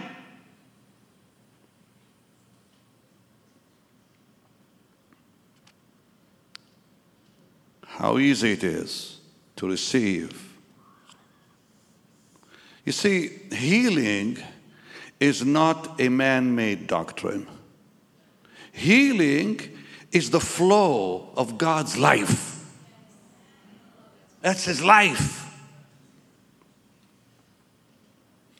How 7.87 8.19
easy 8.19 8.53
it 8.53 8.65
is 8.65 9.21
to 9.57 9.69
receive. 9.69 10.57
You 12.85 12.91
see, 12.91 13.29
healing 13.53 14.39
is 15.21 15.45
not 15.45 16.01
a 16.01 16.09
man 16.09 16.57
made 16.57 16.89
doctrine 16.89 17.47
healing 18.73 19.61
is 20.11 20.31
the 20.31 20.41
flow 20.41 21.31
of 21.37 21.57
God's 21.57 21.97
life. 21.97 22.67
That's 24.41 24.65
His 24.65 24.83
life. 24.83 25.39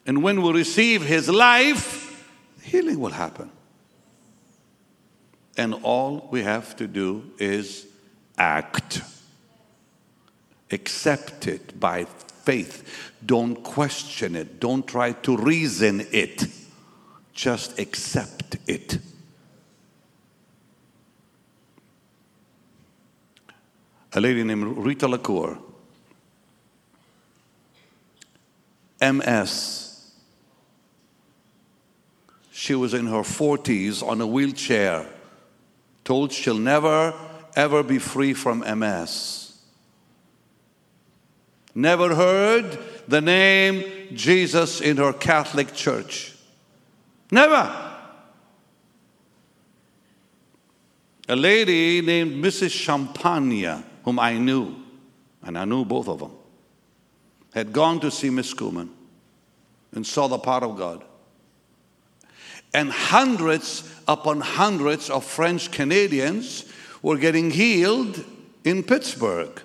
And 0.05 0.23
when 0.23 0.41
we 0.41 0.51
receive 0.51 1.03
His 1.03 1.29
life, 1.29 2.25
healing 2.61 2.99
will 2.99 3.11
happen. 3.11 3.51
And 5.57 5.75
all 5.83 6.27
we 6.31 6.43
have 6.43 6.75
to 6.77 6.87
do 6.87 7.31
is 7.37 7.85
act. 8.37 9.01
Accept 10.71 11.47
it 11.47 11.79
by 11.79 12.05
faith. 12.05 13.11
Don't 13.23 13.63
question 13.63 14.35
it. 14.35 14.59
Don't 14.59 14.87
try 14.87 15.11
to 15.11 15.37
reason 15.37 16.07
it. 16.11 16.45
Just 17.33 17.77
accept 17.79 18.57
it. 18.67 18.97
A 24.15 24.21
lady 24.21 24.43
named 24.43 24.77
Rita 24.77 25.07
LaCour, 25.07 25.57
MS. 29.01 30.11
She 32.51 32.75
was 32.75 32.93
in 32.93 33.07
her 33.07 33.23
40s 33.23 34.07
on 34.07 34.21
a 34.21 34.27
wheelchair, 34.27 35.07
told 36.03 36.31
she'll 36.31 36.57
never, 36.57 37.13
ever 37.55 37.81
be 37.81 37.97
free 37.97 38.33
from 38.33 38.59
MS. 38.59 39.57
Never 41.75 42.13
heard 42.13 42.77
the 43.07 43.19
name 43.19 43.83
Jesus 44.13 44.79
in 44.79 44.97
her 44.97 45.11
Catholic 45.11 45.73
church. 45.73 46.35
Never. 47.31 47.91
A 51.27 51.35
lady 51.35 52.01
named 52.01 52.43
Mrs. 52.43 52.71
Champagne, 52.71 53.83
whom 54.03 54.19
I 54.19 54.37
knew, 54.37 54.75
and 55.43 55.57
I 55.57 55.65
knew 55.65 55.85
both 55.85 56.07
of 56.07 56.19
them, 56.19 56.31
had 57.53 57.71
gone 57.71 57.99
to 58.01 58.11
see 58.11 58.29
Miss 58.29 58.53
Kuhlman 58.53 58.89
and 59.93 60.05
saw 60.05 60.27
the 60.27 60.39
power 60.39 60.65
of 60.65 60.77
God. 60.77 61.03
And 62.73 62.91
hundreds 62.91 63.89
upon 64.07 64.41
hundreds 64.41 65.09
of 65.09 65.23
French 65.23 65.71
Canadians 65.71 66.65
were 67.01 67.17
getting 67.17 67.51
healed 67.51 68.23
in 68.63 68.83
Pittsburgh 68.83 69.61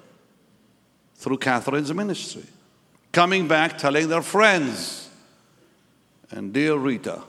through 1.14 1.38
Kathryn's 1.38 1.92
ministry. 1.94 2.44
Coming 3.12 3.48
back, 3.48 3.78
telling 3.78 4.08
their 4.08 4.22
friends. 4.22 5.08
And 6.30 6.52
dear 6.52 6.76
Rita 6.76 7.22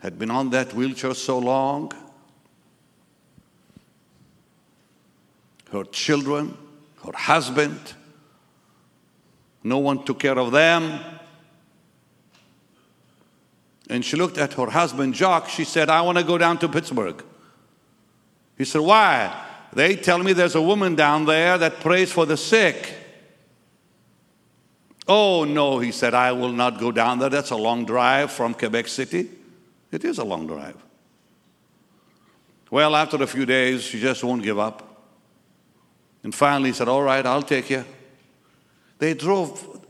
had 0.00 0.18
been 0.18 0.30
on 0.30 0.50
that 0.50 0.72
wheelchair 0.72 1.14
so 1.14 1.38
long, 1.38 1.90
her 5.76 5.84
children, 5.84 6.56
her 7.04 7.12
husband, 7.14 7.94
no 9.62 9.78
one 9.78 10.04
took 10.04 10.20
care 10.20 10.38
of 10.38 10.52
them. 10.52 11.00
And 13.88 14.04
she 14.04 14.16
looked 14.16 14.38
at 14.38 14.54
her 14.54 14.66
husband, 14.66 15.14
Jock. 15.14 15.48
She 15.48 15.64
said, 15.64 15.88
I 15.88 16.02
want 16.02 16.18
to 16.18 16.24
go 16.24 16.38
down 16.38 16.58
to 16.58 16.68
Pittsburgh. 16.68 17.22
He 18.56 18.64
said, 18.64 18.80
Why? 18.80 19.44
They 19.72 19.96
tell 19.96 20.18
me 20.18 20.32
there's 20.32 20.54
a 20.54 20.62
woman 20.62 20.94
down 20.94 21.26
there 21.26 21.58
that 21.58 21.80
prays 21.80 22.10
for 22.10 22.24
the 22.24 22.36
sick. 22.36 22.94
Oh, 25.08 25.44
no, 25.44 25.78
he 25.78 25.92
said, 25.92 26.14
I 26.14 26.32
will 26.32 26.52
not 26.52 26.80
go 26.80 26.90
down 26.90 27.18
there. 27.18 27.28
That's 27.28 27.50
a 27.50 27.56
long 27.56 27.84
drive 27.84 28.32
from 28.32 28.54
Quebec 28.54 28.88
City. 28.88 29.28
It 29.92 30.04
is 30.04 30.18
a 30.18 30.24
long 30.24 30.46
drive. 30.46 30.76
Well, 32.70 32.96
after 32.96 33.22
a 33.22 33.26
few 33.26 33.46
days, 33.46 33.82
she 33.82 34.00
just 34.00 34.24
won't 34.24 34.42
give 34.42 34.58
up. 34.58 34.85
And 36.26 36.34
finally, 36.34 36.70
he 36.70 36.74
said, 36.74 36.88
All 36.88 37.04
right, 37.04 37.24
I'll 37.24 37.40
take 37.40 37.70
you. 37.70 37.84
They 38.98 39.14
drove 39.14 39.80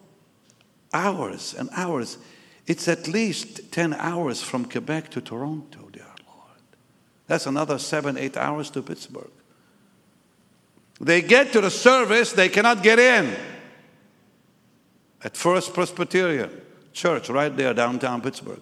hours 0.92 1.54
and 1.54 1.70
hours. 1.72 2.18
It's 2.66 2.88
at 2.88 3.08
least 3.08 3.72
10 3.72 3.94
hours 3.94 4.42
from 4.42 4.66
Quebec 4.66 5.08
to 5.12 5.22
Toronto, 5.22 5.88
dear 5.90 6.04
Lord. 6.26 6.60
That's 7.26 7.46
another 7.46 7.78
seven, 7.78 8.18
eight 8.18 8.36
hours 8.36 8.68
to 8.72 8.82
Pittsburgh. 8.82 9.30
They 11.00 11.22
get 11.22 11.54
to 11.54 11.62
the 11.62 11.70
service, 11.70 12.32
they 12.32 12.50
cannot 12.50 12.82
get 12.82 12.98
in. 12.98 13.34
At 15.24 15.38
First 15.38 15.72
Presbyterian 15.72 16.50
Church, 16.92 17.30
right 17.30 17.56
there 17.56 17.72
downtown 17.72 18.20
Pittsburgh, 18.20 18.60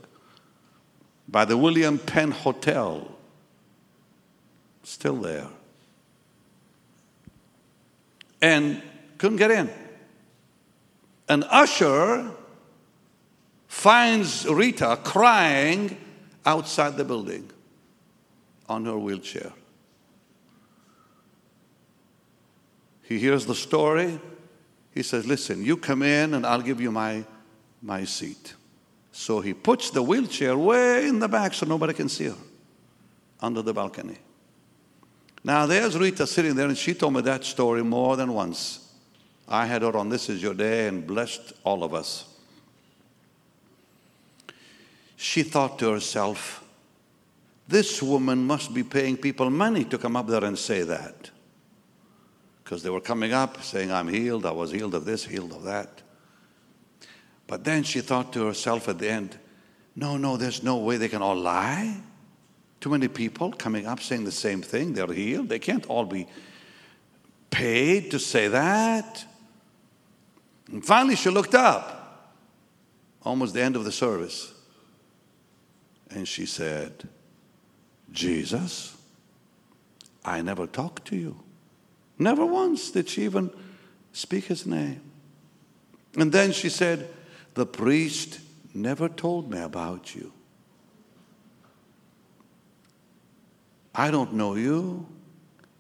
by 1.27 1.45
the 1.45 1.57
William 1.57 1.99
Penn 1.99 2.31
Hotel, 2.31 3.11
still 4.85 5.17
there. 5.17 5.49
And 8.45 8.83
couldn't 9.17 9.39
get 9.39 9.51
in. 9.51 9.71
An 11.31 11.45
usher 11.45 12.31
finds 13.69 14.47
Rita 14.47 14.99
crying 15.03 15.97
outside 16.45 16.99
the 16.99 17.05
building 17.05 17.51
on 18.69 18.85
her 18.85 18.99
wheelchair. 18.99 19.51
He 23.05 23.19
hears 23.19 23.47
the 23.47 23.55
story. 23.55 24.21
He 24.93 25.03
says, 25.03 25.27
Listen, 25.27 25.65
you 25.65 25.79
come 25.79 26.03
in 26.03 26.35
and 26.35 26.45
I'll 26.45 26.61
give 26.61 26.83
you 26.83 26.93
my, 26.93 27.25
my 27.81 28.05
seat. 28.05 28.53
So 29.11 29.41
he 29.41 29.55
puts 29.55 29.89
the 29.89 30.03
wheelchair 30.03 30.59
way 30.59 31.09
in 31.09 31.19
the 31.19 31.29
back 31.29 31.55
so 31.55 31.65
nobody 31.65 31.95
can 31.95 32.11
see 32.11 32.27
her 32.27 32.37
under 33.41 33.63
the 33.63 33.73
balcony. 33.73 34.19
Now, 35.45 35.67
there's 35.67 35.97
Rita 35.97 36.27
sitting 36.27 36.55
there, 36.55 36.69
and 36.69 36.77
she 36.77 36.95
told 36.95 37.13
me 37.13 37.21
that 37.21 37.45
story 37.45 37.85
more 37.85 38.17
than 38.17 38.33
once. 38.33 38.93
I 39.47 39.67
had 39.67 39.83
her 39.83 39.95
on 39.95 40.09
This 40.09 40.31
Is 40.31 40.43
Your 40.43 40.55
Day 40.55 40.89
and 40.89 41.07
blessed 41.07 41.53
all 41.65 41.85
of 41.85 41.93
us. 41.93 42.25
She 45.17 45.43
thought 45.43 45.79
to 45.81 45.93
herself, 45.93 46.65
this 47.69 48.03
woman 48.03 48.47
must 48.47 48.73
be 48.75 48.83
paying 48.83 49.17
people 49.17 49.51
money 49.51 49.85
to 49.85 49.99
come 49.99 50.17
up 50.17 50.27
there 50.27 50.45
and 50.45 50.59
say 50.59 50.83
that. 50.83 51.31
Because 52.63 52.83
they 52.83 52.91
were 52.91 53.01
coming 53.01 53.33
up 53.33 53.63
saying, 53.63 53.93
I'm 53.93 54.09
healed, 54.09 54.47
I 54.47 54.51
was 54.51 54.71
healed 54.71 54.95
of 54.95 55.05
this, 55.05 55.27
healed 55.27 55.53
of 55.53 55.65
that. 55.65 56.03
But 57.47 57.65
then 57.65 57.83
she 57.83 58.01
thought 58.01 58.33
to 58.33 58.47
herself 58.47 58.89
at 58.89 58.99
the 58.99 59.11
end, 59.11 59.39
no, 59.95 60.17
no, 60.17 60.39
there's 60.39 60.63
no 60.63 60.79
way 60.79 60.97
they 60.97 61.09
can 61.09 61.23
all 61.23 61.37
lie. 61.37 61.97
Too 62.85 62.91
many 62.91 63.09
people 63.09 63.51
coming 63.51 63.87
up 63.87 63.99
saying 64.01 64.25
the 64.25 64.31
same 64.31 64.61
thing, 64.61 64.93
they're 64.93 65.11
healed. 65.11 65.49
They 65.49 65.59
can't 65.59 65.87
all 65.87 66.05
be 66.05 66.27
paid 67.49 68.11
to 68.11 68.19
say 68.19 68.49
that. 68.49 69.25
And 70.71 70.85
finally, 70.85 71.17
she 71.17 71.31
looked 71.31 71.55
up, 71.55 72.35
almost 73.23 73.55
the 73.55 73.63
end 73.63 73.77
of 73.77 73.85
the 73.87 73.91
service, 73.91 74.53
and 76.11 76.29
she 76.29 76.45
said, 76.45 77.09
Jesus, 78.13 78.95
I 80.23 80.43
never 80.43 80.67
talked 80.67 81.07
to 81.07 81.17
you. 81.17 81.41
Never 82.19 82.45
once 82.45 82.91
did 82.91 83.09
she 83.09 83.23
even 83.23 83.51
speak 84.13 84.45
his 84.45 84.67
name. 84.67 85.01
And 86.19 86.31
then 86.31 86.53
she 86.53 86.69
said, 86.69 87.09
The 87.55 87.65
priest 87.65 88.41
never 88.75 89.09
told 89.09 89.51
me 89.51 89.61
about 89.61 90.15
you. 90.15 90.35
I 93.95 94.11
don't 94.11 94.33
know 94.33 94.55
you. 94.57 95.07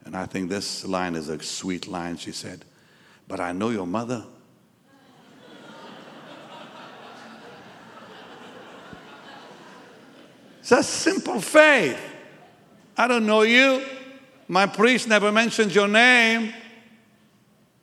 And 0.04 0.16
I 0.16 0.26
think 0.26 0.50
this 0.50 0.84
line 0.84 1.14
is 1.14 1.28
a 1.28 1.42
sweet 1.42 1.88
line. 1.88 2.16
She 2.16 2.32
said, 2.32 2.64
But 3.26 3.40
I 3.40 3.52
know 3.52 3.70
your 3.70 3.86
mother. 3.86 4.24
It's 10.60 10.72
a 10.72 10.82
simple 10.82 11.42
faith. 11.42 12.00
I 12.96 13.06
don't 13.06 13.26
know 13.26 13.42
you. 13.42 13.84
My 14.48 14.66
priest 14.66 15.08
never 15.08 15.30
mentions 15.30 15.74
your 15.74 15.88
name. 15.88 16.54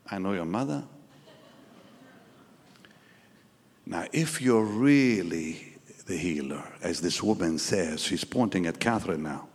I 0.09 0.17
know 0.17 0.34
your 0.34 0.45
mother. 0.45 0.84
Now, 3.86 4.05
if 4.11 4.41
you're 4.41 4.63
really 4.63 5.77
the 6.07 6.17
healer, 6.17 6.63
as 6.82 7.01
this 7.01 7.21
woman 7.21 7.59
says, 7.59 8.01
she's 8.01 8.23
pointing 8.23 8.65
at 8.65 8.79
Kathryn 8.79 9.19
now, 9.19 9.47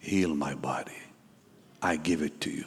heal 0.00 0.34
my 0.34 0.54
body. 0.54 0.98
I 1.80 1.96
give 1.96 2.22
it 2.22 2.40
to 2.42 2.50
you. 2.50 2.66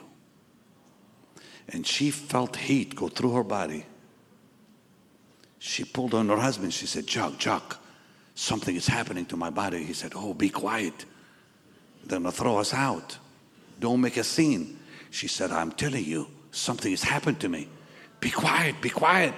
And 1.69 1.85
she 1.85 2.11
felt 2.11 2.55
heat 2.55 2.95
go 2.95 3.09
through 3.09 3.33
her 3.33 3.43
body. 3.43 3.85
She 5.59 5.83
pulled 5.83 6.13
on 6.13 6.29
her 6.29 6.37
husband. 6.37 6.73
She 6.73 6.85
said, 6.85 7.07
Chuck, 7.07 7.37
Chuck, 7.37 7.79
something 8.35 8.75
is 8.75 8.87
happening 8.87 9.25
to 9.27 9.37
my 9.37 9.49
body. 9.49 9.83
He 9.83 9.93
said, 9.93 10.13
Oh, 10.15 10.33
be 10.33 10.49
quiet. 10.49 11.05
They're 12.05 12.19
going 12.19 12.31
to 12.31 12.37
throw 12.37 12.57
us 12.57 12.73
out. 12.73 13.17
Don't 13.79 14.01
make 14.01 14.17
a 14.17 14.23
scene. 14.23 14.79
She 15.09 15.27
said, 15.27 15.51
I'm 15.51 15.71
telling 15.71 16.03
you, 16.03 16.27
something 16.51 16.91
has 16.91 17.03
happened 17.03 17.39
to 17.41 17.49
me. 17.49 17.69
Be 18.19 18.29
quiet, 18.29 18.81
be 18.81 18.89
quiet. 18.89 19.33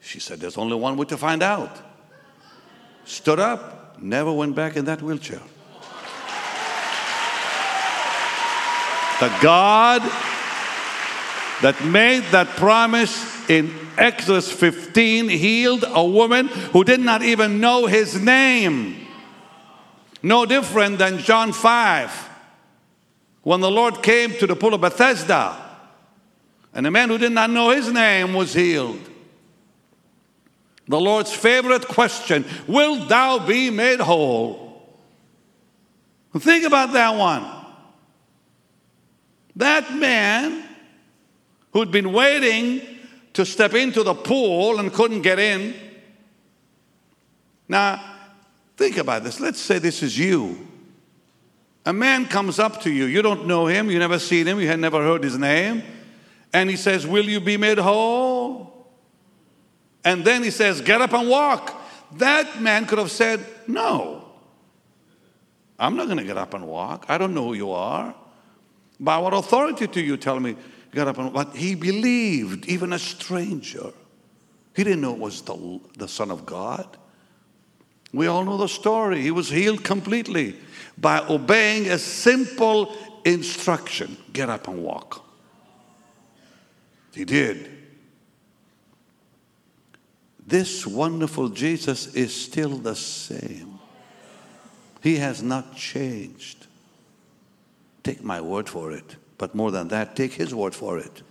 She 0.00 0.20
said, 0.20 0.40
There's 0.40 0.58
only 0.58 0.76
one 0.76 0.96
way 0.96 1.06
to 1.06 1.16
find 1.16 1.42
out. 1.42 1.80
Stood 3.04 3.40
up, 3.40 4.00
never 4.00 4.32
went 4.32 4.54
back 4.54 4.76
in 4.76 4.84
that 4.86 5.02
wheelchair. 5.02 5.40
The 9.20 9.30
God 9.42 10.00
that 11.60 11.76
made 11.84 12.22
that 12.30 12.48
promise 12.56 13.50
in 13.50 13.70
Exodus 13.98 14.50
15 14.50 15.28
healed 15.28 15.84
a 15.86 16.02
woman 16.02 16.48
who 16.48 16.84
did 16.84 17.00
not 17.00 17.22
even 17.22 17.60
know 17.60 17.84
his 17.84 18.18
name. 18.18 19.06
No 20.22 20.46
different 20.46 20.98
than 20.98 21.18
John 21.18 21.52
5 21.52 22.28
when 23.42 23.60
the 23.60 23.70
Lord 23.70 24.02
came 24.02 24.32
to 24.32 24.46
the 24.46 24.56
pool 24.56 24.72
of 24.72 24.80
Bethesda 24.80 25.54
and 26.72 26.86
a 26.86 26.90
man 26.90 27.10
who 27.10 27.18
did 27.18 27.32
not 27.32 27.50
know 27.50 27.70
his 27.70 27.92
name 27.92 28.32
was 28.32 28.54
healed. 28.54 29.06
The 30.88 30.98
Lord's 30.98 31.32
favorite 31.32 31.86
question 31.86 32.46
Will 32.66 33.04
thou 33.04 33.38
be 33.46 33.68
made 33.68 34.00
whole? 34.00 34.96
Think 36.38 36.64
about 36.64 36.94
that 36.94 37.16
one. 37.16 37.59
That 39.56 39.94
man 39.94 40.64
who'd 41.72 41.90
been 41.90 42.12
waiting 42.12 42.82
to 43.32 43.44
step 43.44 43.74
into 43.74 44.02
the 44.02 44.14
pool 44.14 44.78
and 44.78 44.92
couldn't 44.92 45.22
get 45.22 45.38
in. 45.38 45.74
Now, 47.68 48.02
think 48.76 48.96
about 48.96 49.22
this. 49.24 49.40
Let's 49.40 49.60
say 49.60 49.78
this 49.78 50.02
is 50.02 50.18
you. 50.18 50.66
A 51.86 51.92
man 51.92 52.26
comes 52.26 52.58
up 52.58 52.82
to 52.82 52.92
you. 52.92 53.04
You 53.04 53.22
don't 53.22 53.46
know 53.46 53.66
him. 53.66 53.90
You 53.90 53.98
never 53.98 54.18
seen 54.18 54.46
him. 54.46 54.60
You 54.60 54.66
had 54.66 54.80
never 54.80 55.02
heard 55.02 55.22
his 55.22 55.38
name. 55.38 55.82
And 56.52 56.68
he 56.68 56.76
says, 56.76 57.06
Will 57.06 57.24
you 57.24 57.40
be 57.40 57.56
made 57.56 57.78
whole? 57.78 58.88
And 60.04 60.24
then 60.24 60.42
he 60.42 60.50
says, 60.50 60.80
Get 60.80 61.00
up 61.00 61.12
and 61.12 61.28
walk. 61.28 61.76
That 62.16 62.60
man 62.60 62.86
could 62.86 62.98
have 62.98 63.10
said, 63.10 63.44
No. 63.66 64.24
I'm 65.78 65.96
not 65.96 66.06
going 66.06 66.18
to 66.18 66.24
get 66.24 66.36
up 66.36 66.52
and 66.52 66.66
walk. 66.66 67.06
I 67.08 67.16
don't 67.16 67.32
know 67.32 67.44
who 67.44 67.54
you 67.54 67.70
are. 67.70 68.14
By 69.00 69.16
what 69.16 69.32
authority 69.32 69.86
do 69.86 70.00
you 70.00 70.18
tell 70.18 70.38
me 70.38 70.56
get 70.94 71.08
up 71.08 71.18
and 71.18 71.32
but 71.32 71.56
he 71.56 71.74
believed, 71.74 72.66
even 72.66 72.92
a 72.92 72.98
stranger. 72.98 73.92
He 74.76 74.84
didn't 74.84 75.00
know 75.00 75.14
it 75.14 75.18
was 75.18 75.42
the, 75.42 75.80
the 75.96 76.06
Son 76.06 76.30
of 76.30 76.44
God. 76.44 76.96
We 78.12 78.26
all 78.26 78.44
know 78.44 78.56
the 78.56 78.68
story. 78.68 79.22
He 79.22 79.30
was 79.30 79.48
healed 79.48 79.82
completely 79.82 80.56
by 80.98 81.24
obeying 81.28 81.88
a 81.88 81.98
simple 81.98 82.94
instruction 83.24 84.16
get 84.32 84.48
up 84.50 84.68
and 84.68 84.82
walk. 84.82 85.24
He 87.14 87.24
did. 87.24 87.70
This 90.46 90.86
wonderful 90.86 91.48
Jesus 91.48 92.14
is 92.14 92.34
still 92.34 92.76
the 92.76 92.96
same. 92.96 93.78
He 95.02 95.16
has 95.16 95.42
not 95.42 95.76
changed. 95.76 96.66
Take 98.02 98.22
my 98.22 98.40
word 98.40 98.68
for 98.68 98.92
it. 98.92 99.16
But 99.38 99.54
more 99.54 99.70
than 99.70 99.88
that, 99.88 100.16
take 100.16 100.32
his 100.32 100.54
word 100.54 100.74
for 100.74 100.98
it. 100.98 101.22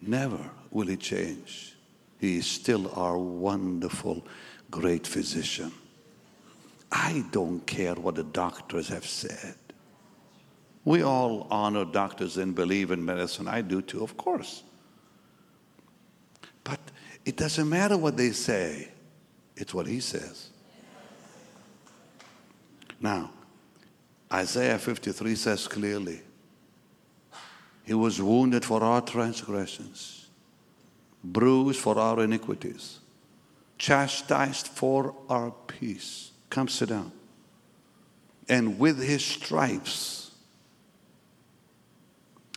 Never 0.00 0.50
will 0.70 0.86
he 0.86 0.96
change. 0.96 1.76
He 2.18 2.38
is 2.38 2.46
still 2.46 2.90
our 2.94 3.18
wonderful, 3.18 4.26
great 4.70 5.06
physician. 5.06 5.72
I 6.90 7.24
don't 7.32 7.66
care 7.66 7.94
what 7.94 8.14
the 8.14 8.24
doctors 8.24 8.88
have 8.88 9.06
said. 9.06 9.56
We 10.84 11.02
all 11.02 11.46
honor 11.50 11.84
doctors 11.84 12.38
and 12.38 12.54
believe 12.54 12.90
in 12.90 13.04
medicine. 13.04 13.46
I 13.46 13.60
do 13.60 13.82
too, 13.82 14.02
of 14.02 14.16
course. 14.16 14.62
But 16.64 16.80
it 17.24 17.36
doesn't 17.36 17.68
matter 17.68 17.96
what 17.98 18.16
they 18.16 18.30
say, 18.30 18.88
it's 19.56 19.74
what 19.74 19.86
he 19.86 20.00
says. 20.00 20.48
Now, 23.00 23.30
Isaiah 24.32 24.78
53 24.78 25.34
says 25.34 25.66
clearly, 25.66 26.20
He 27.84 27.94
was 27.94 28.20
wounded 28.20 28.64
for 28.64 28.82
our 28.82 29.00
transgressions, 29.00 30.28
bruised 31.24 31.80
for 31.80 31.98
our 31.98 32.22
iniquities, 32.22 32.98
chastised 33.78 34.68
for 34.68 35.14
our 35.28 35.52
peace. 35.66 36.32
Come 36.50 36.68
sit 36.68 36.90
down. 36.90 37.12
And 38.48 38.78
with 38.78 39.02
his 39.02 39.24
stripes, 39.24 40.32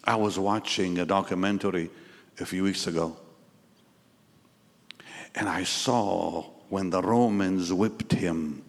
I 0.04 0.16
was 0.16 0.40
watching 0.40 1.00
a 1.00 1.06
documentary 1.06 1.90
a 2.40 2.46
few 2.46 2.64
weeks 2.64 2.88
ago, 2.88 3.18
and 5.36 5.48
I 5.48 5.64
saw 5.64 6.44
when 6.70 6.90
the 6.90 7.02
Romans 7.02 7.72
whipped 7.72 8.14
him, 8.14 8.64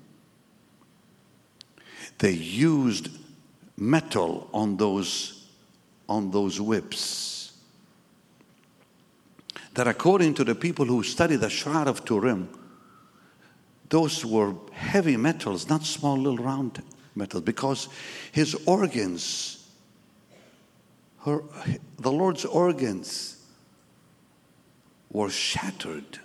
they 2.23 2.31
used 2.31 3.09
metal 3.77 4.49
on 4.55 4.77
those, 4.77 5.49
on 6.09 6.31
those 6.31 6.61
whips. 6.61 7.53
That 9.75 9.89
according 9.89 10.35
to 10.35 10.45
the 10.45 10.55
people 10.55 10.85
who 10.85 11.03
study 11.03 11.35
the 11.35 11.51
Shroud 11.51 11.89
of 11.89 12.05
Turin, 12.05 12.49
those 13.89 14.25
were 14.25 14.55
heavy 14.71 15.17
metals, 15.17 15.69
not 15.69 15.83
small 15.83 16.17
little 16.17 16.39
round 16.39 16.81
metals, 17.17 17.43
because 17.43 17.89
his 18.31 18.55
organs, 18.67 19.69
her, 21.25 21.43
the 21.99 22.13
Lord's 22.13 22.45
organs, 22.45 23.37
were 25.11 25.29
shattered. 25.29 26.21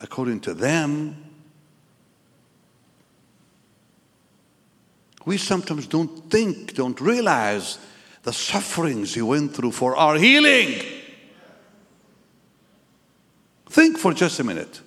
According 0.00 0.40
to 0.40 0.54
them, 0.54 1.29
we 5.24 5.36
sometimes 5.36 5.86
don't 5.86 6.30
think, 6.30 6.74
don't 6.74 7.00
realize 7.00 7.78
the 8.22 8.32
sufferings 8.32 9.14
he 9.14 9.22
went 9.22 9.54
through 9.54 9.72
for 9.72 9.96
our 9.96 10.16
healing. 10.16 10.82
Think 13.68 13.98
for 13.98 14.12
just 14.12 14.40
a 14.40 14.44
minute 14.44 14.80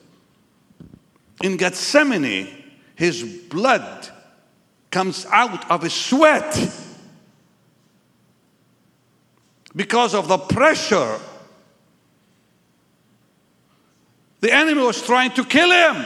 in 1.44 1.58
Gethsemane, 1.58 2.48
his 2.96 3.24
blood 3.50 4.10
comes 4.90 5.26
out 5.26 5.70
of 5.70 5.82
his 5.82 5.94
sweat 5.94 6.58
because 9.76 10.16
of 10.16 10.28
the 10.28 10.38
pressure. 10.38 11.20
The 14.40 14.54
enemy 14.54 14.82
was 14.82 15.02
trying 15.02 15.32
to 15.32 15.44
kill 15.44 15.70
him. 15.70 16.06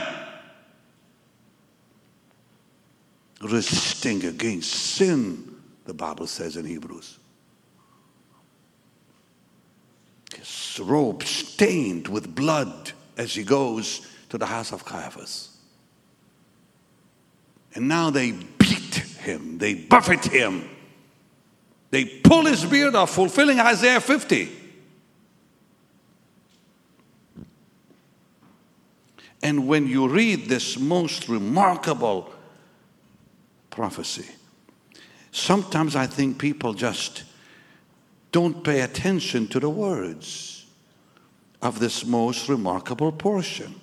Resisting 3.40 4.24
against 4.24 4.72
sin, 4.72 5.56
the 5.84 5.94
Bible 5.94 6.26
says 6.26 6.56
in 6.56 6.64
Hebrews. 6.64 7.18
His 10.34 10.80
robe 10.82 11.22
stained 11.22 12.08
with 12.08 12.34
blood 12.34 12.92
as 13.16 13.34
he 13.34 13.44
goes 13.44 14.06
to 14.28 14.38
the 14.38 14.46
house 14.46 14.72
of 14.72 14.84
Caiaphas. 14.84 15.56
And 17.74 17.86
now 17.86 18.10
they 18.10 18.32
beat 18.32 18.94
him, 18.94 19.58
they 19.58 19.74
buffet 19.74 20.24
him, 20.26 20.68
they 21.90 22.04
pull 22.04 22.44
his 22.46 22.64
beard 22.64 22.94
off, 22.94 23.10
fulfilling 23.10 23.60
Isaiah 23.60 24.00
50. 24.00 24.50
And 29.42 29.68
when 29.68 29.86
you 29.86 30.08
read 30.08 30.46
this 30.46 30.78
most 30.78 31.28
remarkable 31.28 32.32
prophecy, 33.78 34.26
sometimes 35.30 35.94
I 35.94 36.08
think 36.08 36.36
people 36.36 36.74
just 36.74 37.22
don't 38.32 38.64
pay 38.64 38.80
attention 38.80 39.46
to 39.46 39.60
the 39.60 39.70
words 39.70 40.66
of 41.62 41.78
this 41.78 42.04
most 42.04 42.48
remarkable 42.48 43.12
portion. 43.12 43.80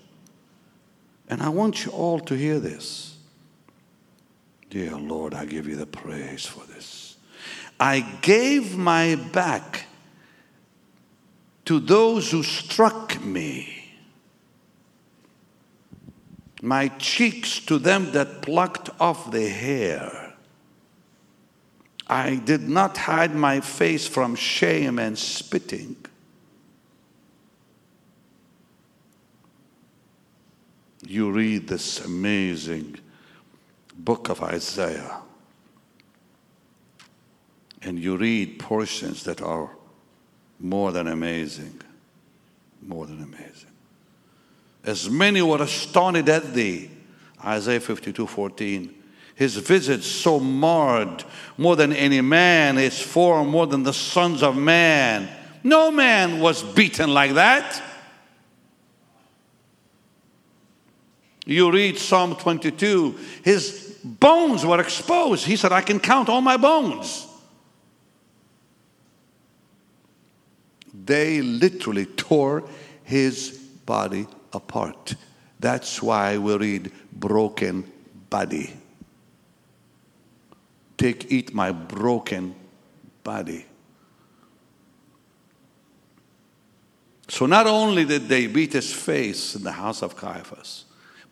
And 1.29 1.41
I 1.41 1.47
want 1.47 1.85
you 1.85 1.93
all 1.93 2.19
to 2.19 2.35
hear 2.35 2.59
this. 2.59 3.15
Dear 4.69 4.97
Lord, 4.97 5.33
I 5.33 5.45
give 5.45 5.65
you 5.65 5.77
the 5.77 5.85
praise 5.85 6.45
for 6.45 6.65
this. 6.73 7.15
I 7.79 8.01
gave 8.21 8.75
my 8.75 9.15
back 9.15 9.85
to 11.63 11.79
those 11.79 12.31
who 12.31 12.43
struck 12.43 13.23
me, 13.23 13.74
my 16.61 16.87
cheeks 16.99 17.59
to 17.61 17.77
them 17.77 18.11
that 18.11 18.41
plucked 18.41 18.89
off 18.99 19.31
the 19.31 19.47
hair. 19.49 20.33
I 22.07 22.35
did 22.35 22.69
not 22.69 22.97
hide 22.97 23.35
my 23.35 23.61
face 23.61 24.07
from 24.07 24.35
shame 24.35 24.99
and 24.99 25.17
spitting. 25.17 25.97
you 31.07 31.31
read 31.31 31.67
this 31.67 32.03
amazing 32.03 32.97
book 33.97 34.29
of 34.29 34.41
Isaiah, 34.41 35.19
and 37.81 37.99
you 37.99 38.17
read 38.17 38.59
portions 38.59 39.23
that 39.23 39.41
are 39.41 39.69
more 40.59 40.91
than 40.91 41.07
amazing. 41.07 41.81
More 42.81 43.05
than 43.05 43.21
amazing. 43.21 43.74
As 44.85 45.09
many 45.09 45.41
were 45.41 45.61
astonished 45.63 46.29
at 46.29 46.53
thee, 46.53 46.91
Isaiah 47.43 47.79
52 47.79 48.27
14. 48.27 49.03
His 49.35 49.57
visage 49.57 50.03
so 50.03 50.39
marred 50.39 51.23
more 51.57 51.75
than 51.75 51.91
any 51.91 52.21
man, 52.21 52.77
his 52.77 53.01
form 53.01 53.49
more 53.49 53.67
than 53.67 53.83
the 53.83 53.91
sons 53.91 54.41
of 54.43 54.55
man. 54.55 55.27
No 55.63 55.91
man 55.91 56.39
was 56.39 56.63
beaten 56.63 57.13
like 57.13 57.33
that. 57.33 57.81
You 61.45 61.71
read 61.71 61.97
Psalm 61.97 62.35
22, 62.35 63.17
his 63.43 63.99
bones 64.03 64.65
were 64.65 64.79
exposed. 64.79 65.45
He 65.45 65.55
said, 65.55 65.71
I 65.71 65.81
can 65.81 65.99
count 65.99 66.29
all 66.29 66.41
my 66.41 66.57
bones. 66.57 67.27
They 70.93 71.41
literally 71.41 72.05
tore 72.05 72.63
his 73.03 73.51
body 73.85 74.27
apart. 74.55 75.15
That's 75.59 76.01
why 76.01 76.37
we 76.37 76.55
read 76.57 76.91
broken 77.11 77.91
body. 78.29 78.73
Take, 80.97 81.31
eat 81.31 81.53
my 81.53 81.71
broken 81.71 82.55
body. 83.23 83.65
So 87.27 87.45
not 87.45 87.67
only 87.67 88.05
did 88.05 88.29
they 88.29 88.47
beat 88.47 88.73
his 88.73 88.93
face 88.93 89.55
in 89.55 89.63
the 89.63 89.71
house 89.71 90.01
of 90.01 90.15
Caiaphas, 90.15 90.85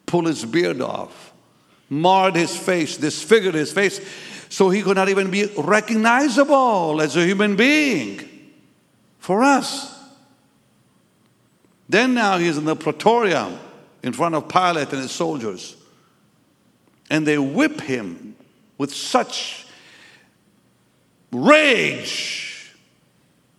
pull 0.06 0.26
his 0.26 0.44
beard 0.44 0.82
off, 0.82 1.34
marred 1.90 2.36
his 2.36 2.58
face, 2.58 2.98
disfigured 2.98 3.54
his 3.54 3.72
face, 3.72 4.02
so 4.50 4.70
he 4.70 4.82
could 4.82 4.98
not 4.98 5.10
even 5.10 5.32
be 5.32 5.46
recognizable 5.58 7.02
as 7.02 7.16
a 7.16 7.26
human 7.26 7.56
being 7.56 8.30
for 9.20 9.44
us. 9.44 9.93
Then 11.90 12.14
now 12.14 12.38
he's 12.38 12.58
in 12.58 12.66
the 12.66 12.76
praetorium 12.76 13.60
in 14.02 14.14
front 14.14 14.36
of 14.36 14.48
Pilate 14.48 14.92
and 14.92 15.02
his 15.02 15.12
soldiers. 15.12 15.76
And 17.10 17.28
they 17.28 17.38
whip 17.38 17.82
him 17.82 18.36
with 18.78 18.94
such 18.94 19.68
rage, 21.32 22.74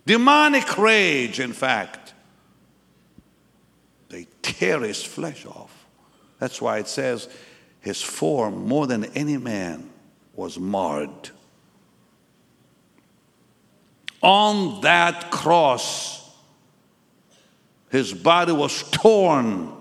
demonic 0.07 0.79
rage, 0.79 1.41
in 1.41 1.53
fact. 1.53 2.15
They 4.09 4.27
tear 4.43 4.81
his 4.81 5.03
flesh 5.03 5.45
off. 5.47 5.87
That's 6.39 6.61
why 6.61 6.79
it 6.79 6.89
says 6.89 7.29
his 7.81 8.03
form, 8.03 8.67
more 8.67 8.87
than 8.87 9.05
any 9.17 9.37
man, 9.37 9.91
was 10.35 10.59
marred. 10.59 11.31
On 14.23 14.81
that 14.81 15.31
cross, 15.31 16.24
his 17.95 18.13
body 18.13 18.51
was 18.51 18.83
torn. 18.91 19.73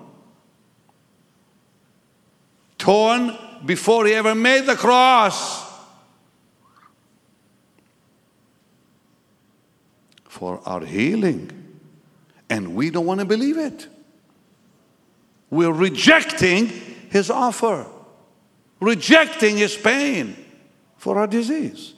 Torn 2.77 3.35
before 3.65 4.05
he 4.05 4.13
ever 4.13 4.35
made 4.35 4.67
the 4.67 4.75
cross. 4.75 5.67
For 10.25 10.61
our 10.63 10.85
healing. 10.85 11.79
And 12.51 12.75
we 12.75 12.91
don't 12.91 13.07
want 13.07 13.19
to 13.21 13.25
believe 13.25 13.57
it. 13.57 13.87
We're 15.49 15.73
rejecting 15.73 16.67
his 17.09 17.31
offer, 17.31 17.87
rejecting 18.79 19.57
his 19.57 19.75
pain 19.75 20.35
for 20.97 21.17
our 21.17 21.25
disease. 21.25 21.95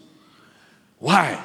Why? 0.98 1.44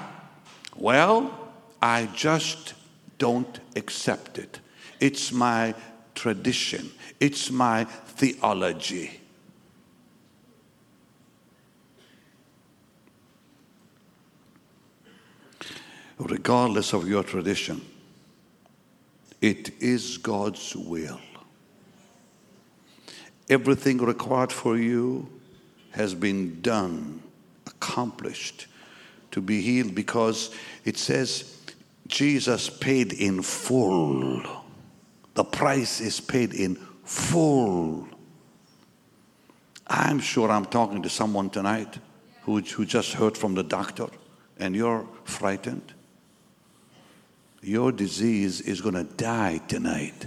Well, 0.77 1.53
I 1.83 2.09
just 2.14 2.75
don't 3.21 3.61
accept 3.77 4.39
it. 4.39 4.59
It's 4.99 5.31
my 5.31 5.75
tradition, 6.16 6.91
it's 7.21 7.51
my 7.51 7.85
theology. 7.85 9.21
Regardless 16.18 16.93
of 16.93 17.09
your 17.09 17.23
tradition, 17.23 17.81
it 19.41 19.71
is 19.81 20.18
God's 20.18 20.75
will. 20.75 21.21
Everything 23.49 23.99
required 23.99 24.53
for 24.53 24.77
you 24.77 25.29
has 25.93 26.14
been 26.14 26.61
done, 26.61 27.23
accomplished 27.66 28.66
to 29.31 29.41
be 29.41 29.61
healed 29.61 29.95
because 29.95 30.55
it 30.85 30.97
says 30.97 31.60
Jesus 32.11 32.69
paid 32.69 33.13
in 33.13 33.41
full. 33.41 34.43
The 35.35 35.45
price 35.45 36.01
is 36.01 36.21
paid 36.21 36.53
in 36.53 36.75
full. 37.05 38.09
I'm 39.87 40.19
sure 40.19 40.51
I'm 40.51 40.67
talking 40.67 41.03
to 41.03 41.09
someone 41.09 41.51
tonight 41.51 41.99
who, 42.43 42.61
who 42.61 42.85
just 42.85 43.13
heard 43.13 43.39
from 43.39 43.55
the 43.55 43.63
doctor 43.63 44.07
and 44.59 44.75
you're 44.75 45.07
frightened. 45.25 45.95
Your 47.63 47.93
disease 47.93 48.61
is 48.61 48.81
going 48.81 48.95
to 48.95 49.05
die 49.05 49.59
tonight. 49.69 50.27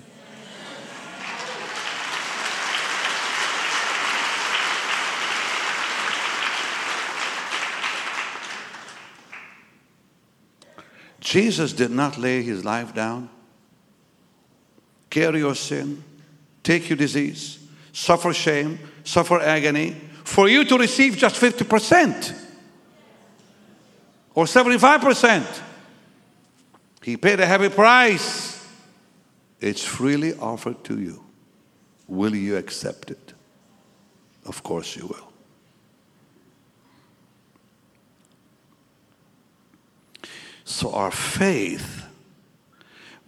Jesus 11.23 11.71
did 11.71 11.89
not 11.89 12.17
lay 12.17 12.41
his 12.41 12.65
life 12.65 12.93
down, 12.93 13.29
carry 15.09 15.39
your 15.39 15.55
sin, 15.55 16.03
take 16.63 16.89
your 16.89 16.97
disease, 16.97 17.65
suffer 17.93 18.33
shame, 18.33 18.77
suffer 19.05 19.39
agony, 19.39 19.95
for 20.25 20.49
you 20.49 20.65
to 20.65 20.77
receive 20.77 21.15
just 21.15 21.39
50% 21.39 22.37
or 24.35 24.43
75%. 24.43 25.61
He 27.01 27.15
paid 27.15 27.39
a 27.39 27.45
heavy 27.45 27.69
price. 27.69 28.67
It's 29.61 29.83
freely 29.83 30.33
offered 30.33 30.83
to 30.85 30.99
you. 30.99 31.23
Will 32.05 32.35
you 32.35 32.57
accept 32.57 33.11
it? 33.11 33.33
Of 34.45 34.61
course 34.61 34.97
you 34.97 35.07
will. 35.07 35.32
So 40.73 40.91
our 40.91 41.11
faith 41.11 42.03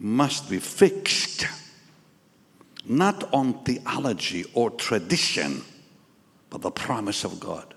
must 0.00 0.50
be 0.50 0.58
fixed 0.58 1.46
not 2.84 3.32
on 3.32 3.62
theology 3.62 4.44
or 4.52 4.72
tradition, 4.72 5.62
but 6.50 6.62
the 6.62 6.72
promise 6.72 7.22
of 7.22 7.38
God. 7.38 7.72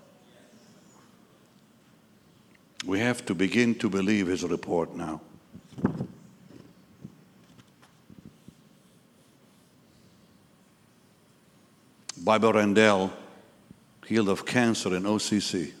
We 2.84 2.98
have 2.98 3.24
to 3.26 3.34
begin 3.36 3.76
to 3.76 3.88
believe 3.88 4.26
his 4.26 4.42
report 4.42 4.96
now. 4.96 5.20
Bible 12.18 12.54
Randell, 12.54 13.12
healed 14.04 14.30
of 14.30 14.44
cancer 14.44 14.96
in 14.96 15.04
OCC 15.04 15.74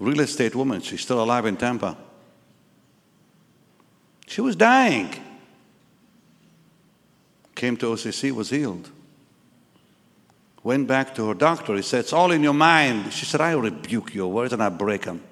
real 0.00 0.20
estate 0.20 0.54
woman. 0.54 0.80
She's 0.80 1.00
still 1.00 1.22
alive 1.22 1.46
in 1.46 1.56
Tampa. 1.56 1.96
She 4.26 4.40
was 4.40 4.56
dying. 4.56 5.14
Came 7.54 7.76
to 7.78 7.86
OCC, 7.86 8.30
was 8.30 8.50
healed. 8.50 8.90
Went 10.62 10.86
back 10.86 11.14
to 11.14 11.28
her 11.28 11.34
doctor. 11.34 11.74
He 11.74 11.82
said, 11.82 12.00
It's 12.00 12.12
all 12.12 12.30
in 12.30 12.42
your 12.42 12.52
mind. 12.52 13.12
She 13.12 13.24
said, 13.24 13.40
I 13.40 13.52
rebuke 13.52 14.14
your 14.14 14.30
words 14.30 14.52
and 14.52 14.62
I 14.62 14.68
break 14.68 15.02
them. 15.02 15.22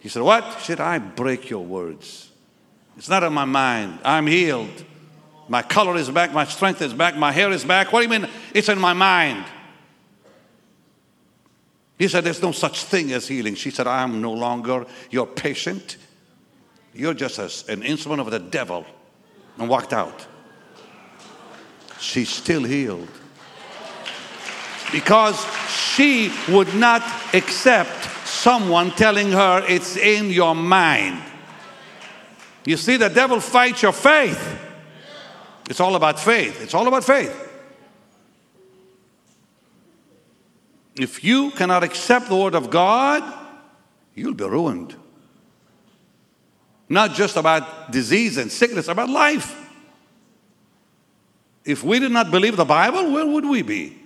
He 0.00 0.08
said, 0.08 0.22
What? 0.22 0.58
She 0.60 0.66
said, 0.66 0.80
I 0.80 0.98
break 0.98 1.50
your 1.50 1.64
words. 1.64 2.30
It's 2.96 3.08
not 3.08 3.22
in 3.22 3.32
my 3.32 3.44
mind. 3.46 3.98
I'm 4.04 4.26
healed. 4.26 4.84
My 5.48 5.62
color 5.62 5.96
is 5.96 6.10
back. 6.10 6.32
My 6.32 6.44
strength 6.44 6.82
is 6.82 6.92
back. 6.92 7.16
My 7.16 7.32
hair 7.32 7.50
is 7.50 7.64
back. 7.64 7.92
What 7.92 8.00
do 8.00 8.12
you 8.12 8.20
mean? 8.20 8.30
It's 8.54 8.68
in 8.68 8.78
my 8.78 8.92
mind. 8.92 9.44
He 12.00 12.08
said, 12.08 12.24
There's 12.24 12.40
no 12.40 12.50
such 12.50 12.84
thing 12.84 13.12
as 13.12 13.28
healing. 13.28 13.54
She 13.56 13.70
said, 13.70 13.86
I 13.86 14.02
am 14.02 14.22
no 14.22 14.32
longer 14.32 14.86
your 15.10 15.26
patient. 15.26 15.98
You're 16.94 17.12
just 17.12 17.38
a, 17.38 17.70
an 17.70 17.82
instrument 17.82 18.22
of 18.22 18.30
the 18.30 18.38
devil. 18.38 18.86
And 19.58 19.68
walked 19.68 19.92
out. 19.92 20.26
She's 22.00 22.30
still 22.30 22.64
healed. 22.64 23.10
Because 24.90 25.44
she 25.68 26.32
would 26.48 26.74
not 26.74 27.02
accept 27.34 28.26
someone 28.26 28.92
telling 28.92 29.30
her 29.32 29.62
it's 29.68 29.98
in 29.98 30.30
your 30.30 30.54
mind. 30.54 31.22
You 32.64 32.78
see, 32.78 32.96
the 32.96 33.10
devil 33.10 33.40
fights 33.40 33.82
your 33.82 33.92
faith. 33.92 34.58
It's 35.68 35.80
all 35.80 35.96
about 35.96 36.18
faith. 36.18 36.62
It's 36.62 36.72
all 36.72 36.88
about 36.88 37.04
faith. 37.04 37.49
If 40.96 41.22
you 41.24 41.50
cannot 41.52 41.82
accept 41.84 42.28
the 42.28 42.36
word 42.36 42.54
of 42.54 42.70
God, 42.70 43.22
you'll 44.14 44.34
be 44.34 44.44
ruined. 44.44 44.94
Not 46.88 47.14
just 47.14 47.36
about 47.36 47.92
disease 47.92 48.36
and 48.36 48.50
sickness, 48.50 48.88
about 48.88 49.08
life. 49.08 49.56
If 51.64 51.84
we 51.84 52.00
did 52.00 52.10
not 52.10 52.30
believe 52.30 52.56
the 52.56 52.64
Bible, 52.64 53.12
where 53.12 53.26
would 53.26 53.44
we 53.44 53.62
be? 53.62 53.96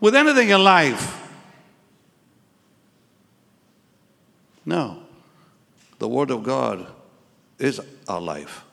With 0.00 0.14
anything 0.14 0.50
in 0.50 0.62
life. 0.62 1.18
No. 4.66 5.02
The 5.98 6.08
Word 6.08 6.30
of 6.30 6.42
God 6.42 6.86
is 7.58 7.80
our 8.08 8.20
life. 8.20 8.64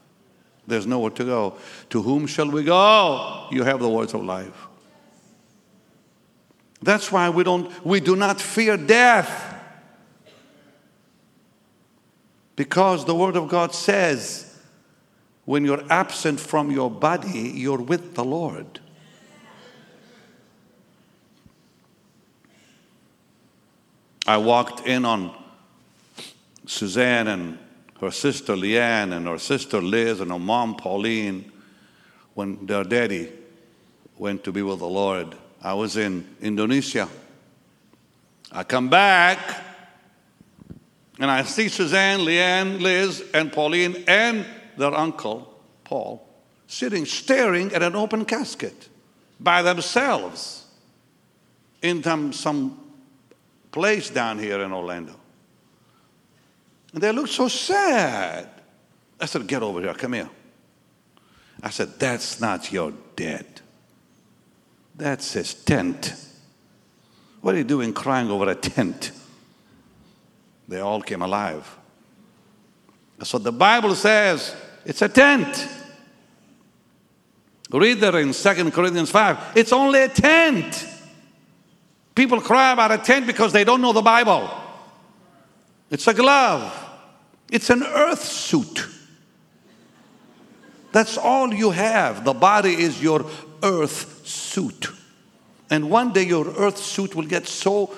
There's 0.67 0.85
nowhere 0.85 1.11
to 1.11 1.23
go. 1.23 1.57
To 1.91 2.01
whom 2.01 2.27
shall 2.27 2.49
we 2.49 2.63
go? 2.63 3.47
You 3.51 3.63
have 3.63 3.79
the 3.79 3.89
words 3.89 4.13
of 4.13 4.23
life. 4.23 4.68
That's 6.81 7.11
why 7.11 7.29
we 7.29 7.43
don't 7.43 7.85
we 7.85 7.99
do 7.99 8.15
not 8.15 8.39
fear 8.39 8.77
death. 8.77 9.45
Because 12.55 13.05
the 13.05 13.15
word 13.15 13.35
of 13.35 13.47
God 13.47 13.73
says 13.73 14.57
when 15.45 15.65
you're 15.65 15.83
absent 15.89 16.39
from 16.39 16.71
your 16.71 16.91
body, 16.91 17.53
you're 17.55 17.81
with 17.81 18.15
the 18.15 18.23
Lord. 18.23 18.79
I 24.27 24.37
walked 24.37 24.85
in 24.85 25.05
on 25.05 25.35
Suzanne 26.67 27.27
and 27.27 27.57
her 27.99 28.11
sister 28.11 28.55
Leanne 28.55 29.11
and 29.11 29.25
her 29.25 29.39
sister 29.39 29.81
Liz 29.81 30.19
and 30.19 30.31
her 30.31 30.37
mom 30.37 30.75
Pauline 30.75 31.51
when 32.35 32.65
their 32.65 32.83
daddy 32.83 33.31
went 34.17 34.43
to 34.43 34.51
be 34.51 34.61
with 34.61 34.79
the 34.79 34.87
Lord. 34.87 35.35
I 35.61 35.73
was 35.73 35.97
in 35.97 36.27
Indonesia. 36.41 37.09
I 38.51 38.63
come 38.63 38.89
back 38.89 39.39
and 41.19 41.29
I 41.29 41.43
see 41.43 41.67
Suzanne, 41.67 42.19
Leanne, 42.19 42.79
Liz, 42.79 43.23
and 43.33 43.51
Pauline 43.51 44.03
and 44.07 44.45
their 44.77 44.93
uncle, 44.93 45.53
Paul, 45.83 46.25
sitting 46.67 47.05
staring 47.05 47.73
at 47.73 47.83
an 47.83 47.95
open 47.95 48.23
casket 48.23 48.87
by 49.39 49.61
themselves 49.61 50.65
in 51.81 52.01
some, 52.03 52.31
some 52.31 52.79
place 53.71 54.09
down 54.09 54.39
here 54.39 54.61
in 54.61 54.71
Orlando. 54.71 55.15
And 56.93 57.03
they 57.03 57.11
looked 57.11 57.29
so 57.29 57.47
sad. 57.49 58.49
I 59.19 59.25
said, 59.25 59.45
Get 59.45 59.61
over 59.61 59.81
here, 59.81 59.93
come 59.93 60.13
here. 60.13 60.29
I 61.61 61.69
said, 61.69 61.99
That's 61.99 62.39
not 62.39 62.71
your 62.71 62.93
dad. 63.15 63.45
That's 64.99 65.31
his 65.31 65.53
tent. 65.53 66.13
What 67.39 67.55
are 67.55 67.57
you 67.57 67.63
doing 67.63 67.93
crying 67.93 68.29
over 68.29 68.49
a 68.49 68.55
tent? 68.55 69.11
They 70.67 70.81
all 70.81 71.01
came 71.01 71.21
alive. 71.21 71.77
That's 73.17 73.31
what 73.31 73.43
the 73.43 73.53
Bible 73.53 73.95
says. 73.95 74.53
It's 74.85 75.01
a 75.01 75.07
tent. 75.07 75.67
Read 77.71 77.99
there 78.01 78.19
in 78.19 78.33
2 78.33 78.71
Corinthians 78.71 79.09
5. 79.09 79.53
It's 79.55 79.71
only 79.71 80.01
a 80.03 80.09
tent. 80.09 80.85
People 82.13 82.41
cry 82.41 82.73
about 82.73 82.91
a 82.91 82.97
tent 82.97 83.25
because 83.25 83.53
they 83.53 83.63
don't 83.63 83.81
know 83.81 83.93
the 83.93 84.01
Bible. 84.01 84.49
It's 85.89 86.07
a 86.07 86.13
glove. 86.13 86.87
It's 87.49 87.69
an 87.69 87.83
earth 87.83 88.23
suit. 88.23 88.85
That's 90.91 91.17
all 91.17 91.53
you 91.53 91.71
have. 91.71 92.25
The 92.25 92.33
body 92.33 92.73
is 92.73 93.01
your 93.01 93.25
earth 93.63 94.08
suit. 94.29 94.87
And 95.69 95.89
one 95.89 96.13
day 96.13 96.23
your 96.23 96.47
earth 96.55 96.77
suit 96.77 97.15
will 97.15 97.25
get 97.25 97.47
so 97.47 97.95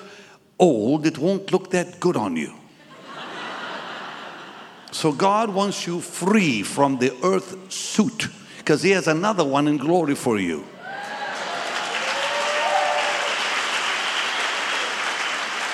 old 0.58 1.06
it 1.06 1.18
won't 1.18 1.52
look 1.52 1.70
that 1.70 2.00
good 2.00 2.16
on 2.16 2.36
you. 2.36 2.54
so 4.90 5.12
God 5.12 5.50
wants 5.50 5.86
you 5.86 6.00
free 6.00 6.62
from 6.62 6.98
the 6.98 7.14
earth 7.22 7.72
suit 7.72 8.28
because 8.58 8.82
He 8.82 8.90
has 8.90 9.08
another 9.08 9.44
one 9.44 9.68
in 9.68 9.76
glory 9.76 10.14
for 10.14 10.38
you. 10.38 10.64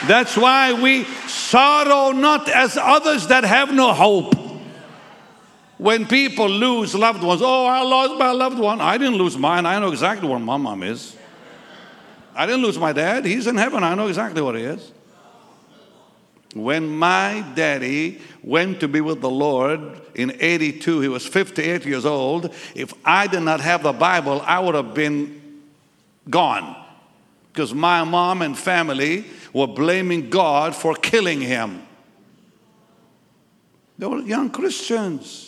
That's 0.07 0.37
why 0.37 0.73
we 0.73 1.05
sorrow 1.27 2.13
not 2.13 2.49
as 2.49 2.77
others 2.77 3.27
that 3.27 3.43
have 3.43 3.75
no 3.75 3.93
hope. 3.93 4.38
When 5.79 6.07
people 6.07 6.49
lose 6.49 6.95
loved 6.95 7.23
ones, 7.23 7.41
oh, 7.43 7.67
I 7.67 7.83
lost 7.83 8.19
my 8.19 8.33
loved 8.33 8.59
one. 8.59 8.81
I 8.81 8.99
didn't 8.99 9.17
lose 9.17 9.39
mine. 9.39 9.65
I 9.65 9.79
know 9.79 9.91
exactly 9.91 10.29
where 10.29 10.39
my 10.39 10.57
mom 10.57 10.83
is. 10.83 11.17
I 12.35 12.47
didn't 12.47 12.63
lose 12.63 12.79
my 12.79 12.93
dad. 12.93 13.25
He's 13.25 13.47
in 13.47 13.57
heaven. 13.57 13.85
I 13.85 13.95
know 13.95 14.09
exactly 14.09 14.43
where 14.43 14.57
he 14.57 14.65
is. 14.65 14.93
When 16.55 16.89
my 16.89 17.45
daddy 17.55 18.21
went 18.43 18.81
to 18.81 18.89
be 18.89 19.01
with 19.01 19.21
the 19.21 19.31
Lord 19.31 20.01
in 20.15 20.37
82, 20.41 21.01
he 21.01 21.09
was 21.09 21.27
58 21.27 21.85
years 21.85 22.05
old. 22.05 22.53
If 22.75 22.93
I 23.05 23.27
did 23.27 23.43
not 23.43 23.61
have 23.61 23.83
the 23.85 23.93
Bible, 23.93 24.41
I 24.45 24.59
would 24.59 24.75
have 24.75 24.95
been 24.95 25.63
gone. 26.29 26.77
Because 27.53 27.73
my 27.75 28.03
mom 28.03 28.43
and 28.43 28.59
family 28.59 29.25
were 29.53 29.67
blaming 29.67 30.31
God 30.31 30.75
for 30.75 30.95
killing 30.95 31.41
him. 31.41 31.83
They 33.99 34.07
were 34.07 34.21
young 34.21 34.51
Christians. 34.51 35.48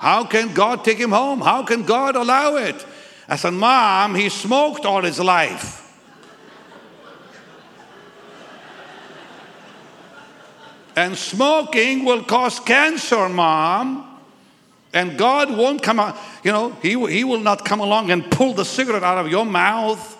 How 0.00 0.24
can 0.24 0.54
God 0.54 0.82
take 0.82 0.96
him 0.96 1.12
home? 1.12 1.42
How 1.42 1.62
can 1.62 1.82
God 1.82 2.16
allow 2.16 2.56
it? 2.56 2.86
I 3.28 3.36
said, 3.36 3.52
Mom, 3.52 4.14
he 4.14 4.30
smoked 4.30 4.86
all 4.86 5.02
his 5.02 5.20
life. 5.20 5.76
and 10.96 11.16
smoking 11.16 12.04
will 12.04 12.24
cause 12.24 12.60
cancer, 12.60 13.28
Mom. 13.28 14.06
And 14.92 15.16
God 15.16 15.56
won't 15.56 15.82
come 15.82 16.00
out, 16.00 16.16
you 16.42 16.50
know, 16.50 16.70
he, 16.82 16.90
he 17.10 17.22
will 17.22 17.40
not 17.40 17.64
come 17.64 17.80
along 17.80 18.10
and 18.10 18.28
pull 18.30 18.54
the 18.54 18.64
cigarette 18.64 19.02
out 19.02 19.18
of 19.18 19.30
your 19.30 19.46
mouth. 19.46 20.16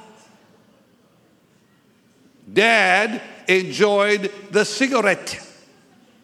Dad 2.53 3.21
enjoyed 3.49 4.31
the 4.51 4.65
cigarette. 4.65 5.41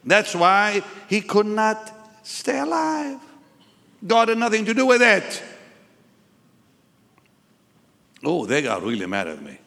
That's 0.05 0.35
why 0.35 0.83
he 1.09 1.23
could 1.23 1.47
not 1.47 1.93
stay 2.23 2.59
alive. 2.59 3.19
God 4.07 4.29
had 4.29 4.39
nothing 4.39 4.65
to 4.67 4.75
do 4.75 4.87
with 4.87 5.03
it. 5.03 5.43
Oh, 8.25 8.47
they 8.47 8.63
got 8.63 8.83
really 8.83 9.07
mad 9.07 9.29
at 9.29 9.43
me. 9.43 9.59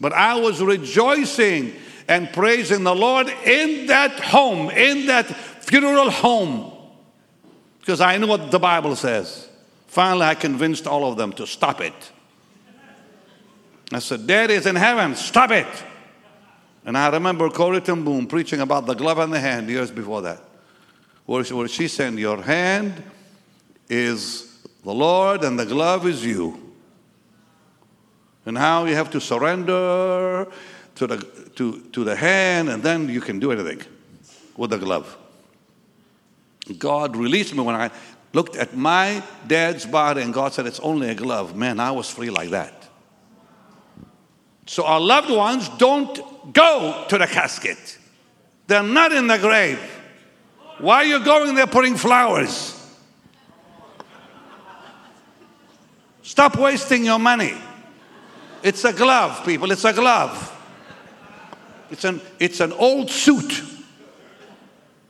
But 0.00 0.12
I 0.12 0.36
was 0.36 0.62
rejoicing 0.62 1.74
and 2.08 2.32
praising 2.32 2.82
the 2.82 2.94
Lord 2.94 3.28
in 3.44 3.86
that 3.86 4.18
home, 4.18 4.70
in 4.70 5.06
that 5.06 5.26
funeral 5.26 6.10
home, 6.10 6.72
because 7.78 8.00
I 8.00 8.16
knew 8.16 8.26
what 8.26 8.50
the 8.50 8.58
Bible 8.58 8.96
says. 8.96 9.48
Finally, 9.86 10.26
I 10.26 10.34
convinced 10.34 10.86
all 10.86 11.10
of 11.10 11.16
them 11.16 11.32
to 11.34 11.46
stop 11.46 11.80
it. 11.80 12.12
I 13.92 13.98
said, 13.98 14.26
Dad 14.26 14.50
is 14.50 14.66
in 14.66 14.76
heaven, 14.76 15.14
stop 15.16 15.50
it. 15.50 15.66
And 16.84 16.96
I 16.96 17.10
remember 17.10 17.50
Corrie 17.50 17.80
ten 17.80 18.02
Boom 18.04 18.26
preaching 18.26 18.60
about 18.60 18.86
the 18.86 18.94
glove 18.94 19.18
in 19.18 19.30
the 19.30 19.40
hand 19.40 19.68
years 19.68 19.90
before 19.90 20.22
that, 20.22 20.40
where 21.30 21.68
she, 21.68 21.86
said, 21.86 22.14
Your 22.14 22.42
hand 22.42 23.04
is 23.88 24.60
the 24.82 24.92
Lord 24.92 25.44
and 25.44 25.56
the 25.56 25.64
glove 25.64 26.04
is 26.08 26.24
you. 26.24 26.74
And 28.44 28.58
how 28.58 28.86
you 28.86 28.96
have 28.96 29.10
to 29.12 29.20
surrender 29.20 30.48
to 30.96 31.06
the, 31.06 31.18
to, 31.54 31.82
to 31.92 32.02
the 32.02 32.16
hand, 32.16 32.68
and 32.68 32.82
then 32.82 33.08
you 33.08 33.20
can 33.20 33.38
do 33.38 33.52
anything 33.52 33.80
with 34.56 34.70
the 34.70 34.78
glove. 34.78 35.16
God 36.78 37.16
released 37.16 37.54
me 37.54 37.62
when 37.62 37.76
I 37.76 37.92
looked 38.32 38.56
at 38.56 38.76
my 38.76 39.22
dad's 39.46 39.86
body, 39.86 40.22
and 40.22 40.34
God 40.34 40.52
said, 40.52 40.66
It's 40.66 40.80
only 40.80 41.10
a 41.10 41.14
glove. 41.14 41.54
Man, 41.54 41.78
I 41.78 41.92
was 41.92 42.10
free 42.10 42.30
like 42.30 42.50
that. 42.50 42.88
So 44.66 44.84
our 44.84 45.00
loved 45.00 45.30
ones 45.30 45.68
don't 45.78 46.52
go 46.52 47.04
to 47.08 47.18
the 47.18 47.28
casket. 47.28 47.98
They're 48.66 48.82
not 48.82 49.12
in 49.12 49.28
the 49.28 49.38
grave. 49.38 49.80
Why 50.80 50.96
are 50.96 51.04
you 51.04 51.24
going 51.24 51.54
there 51.54 51.66
putting 51.66 51.96
flowers? 51.96 52.76
Stop 56.22 56.56
wasting 56.56 57.04
your 57.04 57.18
money. 57.18 57.54
It's 58.62 58.84
a 58.84 58.92
glove, 58.92 59.44
people. 59.44 59.70
It's 59.72 59.84
a 59.84 59.92
glove. 59.92 60.46
It's 61.90 62.04
an, 62.04 62.20
it's 62.38 62.60
an 62.60 62.72
old 62.72 63.10
suit. 63.10 63.62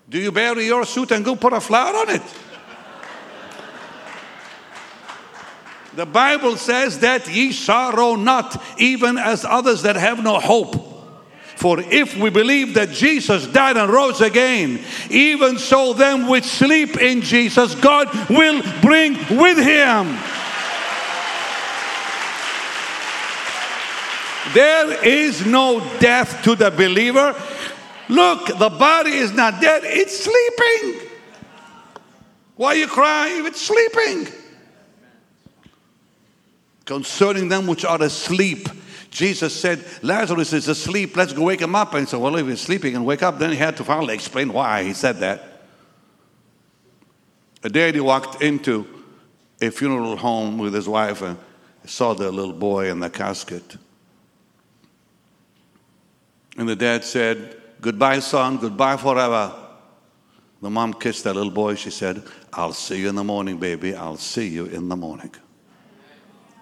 Do 0.09 0.19
you 0.19 0.33
bury 0.33 0.67
your 0.67 0.85
suit 0.85 1.13
and 1.13 1.25
go 1.25 1.37
put 1.37 1.53
a 1.53 1.61
flower 1.61 1.95
on 1.95 2.11
it? 2.11 2.23
The 5.95 6.07
Bible 6.07 6.57
says 6.57 6.99
that 7.01 7.29
ye 7.29 7.53
sorrow 7.53 8.17
not, 8.17 8.61
even 8.79 9.19
as 9.19 9.45
others 9.45 9.83
that 9.83 9.97
have 9.97 10.23
no 10.23 10.41
hope. 10.41 10.90
For 11.61 11.79
if 11.79 12.17
we 12.17 12.31
believe 12.31 12.73
that 12.73 12.89
Jesus 12.89 13.47
died 13.47 13.77
and 13.77 13.93
rose 13.93 14.23
again, 14.23 14.81
even 15.11 15.59
so 15.59 15.93
them 15.93 16.27
which 16.27 16.45
sleep 16.45 16.97
in 16.97 17.21
Jesus, 17.21 17.75
God 17.75 18.09
will 18.31 18.63
bring 18.81 19.13
with 19.37 19.59
him. 19.59 20.07
There 24.55 25.05
is 25.05 25.45
no 25.45 25.81
death 25.99 26.43
to 26.45 26.55
the 26.55 26.71
believer. 26.71 27.37
Look, 28.09 28.47
the 28.47 28.71
body 28.71 29.11
is 29.11 29.33
not 29.33 29.61
dead, 29.61 29.83
it's 29.85 30.19
sleeping. 30.19 31.11
Why 32.57 32.69
are 32.69 32.77
you 32.77 32.87
crying? 32.87 33.45
it's 33.45 33.61
sleeping? 33.61 34.33
Concerning 36.87 37.51
them 37.51 37.67
which 37.67 37.85
are 37.85 38.01
asleep. 38.03 38.67
Jesus 39.11 39.59
said, 39.59 39.85
Lazarus 40.03 40.53
is 40.53 40.69
asleep, 40.69 41.17
let's 41.17 41.33
go 41.33 41.43
wake 41.43 41.61
him 41.61 41.75
up. 41.75 41.95
And 41.95 42.09
said, 42.09 42.21
Well, 42.21 42.37
if 42.37 42.47
he's 42.47 42.61
sleeping 42.61 42.95
and 42.95 43.05
wake 43.05 43.23
up, 43.23 43.39
then 43.39 43.51
he 43.51 43.57
had 43.57 43.77
to 43.79 43.85
finally 43.85 44.15
explain 44.15 44.53
why 44.53 44.85
he 44.85 44.93
said 44.93 45.19
that. 45.19 45.63
A 47.63 47.69
day 47.69 47.93
he 47.93 48.01
walked 48.01 48.41
into 48.41 48.87
a 49.61 49.71
funeral 49.71 50.17
home 50.17 50.59
with 50.59 50.73
his 50.73 50.89
wife 50.89 51.23
and 51.23 51.37
saw 51.85 52.15
the 52.15 52.31
little 52.31 52.55
boy 52.55 52.91
in 52.91 53.01
the 53.01 53.11
casket. 53.11 53.77
And 56.57 56.69
the 56.69 56.77
dad 56.77 57.05
said, 57.05 57.57
Goodbye, 57.81 58.21
son, 58.21 58.59
goodbye 58.59 58.97
forever. 58.97 59.55
The 60.63 60.71
mom 60.71 60.95
kissed 60.95 61.25
that 61.25 61.35
little 61.35 61.53
boy. 61.53 61.75
She 61.75 61.91
said, 61.91 62.23
I'll 62.53 62.75
see 62.75 63.01
you 63.01 63.09
in 63.09 63.15
the 63.15 63.25
morning, 63.25 63.59
baby. 63.59 63.95
I'll 63.95 64.19
see 64.19 64.47
you 64.47 64.67
in 64.67 64.89
the 64.89 64.97
morning. 64.97 65.35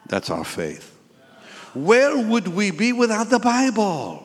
That's 0.06 0.30
our 0.30 0.44
faith. 0.44 0.97
Where 1.74 2.16
would 2.16 2.48
we 2.48 2.70
be 2.70 2.92
without 2.92 3.30
the 3.30 3.38
Bible? 3.38 4.24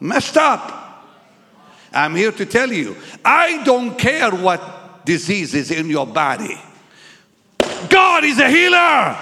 Messed 0.00 0.36
up. 0.36 0.80
I'm 1.92 2.14
here 2.14 2.32
to 2.32 2.46
tell 2.46 2.72
you 2.72 2.96
I 3.24 3.62
don't 3.64 3.98
care 3.98 4.30
what 4.30 5.04
disease 5.04 5.54
is 5.54 5.70
in 5.70 5.88
your 5.88 6.06
body, 6.06 6.60
God 7.88 8.24
is 8.24 8.38
a 8.38 8.48
healer. 8.48 9.16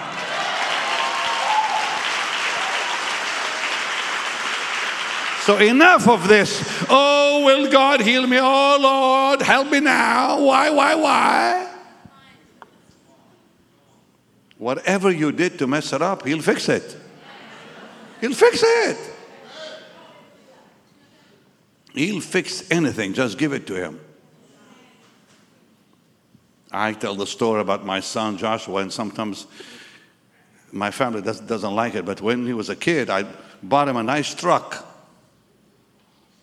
So 5.48 5.56
enough 5.56 6.06
of 6.06 6.28
this. 6.28 6.62
Oh, 6.90 7.42
will 7.46 7.72
God 7.72 8.02
heal 8.02 8.26
me? 8.26 8.36
Oh, 8.38 8.78
Lord, 8.78 9.40
help 9.40 9.70
me 9.70 9.80
now. 9.80 10.42
Why, 10.42 10.68
why, 10.68 10.94
why? 10.94 11.67
Whatever 14.58 15.10
you 15.10 15.32
did 15.32 15.58
to 15.60 15.66
mess 15.66 15.92
it 15.92 16.02
up, 16.02 16.26
He'll 16.26 16.42
fix 16.42 16.68
it. 16.68 16.96
He'll 18.20 18.34
fix 18.34 18.62
it. 18.62 18.98
He'll 21.94 22.20
fix 22.20 22.68
anything. 22.70 23.14
Just 23.14 23.38
give 23.38 23.52
it 23.52 23.66
to 23.68 23.74
Him. 23.74 24.00
I 26.70 26.92
tell 26.92 27.14
the 27.14 27.26
story 27.26 27.60
about 27.60 27.86
my 27.86 28.00
son 28.00 28.36
Joshua, 28.36 28.82
and 28.82 28.92
sometimes 28.92 29.46
my 30.70 30.90
family 30.90 31.22
does, 31.22 31.40
doesn't 31.40 31.74
like 31.74 31.94
it, 31.94 32.04
but 32.04 32.20
when 32.20 32.46
he 32.46 32.52
was 32.52 32.68
a 32.68 32.76
kid, 32.76 33.08
I 33.08 33.24
bought 33.62 33.88
him 33.88 33.96
a 33.96 34.02
nice 34.02 34.34
truck 34.34 34.86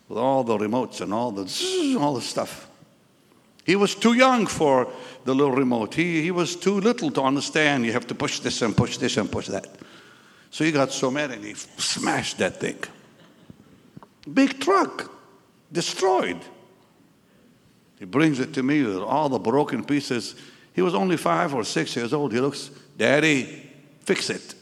with 0.08 0.18
all 0.18 0.42
the 0.42 0.58
remotes 0.58 1.00
and 1.00 1.14
all 1.14 1.30
the 1.30 1.96
all 2.00 2.14
the 2.14 2.20
stuff. 2.20 2.65
He 3.66 3.74
was 3.74 3.96
too 3.96 4.12
young 4.12 4.46
for 4.46 4.88
the 5.24 5.34
little 5.34 5.52
remote. 5.52 5.92
He, 5.92 6.22
he 6.22 6.30
was 6.30 6.54
too 6.54 6.80
little 6.80 7.10
to 7.10 7.20
understand. 7.20 7.84
You 7.84 7.92
have 7.94 8.06
to 8.06 8.14
push 8.14 8.38
this 8.38 8.62
and 8.62 8.76
push 8.76 8.96
this 8.96 9.16
and 9.16 9.30
push 9.30 9.48
that. 9.48 9.66
So 10.50 10.62
he 10.62 10.70
got 10.70 10.92
so 10.92 11.10
mad 11.10 11.32
and 11.32 11.44
he 11.44 11.54
smashed 11.54 12.38
that 12.38 12.60
thing. 12.60 12.78
Big 14.32 14.60
truck, 14.60 15.10
destroyed. 15.72 16.38
He 17.98 18.04
brings 18.04 18.38
it 18.38 18.54
to 18.54 18.62
me 18.62 18.84
with 18.84 18.98
all 18.98 19.28
the 19.28 19.40
broken 19.40 19.84
pieces. 19.84 20.36
He 20.72 20.80
was 20.80 20.94
only 20.94 21.16
five 21.16 21.52
or 21.52 21.64
six 21.64 21.96
years 21.96 22.12
old. 22.12 22.32
He 22.32 22.38
looks, 22.38 22.70
Daddy, 22.96 23.68
fix 23.98 24.30
it. 24.30 24.54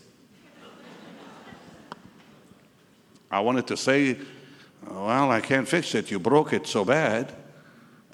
I 3.31 3.41
wanted 3.41 3.67
to 3.67 3.77
say, 3.77 4.17
Well, 4.89 5.31
I 5.31 5.43
can't 5.43 5.69
fix 5.69 5.95
it. 5.95 6.11
You 6.11 6.19
broke 6.19 6.55
it 6.55 6.67
so 6.67 6.87
bad. 6.87 7.44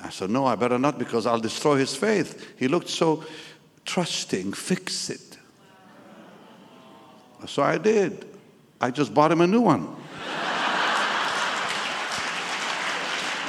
I 0.03 0.11
said, 0.11 0.31
No, 0.31 0.47
I 0.47 0.55
better 0.55 0.79
not 0.79 0.99
because 0.99 1.27
I'll 1.27 1.41
destroy 1.41 1.77
his 1.77 1.95
faith. 1.95 2.55
He 2.59 2.69
looked 2.69 2.89
so 2.89 3.25
trusting. 3.85 4.53
Fix 4.53 5.11
it. 5.11 5.39
So 7.47 7.63
I 7.63 7.79
did. 7.79 8.27
I 8.81 8.91
just 8.91 9.13
bought 9.15 9.33
him 9.33 9.41
a 9.41 9.47
new 9.47 9.61
one. 9.61 9.83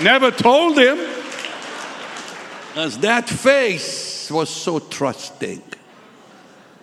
Never 0.02 0.32
told 0.32 0.78
him. 0.78 0.98
As 2.76 2.98
that 3.00 3.28
face 3.28 4.32
was 4.32 4.50
so 4.50 4.80
trusting. 4.80 5.62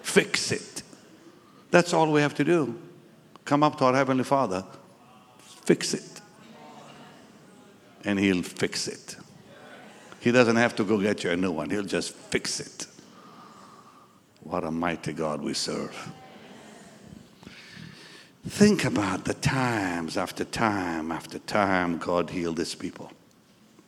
Fix 0.03 0.53
it. 0.53 0.83
That's 1.71 1.93
all 1.93 2.11
we 2.13 2.21
have 2.21 2.35
to 2.35 2.45
do. 2.45 2.79
Come 3.45 3.63
up 3.63 3.79
to 3.79 3.85
our 3.87 3.95
Heavenly 3.95 4.25
Father, 4.25 4.65
fix 5.65 5.95
it. 5.95 6.21
And 8.05 8.19
He'll 8.19 8.43
fix 8.43 8.89
it. 8.89 9.17
He 10.21 10.33
doesn't 10.33 10.57
have 10.57 10.75
to 10.77 10.85
go 10.85 10.99
get 10.99 11.25
you 11.25 11.31
a 11.31 11.37
new 11.37 11.53
one, 11.53 11.71
He'll 11.71 11.83
just 11.83 12.15
fix 12.15 12.61
it. 12.61 12.87
What 14.41 14.65
a 14.65 14.71
mighty 14.71 15.13
God 15.13 15.43
we 15.43 15.55
serve. 15.55 16.13
Think 18.47 18.85
about 18.85 19.25
the 19.25 19.35
times 19.35 20.17
after 20.17 20.45
time 20.45 21.13
after 21.13 21.39
time 21.39 21.99
God 21.99 22.31
healed 22.31 22.57
his 22.57 22.75
people 22.75 23.13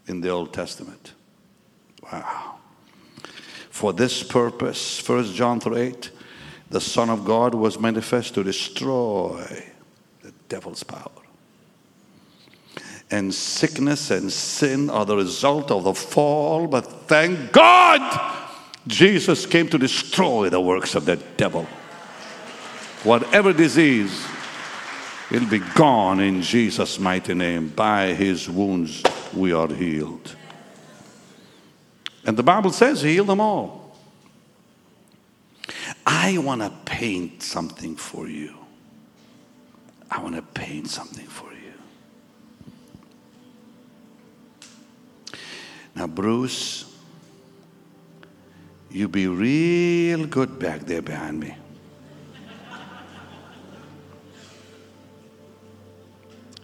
in 0.07 0.21
the 0.21 0.29
Old 0.29 0.53
Testament. 0.53 1.15
Wow. 2.03 2.57
For 3.71 3.95
this 3.95 4.23
purpose, 4.23 5.07
1 5.09 5.33
John 5.33 5.61
3 5.61 5.81
8, 5.81 6.11
the 6.69 6.81
Son 6.81 7.09
of 7.09 7.25
God 7.25 7.55
was 7.55 7.81
manifest 7.81 8.35
to 8.35 8.45
destroy 8.45 9.65
the 10.23 10.33
devil's 10.49 10.83
power. 10.83 11.20
And 13.11 13.35
sickness 13.35 14.11
and 14.11 14.33
sin 14.33 14.89
are 14.89 15.05
the 15.05 15.17
result 15.17 15.71
of 15.71 15.85
the 15.85 15.95
fall, 15.95 16.69
but 16.69 16.83
thank 17.09 17.51
God 17.53 18.37
Jesus 18.87 19.47
came 19.47 19.69
to 19.69 19.79
destroy 19.79 20.49
the 20.49 20.61
works 20.61 20.95
of 20.95 21.05
the 21.07 21.17
devil. 21.37 21.65
Whatever 23.03 23.53
disease, 23.53 24.25
it'll 25.31 25.49
be 25.49 25.59
gone 25.59 26.21
in 26.21 26.43
Jesus' 26.43 26.99
mighty 27.01 27.35
name. 27.35 27.69
By 27.69 28.15
his 28.15 28.49
wounds, 28.49 29.03
we 29.35 29.53
are 29.53 29.69
healed. 29.69 30.37
And 32.25 32.37
the 32.37 32.43
Bible 32.43 32.71
says 32.71 33.03
he 33.03 33.15
healed 33.15 33.29
them 33.29 33.41
all. 33.41 33.97
I 36.07 36.39
want 36.39 36.61
to 36.61 36.71
paint 36.85 37.43
something 37.43 37.97
for 37.97 38.29
you. 38.29 38.55
I 40.11 40.23
want 40.23 40.37
to 40.37 40.43
paint 40.43 40.89
something 40.89 41.27
for 41.27 41.45
you. 41.45 41.50
Now, 45.95 46.07
Bruce, 46.07 46.85
you 48.91 49.09
be 49.09 49.27
real 49.27 50.27
good 50.27 50.59
back 50.59 50.81
there 50.81 51.03
behind 51.03 51.41
me. 51.41 51.55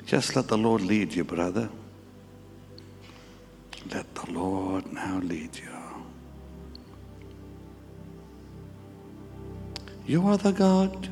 Just 0.06 0.36
let 0.36 0.46
the 0.46 0.56
Lord 0.56 0.82
lead 0.82 1.12
you, 1.14 1.24
brother. 1.24 1.68
Let 3.92 4.14
the 4.14 4.30
Lord 4.30 4.92
now 4.92 5.18
lead 5.18 5.56
you. 5.56 5.68
You 10.06 10.26
are 10.28 10.36
the 10.36 10.52
God 10.52 11.08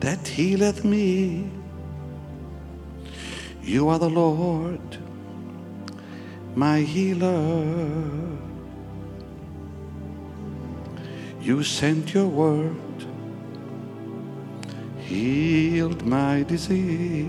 that 0.00 0.26
healeth 0.26 0.84
me. 0.84 1.50
You 3.62 3.88
are 3.88 3.98
the 3.98 4.10
Lord, 4.10 4.98
my 6.54 6.80
healer. 6.80 7.64
You 11.40 11.62
sent 11.62 12.14
your 12.14 12.26
word, 12.26 13.06
healed 14.98 16.04
my 16.06 16.44
disease. 16.44 17.28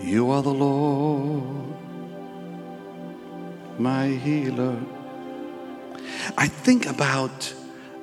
You 0.00 0.30
are 0.30 0.42
the 0.42 0.50
Lord, 0.50 1.74
my 3.78 4.08
healer. 4.08 4.78
I 6.36 6.46
think 6.46 6.86
about 6.86 7.52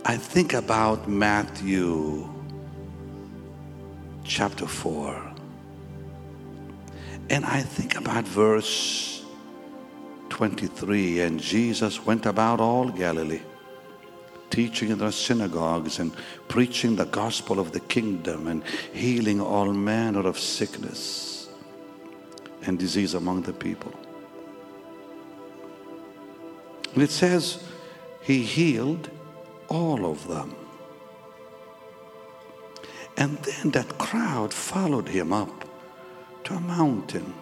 I 0.04 0.18
think 0.18 0.54
about 0.54 1.08
Matthew 1.08 2.28
chapter 4.24 4.66
4. 4.66 5.31
And 7.30 7.46
I 7.46 7.62
think 7.62 7.96
about 7.96 8.26
verse 8.26 9.24
23 10.30 11.22
and 11.22 11.40
Jesus 11.40 12.06
went 12.06 12.26
about 12.26 12.60
all 12.60 12.90
Galilee 12.90 13.42
teaching 14.52 14.90
in 14.90 15.00
their 15.00 15.12
synagogues 15.12 15.98
and 16.00 16.14
preaching 16.48 16.96
the 16.96 17.06
gospel 17.06 17.60
of 17.60 17.72
the 17.72 17.80
kingdom 17.80 18.48
and 18.48 18.64
healing 18.94 19.42
all 19.42 19.72
manner 19.72 20.28
of 20.28 20.38
sickness 20.38 21.50
and 22.64 22.78
disease 22.78 23.14
among 23.14 23.42
the 23.44 23.54
people. 23.54 23.94
And 26.94 27.02
it 27.02 27.10
says, 27.10 27.64
He 28.22 28.44
healed 28.44 29.10
all 29.70 30.06
of 30.06 30.28
them. 30.28 30.54
And 33.18 33.38
then 33.38 33.72
that 33.72 33.98
crowd 33.98 34.54
followed 34.54 35.08
him 35.08 35.32
up 35.32 35.61
to 36.44 36.54
a 36.56 36.60
mountain 36.60 37.34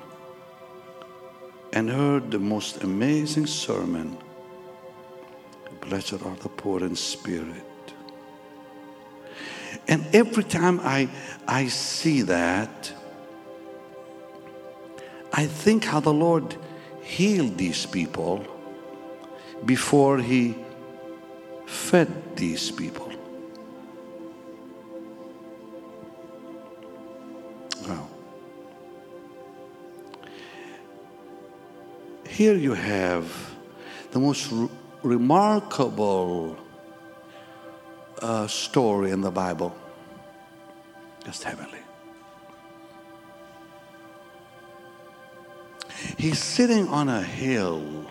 and 1.74 1.90
heard 1.90 2.32
the 2.32 2.40
most 2.40 2.84
amazing 2.84 3.48
sermon 3.48 4.18
Blessed 5.82 6.22
are 6.24 6.36
the 6.36 6.50
poor 6.50 6.84
in 6.84 6.96
spirit. 6.96 7.64
And 9.88 10.06
every 10.14 10.44
time 10.44 10.80
I, 10.82 11.10
I 11.48 11.68
see 11.68 12.22
that, 12.24 12.92
I 15.34 15.46
think 15.46 15.86
how 15.86 16.00
the 16.00 16.14
Lord 16.14 16.56
healed 17.02 17.58
these 17.58 17.86
people 17.86 18.46
before 19.66 20.20
He 20.20 20.56
fed 21.66 22.36
these 22.36 22.72
people. 22.72 23.09
Here 32.40 32.56
you 32.56 32.74
have 32.74 33.26
the 34.12 34.20
most 34.20 34.50
re- 34.50 34.70
remarkable 35.04 36.56
uh, 38.22 38.48
story 38.48 39.12
in 39.12 39.20
the 39.20 39.30
Bible, 39.30 39.76
just 41.26 41.44
heavenly. 41.44 41.84
He's 46.18 46.40
sitting 46.40 46.88
on 46.88 47.10
a 47.10 47.22
hill. 47.22 48.06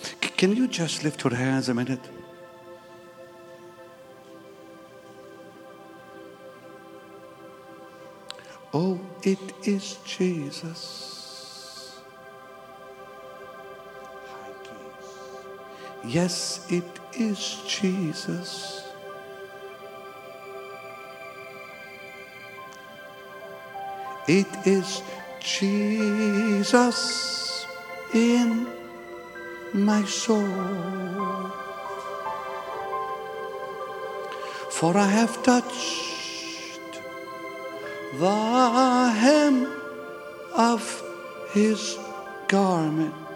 C- 0.00 0.30
Can 0.36 0.54
you 0.54 0.68
just 0.68 1.02
lift 1.02 1.24
your 1.24 1.34
hands 1.34 1.68
a 1.68 1.74
minute? 1.74 2.08
Oh, 8.72 9.00
it 9.24 9.40
is 9.64 9.98
Jesus. 10.04 11.17
Yes, 16.08 16.64
it 16.70 16.88
is 17.12 17.60
Jesus. 17.68 18.82
It 24.26 24.48
is 24.64 25.02
Jesus 25.38 27.66
in 28.14 28.66
my 29.74 30.02
soul. 30.06 31.52
For 34.70 34.96
I 34.96 35.08
have 35.08 35.42
touched 35.42 37.02
the 38.18 39.12
hem 39.20 39.66
of 40.54 41.02
his 41.52 41.98
garment. 42.48 43.27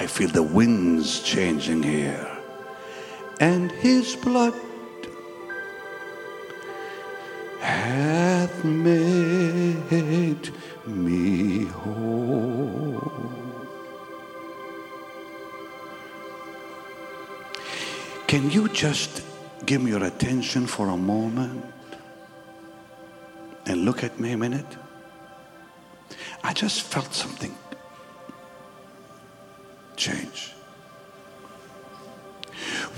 I 0.00 0.06
feel 0.06 0.28
the 0.28 0.44
winds 0.44 1.20
changing 1.22 1.82
here. 1.82 2.30
And 3.40 3.72
his 3.72 4.14
blood 4.14 4.54
hath 7.58 8.64
made 8.64 10.52
me 10.86 11.64
whole. 11.64 13.12
Can 18.28 18.52
you 18.52 18.68
just 18.68 19.24
give 19.66 19.82
me 19.82 19.90
your 19.90 20.04
attention 20.04 20.68
for 20.68 20.90
a 20.90 20.96
moment 20.96 21.64
and 23.66 23.84
look 23.84 24.04
at 24.04 24.20
me 24.20 24.30
a 24.30 24.36
minute? 24.36 24.76
I 26.44 26.52
just 26.52 26.82
felt 26.82 27.12
something 27.12 27.52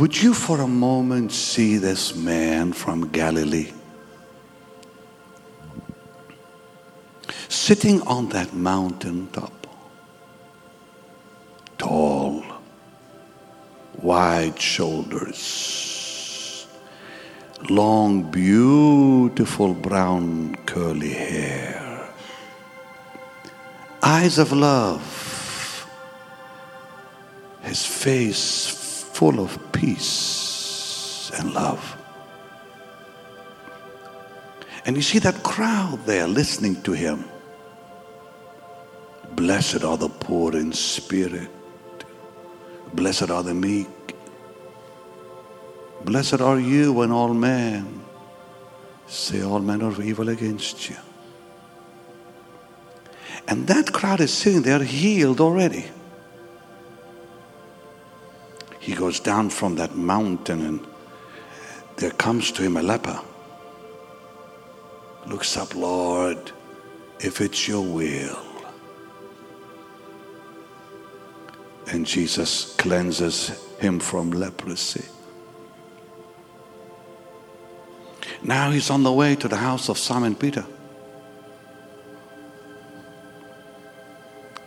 Would 0.00 0.22
you 0.22 0.32
for 0.32 0.60
a 0.62 0.66
moment 0.66 1.30
see 1.30 1.76
this 1.76 2.16
man 2.16 2.72
from 2.72 3.08
Galilee? 3.08 3.70
Sitting 7.50 8.00
on 8.06 8.30
that 8.30 8.54
mountain 8.54 9.28
top, 9.30 9.66
tall, 11.76 12.42
wide 14.00 14.58
shoulders, 14.58 15.36
long, 17.68 18.22
beautiful 18.30 19.74
brown 19.74 20.56
curly 20.64 21.12
hair, 21.12 22.08
eyes 24.02 24.38
of 24.38 24.50
love, 24.52 25.86
his 27.60 27.84
face 27.84 28.80
full 29.12 29.38
of 29.40 29.69
peace 29.80 31.30
and 31.38 31.54
love. 31.54 31.96
And 34.84 34.94
you 34.94 35.02
see 35.02 35.18
that 35.20 35.42
crowd 35.42 36.04
there 36.04 36.26
listening 36.26 36.82
to 36.82 36.92
him. 36.92 37.24
Blessed 39.32 39.84
are 39.84 39.96
the 39.96 40.08
poor 40.08 40.54
in 40.54 40.72
spirit. 40.72 41.50
Blessed 42.92 43.30
are 43.30 43.42
the 43.42 43.54
meek. 43.54 43.88
Blessed 46.04 46.40
are 46.40 46.58
you 46.58 46.92
when 46.92 47.10
all 47.10 47.32
men 47.32 48.02
say 49.06 49.42
all 49.42 49.60
manner 49.60 49.88
of 49.88 50.00
evil 50.00 50.28
against 50.28 50.90
you. 50.90 50.96
And 53.48 53.66
that 53.66 53.92
crowd 53.92 54.20
is 54.20 54.32
sitting 54.32 54.62
there 54.62 54.82
healed 54.82 55.40
already. 55.40 55.86
Goes 59.10 59.18
down 59.18 59.50
from 59.50 59.74
that 59.74 59.96
mountain 59.96 60.64
and 60.64 60.86
there 61.96 62.12
comes 62.12 62.52
to 62.52 62.62
him 62.62 62.76
a 62.76 62.82
leper. 62.82 63.20
Looks 65.26 65.56
up, 65.56 65.74
Lord, 65.74 66.52
if 67.18 67.40
it's 67.40 67.66
your 67.66 67.82
will. 67.82 68.40
And 71.88 72.06
Jesus 72.06 72.76
cleanses 72.76 73.48
him 73.80 73.98
from 73.98 74.30
leprosy. 74.30 75.06
Now 78.44 78.70
he's 78.70 78.90
on 78.90 79.02
the 79.02 79.12
way 79.12 79.34
to 79.34 79.48
the 79.48 79.56
house 79.56 79.88
of 79.88 79.98
Simon 79.98 80.36
Peter. 80.36 80.64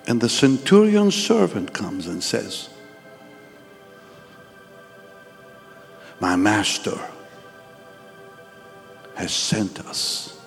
And 0.05 0.19
the 0.19 0.27
centurion's 0.27 1.15
servant 1.15 1.71
comes 1.71 2.07
and 2.07 2.21
says, 2.21 2.72
My 6.23 6.37
master 6.37 6.97
has 9.15 9.33
sent 9.33 9.81
us. 9.81 10.39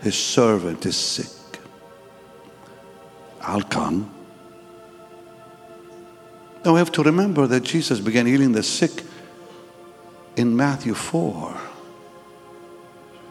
His 0.00 0.16
servant 0.16 0.84
is 0.84 0.96
sick. 0.96 1.60
I'll 3.40 3.62
come. 3.62 4.12
Now 6.64 6.72
we 6.72 6.80
have 6.80 6.90
to 6.90 7.04
remember 7.04 7.46
that 7.46 7.62
Jesus 7.62 8.00
began 8.00 8.26
healing 8.26 8.50
the 8.50 8.64
sick 8.64 9.04
in 10.34 10.56
Matthew 10.56 10.94
4. 10.94 11.56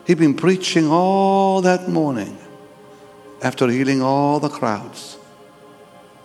He'd 0.08 0.18
been 0.18 0.34
preaching 0.34 0.88
all 0.88 1.60
that 1.60 1.90
morning 1.90 2.38
after 3.42 3.68
healing 3.68 4.02
all 4.02 4.40
the 4.40 4.48
crowds. 4.48 5.18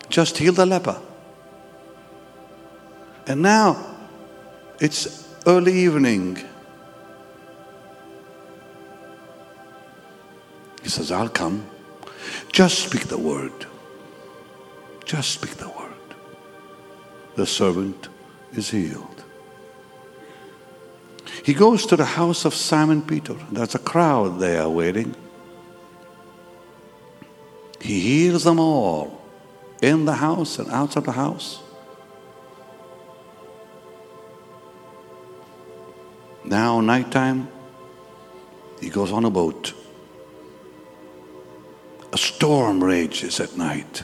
Just 0.07 0.37
healed 0.37 0.55
the 0.55 0.65
leper. 0.65 0.97
And 3.27 3.41
now 3.41 3.88
it's 4.79 5.27
early 5.45 5.73
evening. 5.73 6.37
He 10.81 10.89
says, 10.89 11.11
I'll 11.11 11.29
come. 11.29 11.67
Just 12.51 12.79
speak 12.79 13.07
the 13.07 13.17
word. 13.17 13.65
Just 15.05 15.31
speak 15.31 15.51
the 15.55 15.69
word. 15.69 15.93
The 17.35 17.45
servant 17.45 18.09
is 18.53 18.69
healed. 18.69 19.23
He 21.43 21.53
goes 21.53 21.85
to 21.87 21.95
the 21.95 22.05
house 22.05 22.45
of 22.45 22.53
Simon 22.53 23.01
Peter. 23.01 23.35
There's 23.51 23.75
a 23.75 23.79
crowd 23.79 24.39
there 24.39 24.67
waiting. 24.69 25.15
He 27.81 27.99
heals 27.99 28.43
them 28.43 28.59
all 28.59 29.21
in 29.81 30.05
the 30.05 30.15
house 30.15 30.59
and 30.59 30.69
outside 30.69 31.05
the 31.05 31.13
house. 31.13 31.61
Now, 36.49 36.81
nighttime, 36.81 37.47
he 38.81 38.89
goes 38.89 39.11
on 39.11 39.23
a 39.23 39.29
boat. 39.29 39.73
A 42.11 42.17
storm 42.17 42.83
rages 42.83 43.39
at 43.39 43.55
night. 43.55 44.01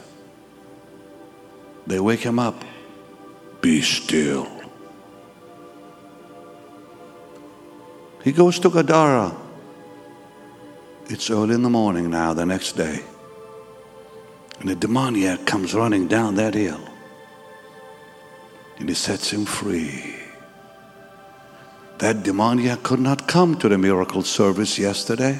They 1.87 1.99
wake 1.99 2.19
him 2.19 2.37
up. 2.37 2.63
Be 3.61 3.81
still. 3.81 4.47
He 8.23 8.31
goes 8.31 8.59
to 8.59 8.69
Gadara. 8.69 9.35
It's 11.07 11.31
early 11.31 11.55
in 11.55 11.63
the 11.63 11.69
morning 11.71 12.11
now, 12.11 12.35
the 12.35 12.45
next 12.45 12.73
day. 12.73 13.03
And 14.59 14.69
the 14.69 14.75
demoniac 14.75 15.47
comes 15.47 15.73
running 15.73 16.07
down 16.07 16.35
that 16.35 16.53
hill. 16.53 16.81
And 18.77 18.87
he 18.87 18.93
sets 18.93 19.31
him 19.33 19.45
free. 19.45 20.24
That 21.99 22.23
demoniac 22.23 22.83
could 22.83 22.99
not 22.99 23.27
come 23.27 23.57
to 23.59 23.69
the 23.69 23.77
miracle 23.77 24.23
service 24.23 24.77
yesterday. 24.77 25.39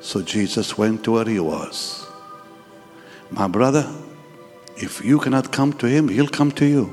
So 0.00 0.22
Jesus 0.22 0.78
went 0.78 1.04
to 1.04 1.12
where 1.12 1.24
he 1.24 1.40
was. 1.40 2.06
My 3.30 3.48
brother, 3.48 3.92
if 4.76 5.04
you 5.04 5.18
cannot 5.18 5.50
come 5.50 5.72
to 5.74 5.86
him, 5.86 6.08
he'll 6.08 6.28
come 6.28 6.52
to 6.52 6.64
you. 6.64 6.92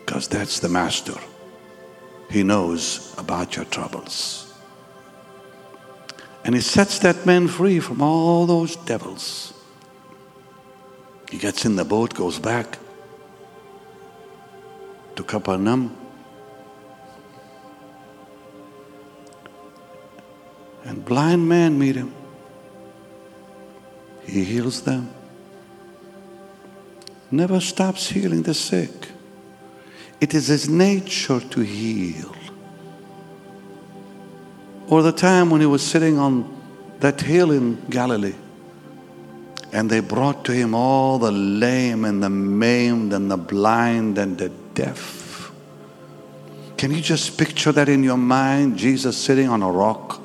Because 0.00 0.28
that's 0.28 0.60
the 0.60 0.68
master. 0.68 1.18
He 2.30 2.42
knows 2.42 3.14
about 3.18 3.56
your 3.56 3.64
troubles. 3.64 4.52
And 6.44 6.54
he 6.54 6.60
sets 6.60 6.98
that 7.00 7.26
man 7.26 7.48
free 7.48 7.80
from 7.80 8.02
all 8.02 8.46
those 8.46 8.76
devils. 8.76 9.52
He 11.30 11.38
gets 11.38 11.64
in 11.64 11.74
the 11.74 11.84
boat, 11.84 12.14
goes 12.14 12.38
back 12.38 12.78
to 15.16 15.24
Capernaum. 15.24 16.03
And 20.84 21.04
blind 21.04 21.48
men 21.48 21.78
meet 21.78 21.96
him. 21.96 22.14
He 24.26 24.44
heals 24.44 24.82
them. 24.82 25.10
Never 27.30 27.60
stops 27.60 28.10
healing 28.10 28.42
the 28.42 28.54
sick. 28.54 29.08
It 30.20 30.34
is 30.34 30.46
his 30.46 30.68
nature 30.68 31.40
to 31.40 31.60
heal. 31.60 32.34
Or 34.88 35.02
the 35.02 35.12
time 35.12 35.50
when 35.50 35.60
he 35.60 35.66
was 35.66 35.82
sitting 35.82 36.18
on 36.18 36.50
that 37.00 37.20
hill 37.20 37.50
in 37.50 37.84
Galilee 37.90 38.34
and 39.72 39.90
they 39.90 40.00
brought 40.00 40.44
to 40.44 40.52
him 40.52 40.74
all 40.74 41.18
the 41.18 41.32
lame 41.32 42.04
and 42.04 42.22
the 42.22 42.30
maimed 42.30 43.12
and 43.12 43.28
the 43.28 43.36
blind 43.36 44.18
and 44.18 44.38
the 44.38 44.48
deaf. 44.74 45.50
Can 46.76 46.92
you 46.92 47.00
just 47.00 47.36
picture 47.36 47.72
that 47.72 47.88
in 47.88 48.04
your 48.04 48.16
mind? 48.16 48.76
Jesus 48.76 49.16
sitting 49.16 49.48
on 49.48 49.62
a 49.62 49.70
rock, 49.70 50.20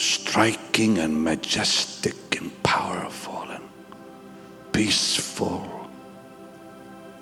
striking 0.00 0.96
and 0.96 1.22
majestic 1.22 2.40
and 2.40 2.50
powerful 2.62 3.42
and 3.50 3.62
peaceful. 4.72 5.90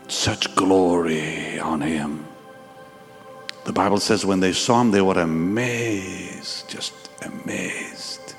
Such 0.06 0.54
glory 0.54 1.58
on 1.58 1.80
him. 1.80 2.24
The 3.64 3.72
Bible 3.72 3.98
says 3.98 4.24
when 4.24 4.38
they 4.38 4.52
saw 4.52 4.80
him, 4.80 4.92
they 4.92 5.00
were 5.00 5.18
amazed, 5.18 6.70
just 6.70 6.94
amazed. 7.22 8.34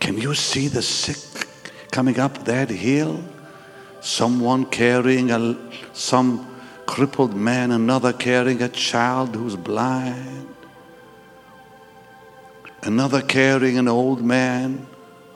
Can 0.00 0.16
you 0.16 0.34
see 0.34 0.68
the 0.68 0.80
sick 0.80 1.46
coming 1.90 2.18
up 2.18 2.46
that 2.46 2.70
hill? 2.70 3.22
Someone 4.00 4.64
carrying 4.64 5.30
a, 5.30 5.54
some 5.92 6.46
crippled 6.86 7.36
man, 7.36 7.72
another 7.72 8.14
carrying 8.14 8.62
a 8.62 8.70
child 8.70 9.34
who's 9.36 9.54
blind, 9.54 10.49
another 12.82 13.22
carrying 13.22 13.78
an 13.78 13.88
old 13.88 14.22
man 14.22 14.86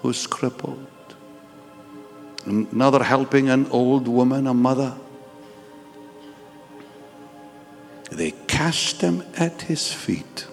who's 0.00 0.26
crippled, 0.26 0.86
another 2.44 3.02
helping 3.02 3.48
an 3.48 3.66
old 3.70 4.08
woman, 4.08 4.46
a 4.46 4.54
mother. 4.54 4.94
They 8.10 8.32
cast 8.46 9.00
them 9.00 9.24
at 9.36 9.62
his 9.62 9.92
feet, 9.92 10.46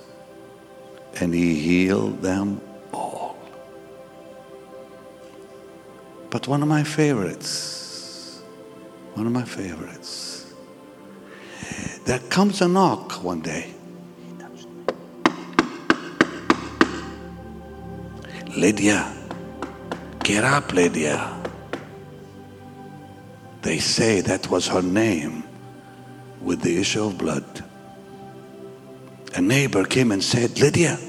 and 1.20 1.34
he 1.34 1.56
healed 1.56 2.22
them 2.22 2.62
all. 2.94 3.38
But 6.30 6.48
one 6.48 6.62
of 6.62 6.68
my 6.68 6.84
favorites, 6.84 8.42
one 9.14 9.28
of 9.28 9.34
my 9.34 9.44
favorites, 9.44 10.52
there 12.06 12.20
comes 12.20 12.62
a 12.62 12.68
knock 12.68 13.24
one 13.24 13.42
day. 13.42 13.74
Lydia, 18.56 19.14
get 20.24 20.44
up, 20.44 20.74
Lydia. 20.74 21.42
They 23.62 23.80
say 23.80 24.22
that 24.22 24.50
was 24.50 24.68
her 24.68 24.82
name 24.82 25.44
with 26.42 26.62
the 26.62 26.78
issue 26.78 27.06
of 27.06 27.18
blood. 27.18 27.64
A 29.36 29.42
neighbor 29.42 29.86
came 29.86 30.12
and 30.12 30.22
said, 30.22 30.60
Lydia, 30.60 31.00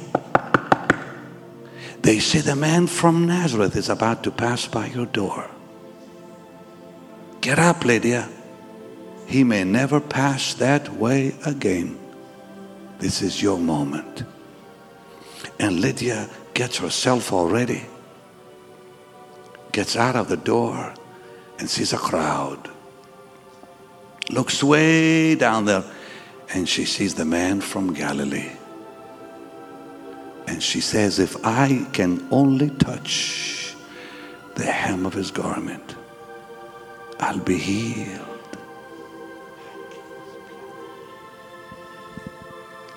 they 2.03 2.21
say 2.21 2.41
the 2.41 2.55
man 2.55 2.87
from 2.87 3.27
Nazareth 3.27 3.75
is 3.75 3.89
about 3.89 4.23
to 4.25 4.31
pass 4.31 4.67
by 4.69 4.87
your 4.87 5.07
door. 5.07 5.51
Get 7.41 7.59
up, 7.59 7.85
Lydia. 7.85 8.29
He 9.27 9.43
may 9.43 9.65
never 9.65 9.99
pass 9.99 10.55
that 10.55 10.93
way 10.95 11.35
again. 11.45 11.99
This 12.99 13.21
is 13.21 13.43
your 13.43 13.59
moment. 13.59 14.25
And 15.59 15.81
Lydia 15.81 16.29
gets 16.55 16.79
herself 16.79 17.33
all 17.33 17.49
ready, 17.49 17.87
gets 19.73 19.97
out 19.97 20.17
of 20.17 20.29
the 20.29 20.37
door, 20.37 20.95
and 21.59 21.69
sees 21.69 21.93
a 21.93 21.99
crowd. 21.99 22.71
Looks 24.31 24.63
way 24.63 25.35
down 25.35 25.65
there, 25.65 25.85
and 26.55 26.69
she 26.69 26.85
sees 26.85 27.15
the 27.15 27.25
man 27.25 27.61
from 27.61 27.93
Galilee. 27.93 28.53
And 30.47 30.63
she 30.63 30.81
says, 30.81 31.19
If 31.19 31.37
I 31.45 31.87
can 31.93 32.27
only 32.31 32.71
touch 32.71 33.75
the 34.55 34.65
hem 34.65 35.07
of 35.07 35.15
his 35.15 35.31
garment, 35.31 35.97
I'll 37.21 37.39
be 37.39 37.57
healed. 37.57 38.29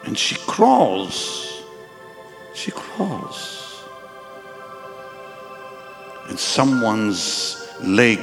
And 0.03 0.17
she 0.17 0.35
crawls. 0.47 1.54
She 2.55 2.71
crawls. 2.71 3.83
And 6.29 6.39
someone's 6.39 7.69
leg 7.83 8.19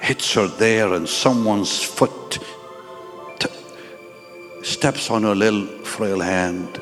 hits 0.00 0.34
her 0.34 0.48
there, 0.48 0.92
and 0.92 1.08
someone's 1.08 1.82
foot 1.82 2.38
t- 3.38 3.48
steps 4.62 5.10
on 5.10 5.22
her 5.22 5.34
little 5.34 5.66
frail 5.84 6.20
hand. 6.20 6.80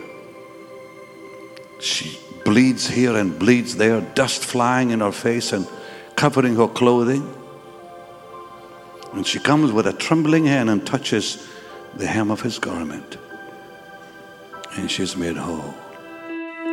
She 1.80 2.18
bleeds 2.44 2.88
here 2.88 3.14
and 3.14 3.38
bleeds 3.38 3.76
there, 3.76 4.00
dust 4.00 4.42
flying 4.42 4.90
in 4.90 5.00
her 5.00 5.12
face 5.12 5.52
and 5.52 5.68
covering 6.16 6.56
her 6.56 6.68
clothing. 6.68 7.32
And 9.12 9.26
she 9.26 9.38
comes 9.38 9.70
with 9.70 9.86
a 9.86 9.92
trembling 9.92 10.46
hand 10.46 10.70
and 10.70 10.86
touches 10.86 11.46
the 11.94 12.06
hem 12.06 12.30
of 12.30 12.40
his 12.40 12.58
garment. 12.58 13.18
And 14.76 14.90
she's 14.90 15.16
made 15.16 15.36
whole. 15.36 15.74